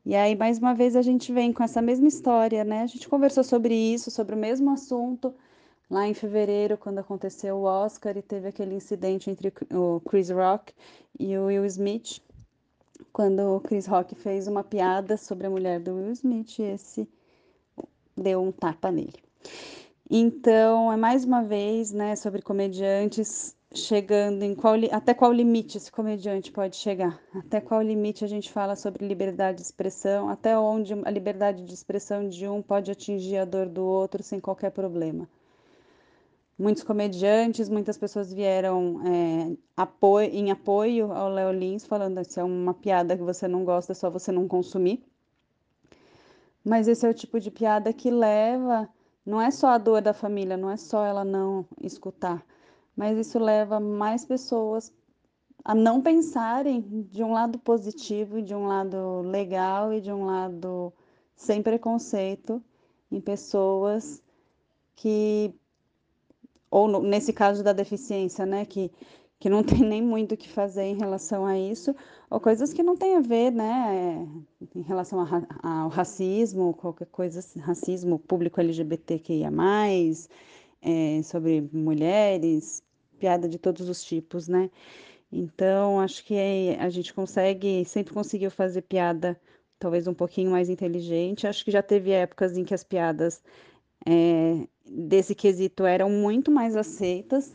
E 0.06 0.14
aí, 0.14 0.36
mais 0.36 0.56
uma 0.60 0.72
vez, 0.72 0.94
a 0.94 1.02
gente 1.02 1.32
vem 1.32 1.52
com 1.52 1.64
essa 1.64 1.82
mesma 1.82 2.06
história, 2.06 2.62
né? 2.62 2.82
A 2.82 2.86
gente 2.86 3.08
conversou 3.08 3.42
sobre 3.42 3.74
isso, 3.74 4.08
sobre 4.08 4.36
o 4.36 4.38
mesmo 4.38 4.70
assunto, 4.70 5.34
lá 5.90 6.06
em 6.06 6.14
fevereiro, 6.14 6.78
quando 6.78 7.00
aconteceu 7.00 7.56
o 7.56 7.64
Oscar 7.64 8.16
e 8.16 8.22
teve 8.22 8.46
aquele 8.46 8.76
incidente 8.76 9.28
entre 9.28 9.52
o 9.72 10.00
Chris 10.08 10.30
Rock 10.30 10.72
e 11.18 11.36
o 11.36 11.46
Will 11.46 11.66
Smith, 11.66 12.22
quando 13.12 13.56
o 13.56 13.60
Chris 13.60 13.88
Rock 13.88 14.14
fez 14.14 14.46
uma 14.46 14.62
piada 14.62 15.16
sobre 15.16 15.48
a 15.48 15.50
mulher 15.50 15.80
do 15.80 15.96
Will 15.96 16.12
Smith 16.12 16.56
e 16.60 16.62
esse 16.62 17.08
deu 18.16 18.40
um 18.40 18.52
tapa 18.52 18.92
nele. 18.92 19.20
Então, 20.08 20.92
é 20.92 20.96
mais 20.96 21.24
uma 21.24 21.42
vez, 21.42 21.90
né, 21.90 22.14
sobre 22.14 22.42
comediantes 22.42 23.56
chegando 23.76 24.42
em 24.42 24.54
qual 24.54 24.74
até 24.90 25.14
qual 25.14 25.32
limite 25.32 25.76
esse 25.76 25.92
comediante 25.92 26.50
pode 26.50 26.76
chegar, 26.76 27.20
até 27.34 27.60
qual 27.60 27.82
limite 27.82 28.24
a 28.24 28.28
gente 28.28 28.50
fala 28.50 28.74
sobre 28.74 29.06
liberdade 29.06 29.58
de 29.58 29.62
expressão, 29.62 30.28
até 30.28 30.58
onde 30.58 30.94
a 31.04 31.10
liberdade 31.10 31.64
de 31.64 31.72
expressão 31.72 32.28
de 32.28 32.48
um 32.48 32.62
pode 32.62 32.90
atingir 32.90 33.38
a 33.38 33.44
dor 33.44 33.68
do 33.68 33.84
outro 33.84 34.22
sem 34.22 34.40
qualquer 34.40 34.70
problema. 34.70 35.28
Muitos 36.58 36.82
comediantes, 36.82 37.68
muitas 37.68 37.98
pessoas 37.98 38.32
vieram 38.32 39.02
é, 39.06 39.56
apoio, 39.76 40.30
em 40.32 40.50
apoio 40.50 41.12
ao 41.12 41.28
Léo 41.28 41.52
Lins, 41.52 41.84
falando 41.84 42.24
que 42.26 42.40
é 42.40 42.44
uma 42.44 42.72
piada 42.72 43.16
que 43.16 43.22
você 43.22 43.46
não 43.46 43.62
gosta, 43.62 43.92
é 43.92 43.94
só 43.94 44.08
você 44.08 44.32
não 44.32 44.48
consumir. 44.48 45.04
Mas 46.64 46.88
esse 46.88 47.06
é 47.06 47.10
o 47.10 47.14
tipo 47.14 47.38
de 47.38 47.50
piada 47.50 47.92
que 47.92 48.10
leva, 48.10 48.88
não 49.24 49.40
é 49.40 49.50
só 49.50 49.68
a 49.68 49.78
dor 49.78 50.00
da 50.00 50.14
família, 50.14 50.56
não 50.56 50.70
é 50.70 50.76
só 50.78 51.04
ela 51.04 51.24
não 51.24 51.66
escutar, 51.82 52.42
mas 52.96 53.18
isso 53.18 53.38
leva 53.38 53.78
mais 53.78 54.24
pessoas 54.24 54.92
a 55.64 55.74
não 55.74 56.00
pensarem 56.00 56.80
de 57.10 57.22
um 57.22 57.32
lado 57.32 57.58
positivo, 57.58 58.40
de 58.40 58.54
um 58.54 58.66
lado 58.66 59.20
legal 59.22 59.92
e 59.92 60.00
de 60.00 60.12
um 60.12 60.24
lado 60.24 60.92
sem 61.34 61.62
preconceito 61.62 62.62
em 63.10 63.20
pessoas 63.20 64.22
que 64.94 65.52
ou 66.70 66.88
no, 66.88 67.02
nesse 67.02 67.32
caso 67.32 67.62
da 67.62 67.72
deficiência, 67.72 68.46
né, 68.46 68.64
que 68.64 68.90
que 69.38 69.50
não 69.50 69.62
tem 69.64 69.80
nem 69.80 70.02
muito 70.02 70.32
o 70.32 70.36
que 70.36 70.48
fazer 70.48 70.84
em 70.84 70.96
relação 70.96 71.44
a 71.44 71.58
isso, 71.58 71.94
ou 72.30 72.40
coisas 72.40 72.72
que 72.72 72.82
não 72.82 72.96
tem 72.96 73.16
a 73.16 73.20
ver, 73.20 73.50
né, 73.52 74.26
em 74.74 74.82
relação 74.82 75.20
ao 75.62 75.88
racismo, 75.88 76.74
qualquer 76.74 77.06
coisa, 77.06 77.40
racismo 77.60 78.18
público 78.18 78.60
LGBTQIA+, 78.60 79.50
é, 80.82 81.22
sobre 81.22 81.68
mulheres, 81.72 82.82
piada 83.16 83.48
de 83.48 83.58
todos 83.58 83.88
os 83.88 84.02
tipos, 84.04 84.48
né? 84.48 84.70
Então, 85.30 86.00
acho 86.00 86.24
que 86.24 86.76
a 86.78 86.88
gente 86.88 87.12
consegue, 87.12 87.84
sempre 87.84 88.14
conseguiu 88.14 88.50
fazer 88.50 88.82
piada 88.82 89.38
talvez 89.78 90.06
um 90.06 90.14
pouquinho 90.14 90.50
mais 90.50 90.68
inteligente. 90.70 91.46
Acho 91.46 91.64
que 91.64 91.70
já 91.70 91.82
teve 91.82 92.10
épocas 92.10 92.56
em 92.56 92.64
que 92.64 92.74
as 92.74 92.84
piadas 92.84 93.42
é, 94.06 94.66
desse 94.84 95.34
quesito 95.34 95.84
eram 95.84 96.08
muito 96.08 96.50
mais 96.50 96.76
aceitas, 96.76 97.54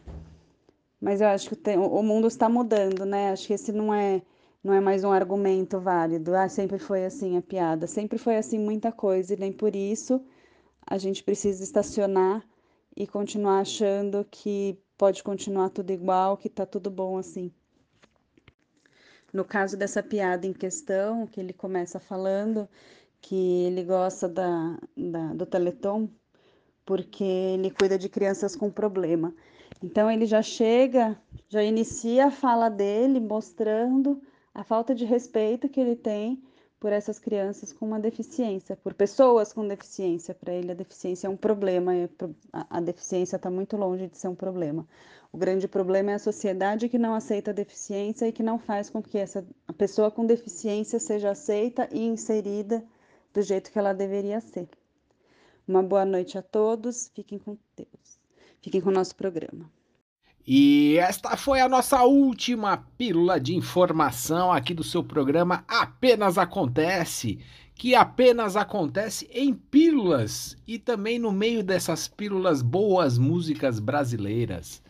mas 0.99 1.22
eu 1.22 1.28
acho 1.28 1.49
que 1.49 1.55
tem, 1.55 1.78
o 1.78 2.03
mundo 2.03 2.28
está 2.28 2.47
mudando, 2.49 3.05
né? 3.05 3.32
Acho 3.32 3.47
que 3.47 3.53
esse 3.53 3.72
não 3.72 3.93
é 3.93 4.22
não 4.64 4.74
é 4.74 4.80
mais 4.80 5.03
um 5.03 5.12
argumento 5.12 5.80
válido. 5.80 6.36
Ah, 6.36 6.47
sempre 6.47 6.78
foi 6.78 7.03
assim 7.03 7.36
a 7.36 7.41
piada, 7.41 7.88
sempre 7.88 8.20
foi 8.20 8.38
assim 8.38 8.59
muita 8.59 8.91
coisa, 8.91 9.34
e 9.34 9.38
nem 9.38 9.51
por 9.51 9.76
isso 9.76 10.22
a 10.86 10.97
gente 10.97 11.24
precisa 11.24 11.64
estacionar 11.64 12.45
e 12.95 13.07
continuar 13.07 13.62
achando 13.62 14.26
que 14.30 14.78
pode 15.01 15.23
continuar 15.23 15.71
tudo 15.71 15.91
igual, 15.91 16.37
que 16.37 16.47
tá 16.47 16.63
tudo 16.63 16.91
bom 16.91 17.17
assim. 17.17 17.51
No 19.33 19.43
caso 19.43 19.75
dessa 19.75 20.03
piada 20.03 20.45
em 20.45 20.53
questão, 20.53 21.25
que 21.25 21.39
ele 21.39 21.53
começa 21.53 21.99
falando 21.99 22.69
que 23.19 23.63
ele 23.63 23.83
gosta 23.83 24.29
da, 24.29 24.77
da, 24.95 25.33
do 25.33 25.43
Teleton 25.47 26.07
porque 26.85 27.23
ele 27.23 27.71
cuida 27.71 27.97
de 27.97 28.09
crianças 28.09 28.55
com 28.55 28.69
problema. 28.69 29.33
Então 29.81 30.11
ele 30.11 30.27
já 30.27 30.43
chega, 30.43 31.19
já 31.49 31.63
inicia 31.63 32.27
a 32.27 32.31
fala 32.31 32.69
dele 32.69 33.19
mostrando 33.19 34.21
a 34.53 34.63
falta 34.63 34.93
de 34.93 35.03
respeito 35.03 35.67
que 35.67 35.79
ele 35.79 35.95
tem 35.95 36.43
por 36.82 36.91
essas 36.91 37.19
crianças 37.19 37.71
com 37.71 37.86
uma 37.86 37.99
deficiência, 37.99 38.75
por 38.75 38.95
pessoas 38.95 39.53
com 39.53 39.67
deficiência. 39.67 40.34
Para 40.34 40.51
ele, 40.51 40.71
a 40.71 40.73
deficiência 40.73 41.27
é 41.27 41.29
um 41.29 41.38
problema, 41.38 41.91
a 42.51 42.82
deficiência 42.82 43.36
está 43.36 43.51
muito 43.51 43.77
longe 43.77 44.07
de 44.07 44.17
ser 44.17 44.27
um 44.27 44.34
problema. 44.34 44.88
O 45.32 45.38
grande 45.38 45.67
problema 45.67 46.09
é 46.09 46.15
a 46.15 46.19
sociedade 46.19 46.89
que 46.89 46.97
não 46.97 47.13
aceita 47.13 47.51
a 47.51 47.53
deficiência 47.53 48.27
e 48.27 48.32
que 48.32 48.41
não 48.41 48.57
faz 48.57 48.89
com 48.89 48.99
que 48.99 49.19
essa 49.19 49.45
a 49.67 49.71
pessoa 49.71 50.09
com 50.09 50.25
deficiência 50.25 50.99
seja 50.99 51.29
aceita 51.29 51.88
e 51.91 52.03
inserida 52.03 52.84
do 53.32 53.43
jeito 53.43 53.71
que 53.71 53.77
ela 53.77 53.93
deveria 53.93 54.41
ser. 54.41 54.67
Uma 55.67 55.84
boa 55.84 56.03
noite 56.03 56.36
a 56.36 56.41
todos, 56.41 57.11
fiquem 57.13 57.38
com 57.38 57.55
Deus. 57.77 58.19
Fiquem 58.59 58.82
com 58.82 58.89
o 58.89 58.93
nosso 58.93 59.15
programa. 59.15 59.69
E 60.45 60.97
esta 60.97 61.37
foi 61.37 61.61
a 61.61 61.69
nossa 61.69 62.03
última 62.03 62.77
pílula 62.97 63.39
de 63.39 63.55
informação 63.55 64.51
aqui 64.51 64.73
do 64.73 64.83
seu 64.83 65.03
programa 65.03 65.63
Apenas 65.67 66.37
Acontece, 66.37 67.39
que 67.75 67.93
apenas 67.93 68.55
acontece 68.55 69.29
em 69.31 69.53
pílulas 69.53 70.57
e 70.67 70.79
também 70.79 71.19
no 71.19 71.31
meio 71.31 71.63
dessas 71.63 72.07
pílulas 72.07 72.61
boas 72.61 73.17
músicas 73.17 73.79
brasileiras. 73.79 74.81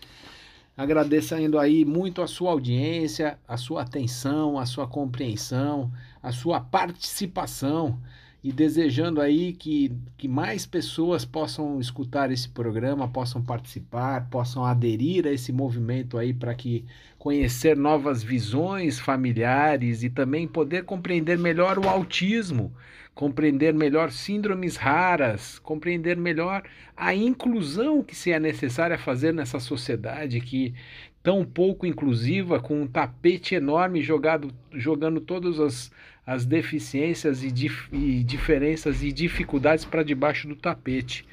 Agradecendo 0.75 1.59
aí 1.59 1.83
muito 1.83 2.21
a 2.21 2.27
sua 2.27 2.51
audiência, 2.51 3.37
a 3.45 3.57
sua 3.57 3.81
atenção, 3.81 4.57
a 4.57 4.65
sua 4.65 4.87
compreensão, 4.87 5.91
a 6.23 6.31
sua 6.31 6.61
participação 6.61 7.99
e 8.43 8.51
desejando 8.51 9.21
aí 9.21 9.53
que, 9.53 9.91
que 10.17 10.27
mais 10.27 10.65
pessoas 10.65 11.23
possam 11.23 11.79
escutar 11.79 12.31
esse 12.31 12.49
programa, 12.49 13.07
possam 13.07 13.41
participar, 13.41 14.27
possam 14.29 14.65
aderir 14.65 15.27
a 15.27 15.31
esse 15.31 15.51
movimento 15.51 16.17
aí 16.17 16.33
para 16.33 16.55
que 16.55 16.83
conhecer 17.19 17.77
novas 17.77 18.23
visões 18.23 18.99
familiares 18.99 20.01
e 20.01 20.09
também 20.09 20.47
poder 20.47 20.85
compreender 20.85 21.37
melhor 21.37 21.77
o 21.77 21.87
autismo, 21.87 22.73
compreender 23.13 23.75
melhor 23.75 24.11
síndromes 24.11 24.75
raras, 24.75 25.59
compreender 25.59 26.17
melhor 26.17 26.63
a 26.97 27.13
inclusão 27.13 28.01
que 28.01 28.15
se 28.15 28.31
é 28.31 28.39
necessária 28.39 28.97
fazer 28.97 29.31
nessa 29.33 29.59
sociedade 29.59 30.41
que 30.41 30.73
tão 31.21 31.45
pouco 31.45 31.85
inclusiva, 31.85 32.59
com 32.59 32.81
um 32.81 32.87
tapete 32.87 33.53
enorme 33.53 34.01
jogado, 34.01 34.51
jogando 34.73 35.21
todas 35.21 35.59
as 35.59 35.91
as 36.25 36.45
deficiências 36.45 37.43
e, 37.43 37.51
dif 37.51 37.87
e 37.91 38.23
diferenças 38.23 39.03
e 39.03 39.11
dificuldades 39.11 39.85
para 39.85 40.03
debaixo 40.03 40.47
do 40.47 40.55
tapete, 40.55 41.25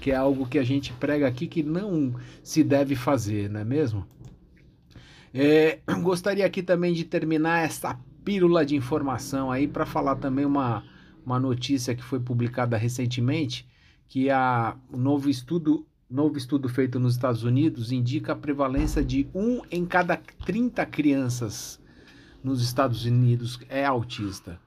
que 0.00 0.10
é 0.10 0.16
algo 0.16 0.46
que 0.46 0.58
a 0.58 0.62
gente 0.62 0.92
prega 0.94 1.26
aqui 1.26 1.46
que 1.46 1.62
não 1.62 2.14
se 2.42 2.64
deve 2.64 2.94
fazer, 2.94 3.50
não 3.50 3.60
é 3.60 3.64
mesmo? 3.64 4.06
É, 5.32 5.78
gostaria 6.02 6.46
aqui 6.46 6.62
também 6.62 6.92
de 6.92 7.04
terminar 7.04 7.64
essa 7.64 7.98
pílula 8.24 8.64
de 8.64 8.74
informação 8.74 9.50
aí 9.50 9.68
para 9.68 9.86
falar 9.86 10.16
também 10.16 10.44
uma, 10.44 10.84
uma 11.24 11.38
notícia 11.38 11.94
que 11.94 12.02
foi 12.02 12.20
publicada 12.20 12.76
recentemente, 12.76 13.68
que 14.08 14.30
a, 14.30 14.76
o 14.90 14.96
novo 14.96 15.28
estudo 15.28 15.86
novo 16.08 16.36
estudo 16.36 16.68
feito 16.68 16.98
nos 16.98 17.14
Estados 17.14 17.44
Unidos 17.44 17.92
indica 17.92 18.32
a 18.32 18.36
prevalência 18.36 19.04
de 19.04 19.28
um 19.32 19.62
em 19.70 19.86
cada 19.86 20.16
30 20.44 20.84
crianças 20.86 21.79
nos 22.42 22.62
Estados 22.62 23.04
Unidos 23.04 23.58
é 23.68 23.84
autista. 23.84 24.60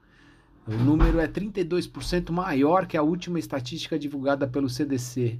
O 0.66 0.72
número 0.72 1.20
é 1.20 1.28
32% 1.28 2.30
maior 2.30 2.86
que 2.86 2.96
a 2.96 3.02
última 3.02 3.38
estatística 3.38 3.98
divulgada 3.98 4.46
pelo 4.46 4.68
CDC, 4.68 5.38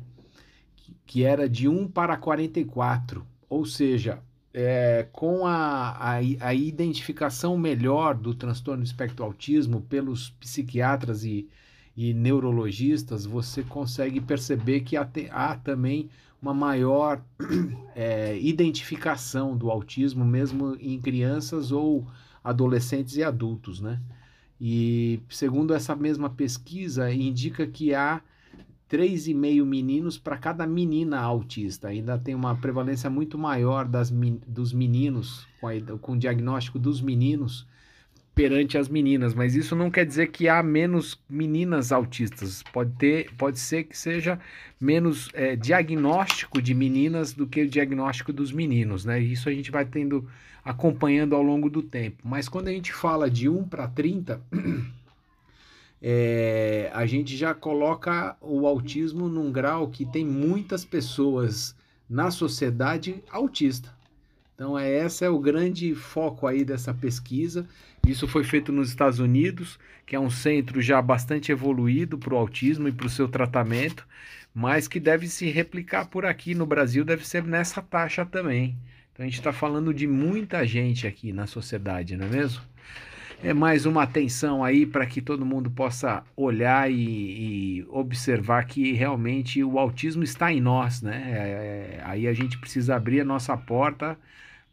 que 1.06 1.24
era 1.24 1.48
de 1.48 1.66
1 1.66 1.88
para 1.88 2.16
44. 2.16 3.26
Ou 3.48 3.64
seja, 3.64 4.22
é, 4.52 5.08
com 5.12 5.46
a, 5.46 5.90
a, 5.90 6.14
a, 6.40 6.54
identificação 6.54 7.56
melhor 7.56 8.14
do 8.14 8.34
transtorno 8.34 8.84
espectro 8.84 9.24
autismo 9.24 9.80
pelos 9.80 10.30
psiquiatras 10.30 11.24
e, 11.24 11.48
e 11.96 12.12
neurologistas, 12.12 13.24
você 13.24 13.62
consegue 13.62 14.20
perceber 14.20 14.80
que 14.80 14.96
há, 14.96 15.08
há 15.30 15.56
também 15.56 16.10
uma 16.40 16.52
maior 16.52 17.24
é, 17.96 18.38
identificação 18.38 19.56
do 19.56 19.70
autismo, 19.70 20.24
mesmo 20.24 20.76
em 20.78 21.00
crianças 21.00 21.72
ou 21.72 22.06
adolescentes 22.44 23.16
e 23.16 23.24
adultos, 23.24 23.80
né? 23.80 23.98
E 24.60 25.20
segundo 25.28 25.74
essa 25.74 25.96
mesma 25.96 26.30
pesquisa, 26.30 27.12
indica 27.12 27.66
que 27.66 27.94
há 27.94 28.22
3,5 28.88 29.64
meninos 29.64 30.18
para 30.18 30.36
cada 30.36 30.66
menina 30.66 31.18
autista. 31.18 31.88
Ainda 31.88 32.16
tem 32.18 32.34
uma 32.34 32.54
prevalência 32.54 33.10
muito 33.10 33.36
maior 33.36 33.88
das, 33.88 34.12
dos 34.46 34.72
meninos, 34.72 35.46
com, 35.60 35.68
a, 35.68 35.72
com 36.00 36.12
o 36.12 36.18
diagnóstico 36.18 36.78
dos 36.78 37.00
meninos 37.00 37.66
perante 38.34 38.76
as 38.76 38.88
meninas, 38.88 39.32
mas 39.32 39.54
isso 39.54 39.76
não 39.76 39.90
quer 39.90 40.04
dizer 40.04 40.28
que 40.28 40.48
há 40.48 40.62
menos 40.62 41.20
meninas 41.28 41.92
autistas. 41.92 42.62
Pode 42.72 42.92
ter, 42.96 43.30
pode 43.38 43.60
ser 43.60 43.84
que 43.84 43.96
seja 43.96 44.40
menos 44.80 45.30
é, 45.34 45.54
diagnóstico 45.54 46.60
de 46.60 46.74
meninas 46.74 47.32
do 47.32 47.46
que 47.46 47.62
o 47.62 47.68
diagnóstico 47.68 48.32
dos 48.32 48.50
meninos, 48.50 49.04
né? 49.04 49.20
Isso 49.20 49.48
a 49.48 49.52
gente 49.52 49.70
vai 49.70 49.84
tendo 49.84 50.28
acompanhando 50.64 51.36
ao 51.36 51.42
longo 51.42 51.70
do 51.70 51.82
tempo. 51.82 52.16
Mas 52.24 52.48
quando 52.48 52.68
a 52.68 52.72
gente 52.72 52.92
fala 52.92 53.30
de 53.30 53.48
1 53.48 53.68
para 53.68 53.86
30, 53.86 54.40
é, 56.02 56.90
a 56.92 57.06
gente 57.06 57.36
já 57.36 57.54
coloca 57.54 58.36
o 58.40 58.66
autismo 58.66 59.28
num 59.28 59.52
grau 59.52 59.88
que 59.88 60.04
tem 60.04 60.24
muitas 60.24 60.84
pessoas 60.84 61.76
na 62.08 62.30
sociedade 62.30 63.22
autista. 63.30 63.94
Então, 64.54 64.78
é, 64.78 65.04
esse 65.04 65.24
é 65.24 65.28
o 65.28 65.38
grande 65.38 65.94
foco 65.94 66.46
aí 66.46 66.64
dessa 66.64 66.94
pesquisa. 66.94 67.66
Isso 68.06 68.28
foi 68.28 68.44
feito 68.44 68.70
nos 68.70 68.90
Estados 68.90 69.18
Unidos, 69.18 69.78
que 70.04 70.14
é 70.14 70.20
um 70.20 70.30
centro 70.30 70.80
já 70.82 71.00
bastante 71.00 71.50
evoluído 71.50 72.18
para 72.18 72.34
o 72.34 72.36
autismo 72.36 72.86
e 72.86 72.92
para 72.92 73.06
o 73.06 73.10
seu 73.10 73.26
tratamento, 73.28 74.06
mas 74.54 74.86
que 74.86 75.00
deve 75.00 75.26
se 75.26 75.50
replicar 75.50 76.06
por 76.06 76.26
aqui 76.26 76.54
no 76.54 76.66
Brasil, 76.66 77.04
deve 77.04 77.26
ser 77.26 77.42
nessa 77.42 77.80
taxa 77.80 78.24
também. 78.24 78.76
Então, 79.12 79.24
a 79.24 79.28
gente 79.28 79.38
está 79.38 79.52
falando 79.52 79.94
de 79.94 80.06
muita 80.06 80.66
gente 80.66 81.06
aqui 81.06 81.32
na 81.32 81.46
sociedade, 81.46 82.16
não 82.16 82.26
é 82.26 82.28
mesmo? 82.28 82.62
É 83.42 83.52
mais 83.52 83.84
uma 83.84 84.02
atenção 84.02 84.62
aí 84.62 84.86
para 84.86 85.06
que 85.06 85.20
todo 85.20 85.44
mundo 85.44 85.70
possa 85.70 86.22
olhar 86.36 86.90
e, 86.90 87.80
e, 87.80 87.86
observar 87.88 88.64
que 88.64 88.92
realmente 88.92 89.62
o 89.62 89.78
autismo 89.78 90.22
está 90.22 90.52
em 90.52 90.60
nós, 90.60 91.02
né? 91.02 91.22
É, 91.26 91.98
é 91.98 92.00
aí 92.04 92.26
a 92.26 92.32
gente 92.32 92.58
precisa 92.58 92.96
abrir 92.96 93.20
a 93.20 93.24
nossa 93.24 93.56
porta 93.56 94.18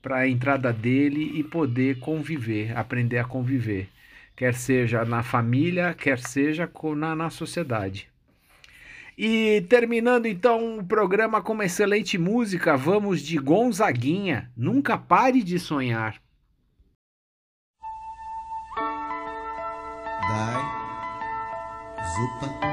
para 0.01 0.17
a 0.17 0.27
entrada 0.27 0.73
dele 0.73 1.39
e 1.39 1.43
poder 1.43 1.99
conviver, 1.99 2.75
aprender 2.77 3.19
a 3.19 3.23
conviver, 3.23 3.87
quer 4.35 4.53
seja 4.53 5.05
na 5.05 5.21
família, 5.23 5.93
quer 5.93 6.19
seja 6.19 6.69
na, 6.95 7.15
na 7.15 7.29
sociedade. 7.29 8.09
E 9.17 9.61
terminando 9.69 10.25
então 10.25 10.79
o 10.79 10.83
programa 10.83 11.41
com 11.41 11.53
uma 11.53 11.65
excelente 11.65 12.17
música, 12.17 12.75
vamos 12.75 13.21
de 13.21 13.37
Gonzaguinha, 13.37 14.51
Nunca 14.57 14.97
Pare 14.97 15.43
de 15.43 15.59
Sonhar. 15.59 16.19
Dai, 20.27 20.63
Zupa, 22.13 22.70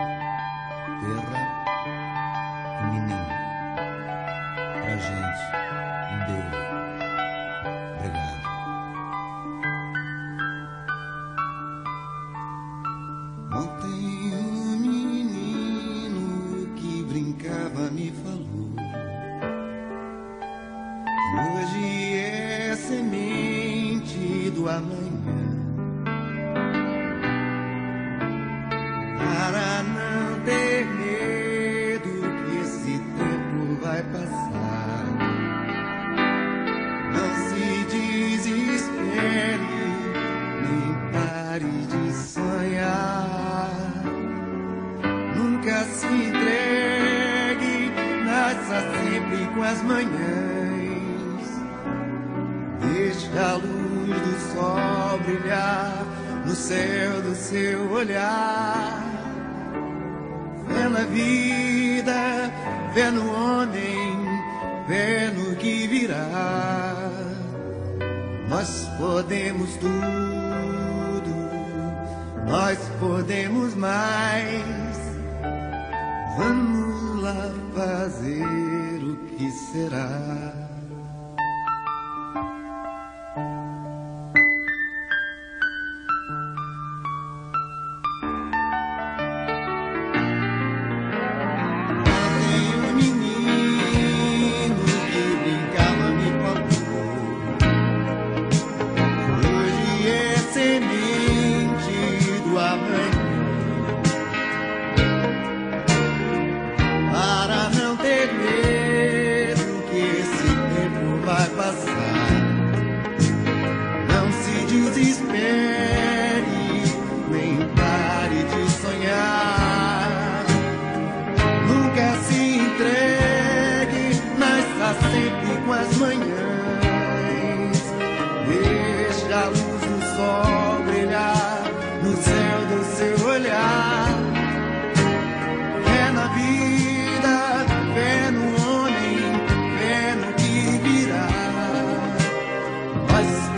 olhar. 57.98 58.47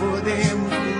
podemos 0.01 1.00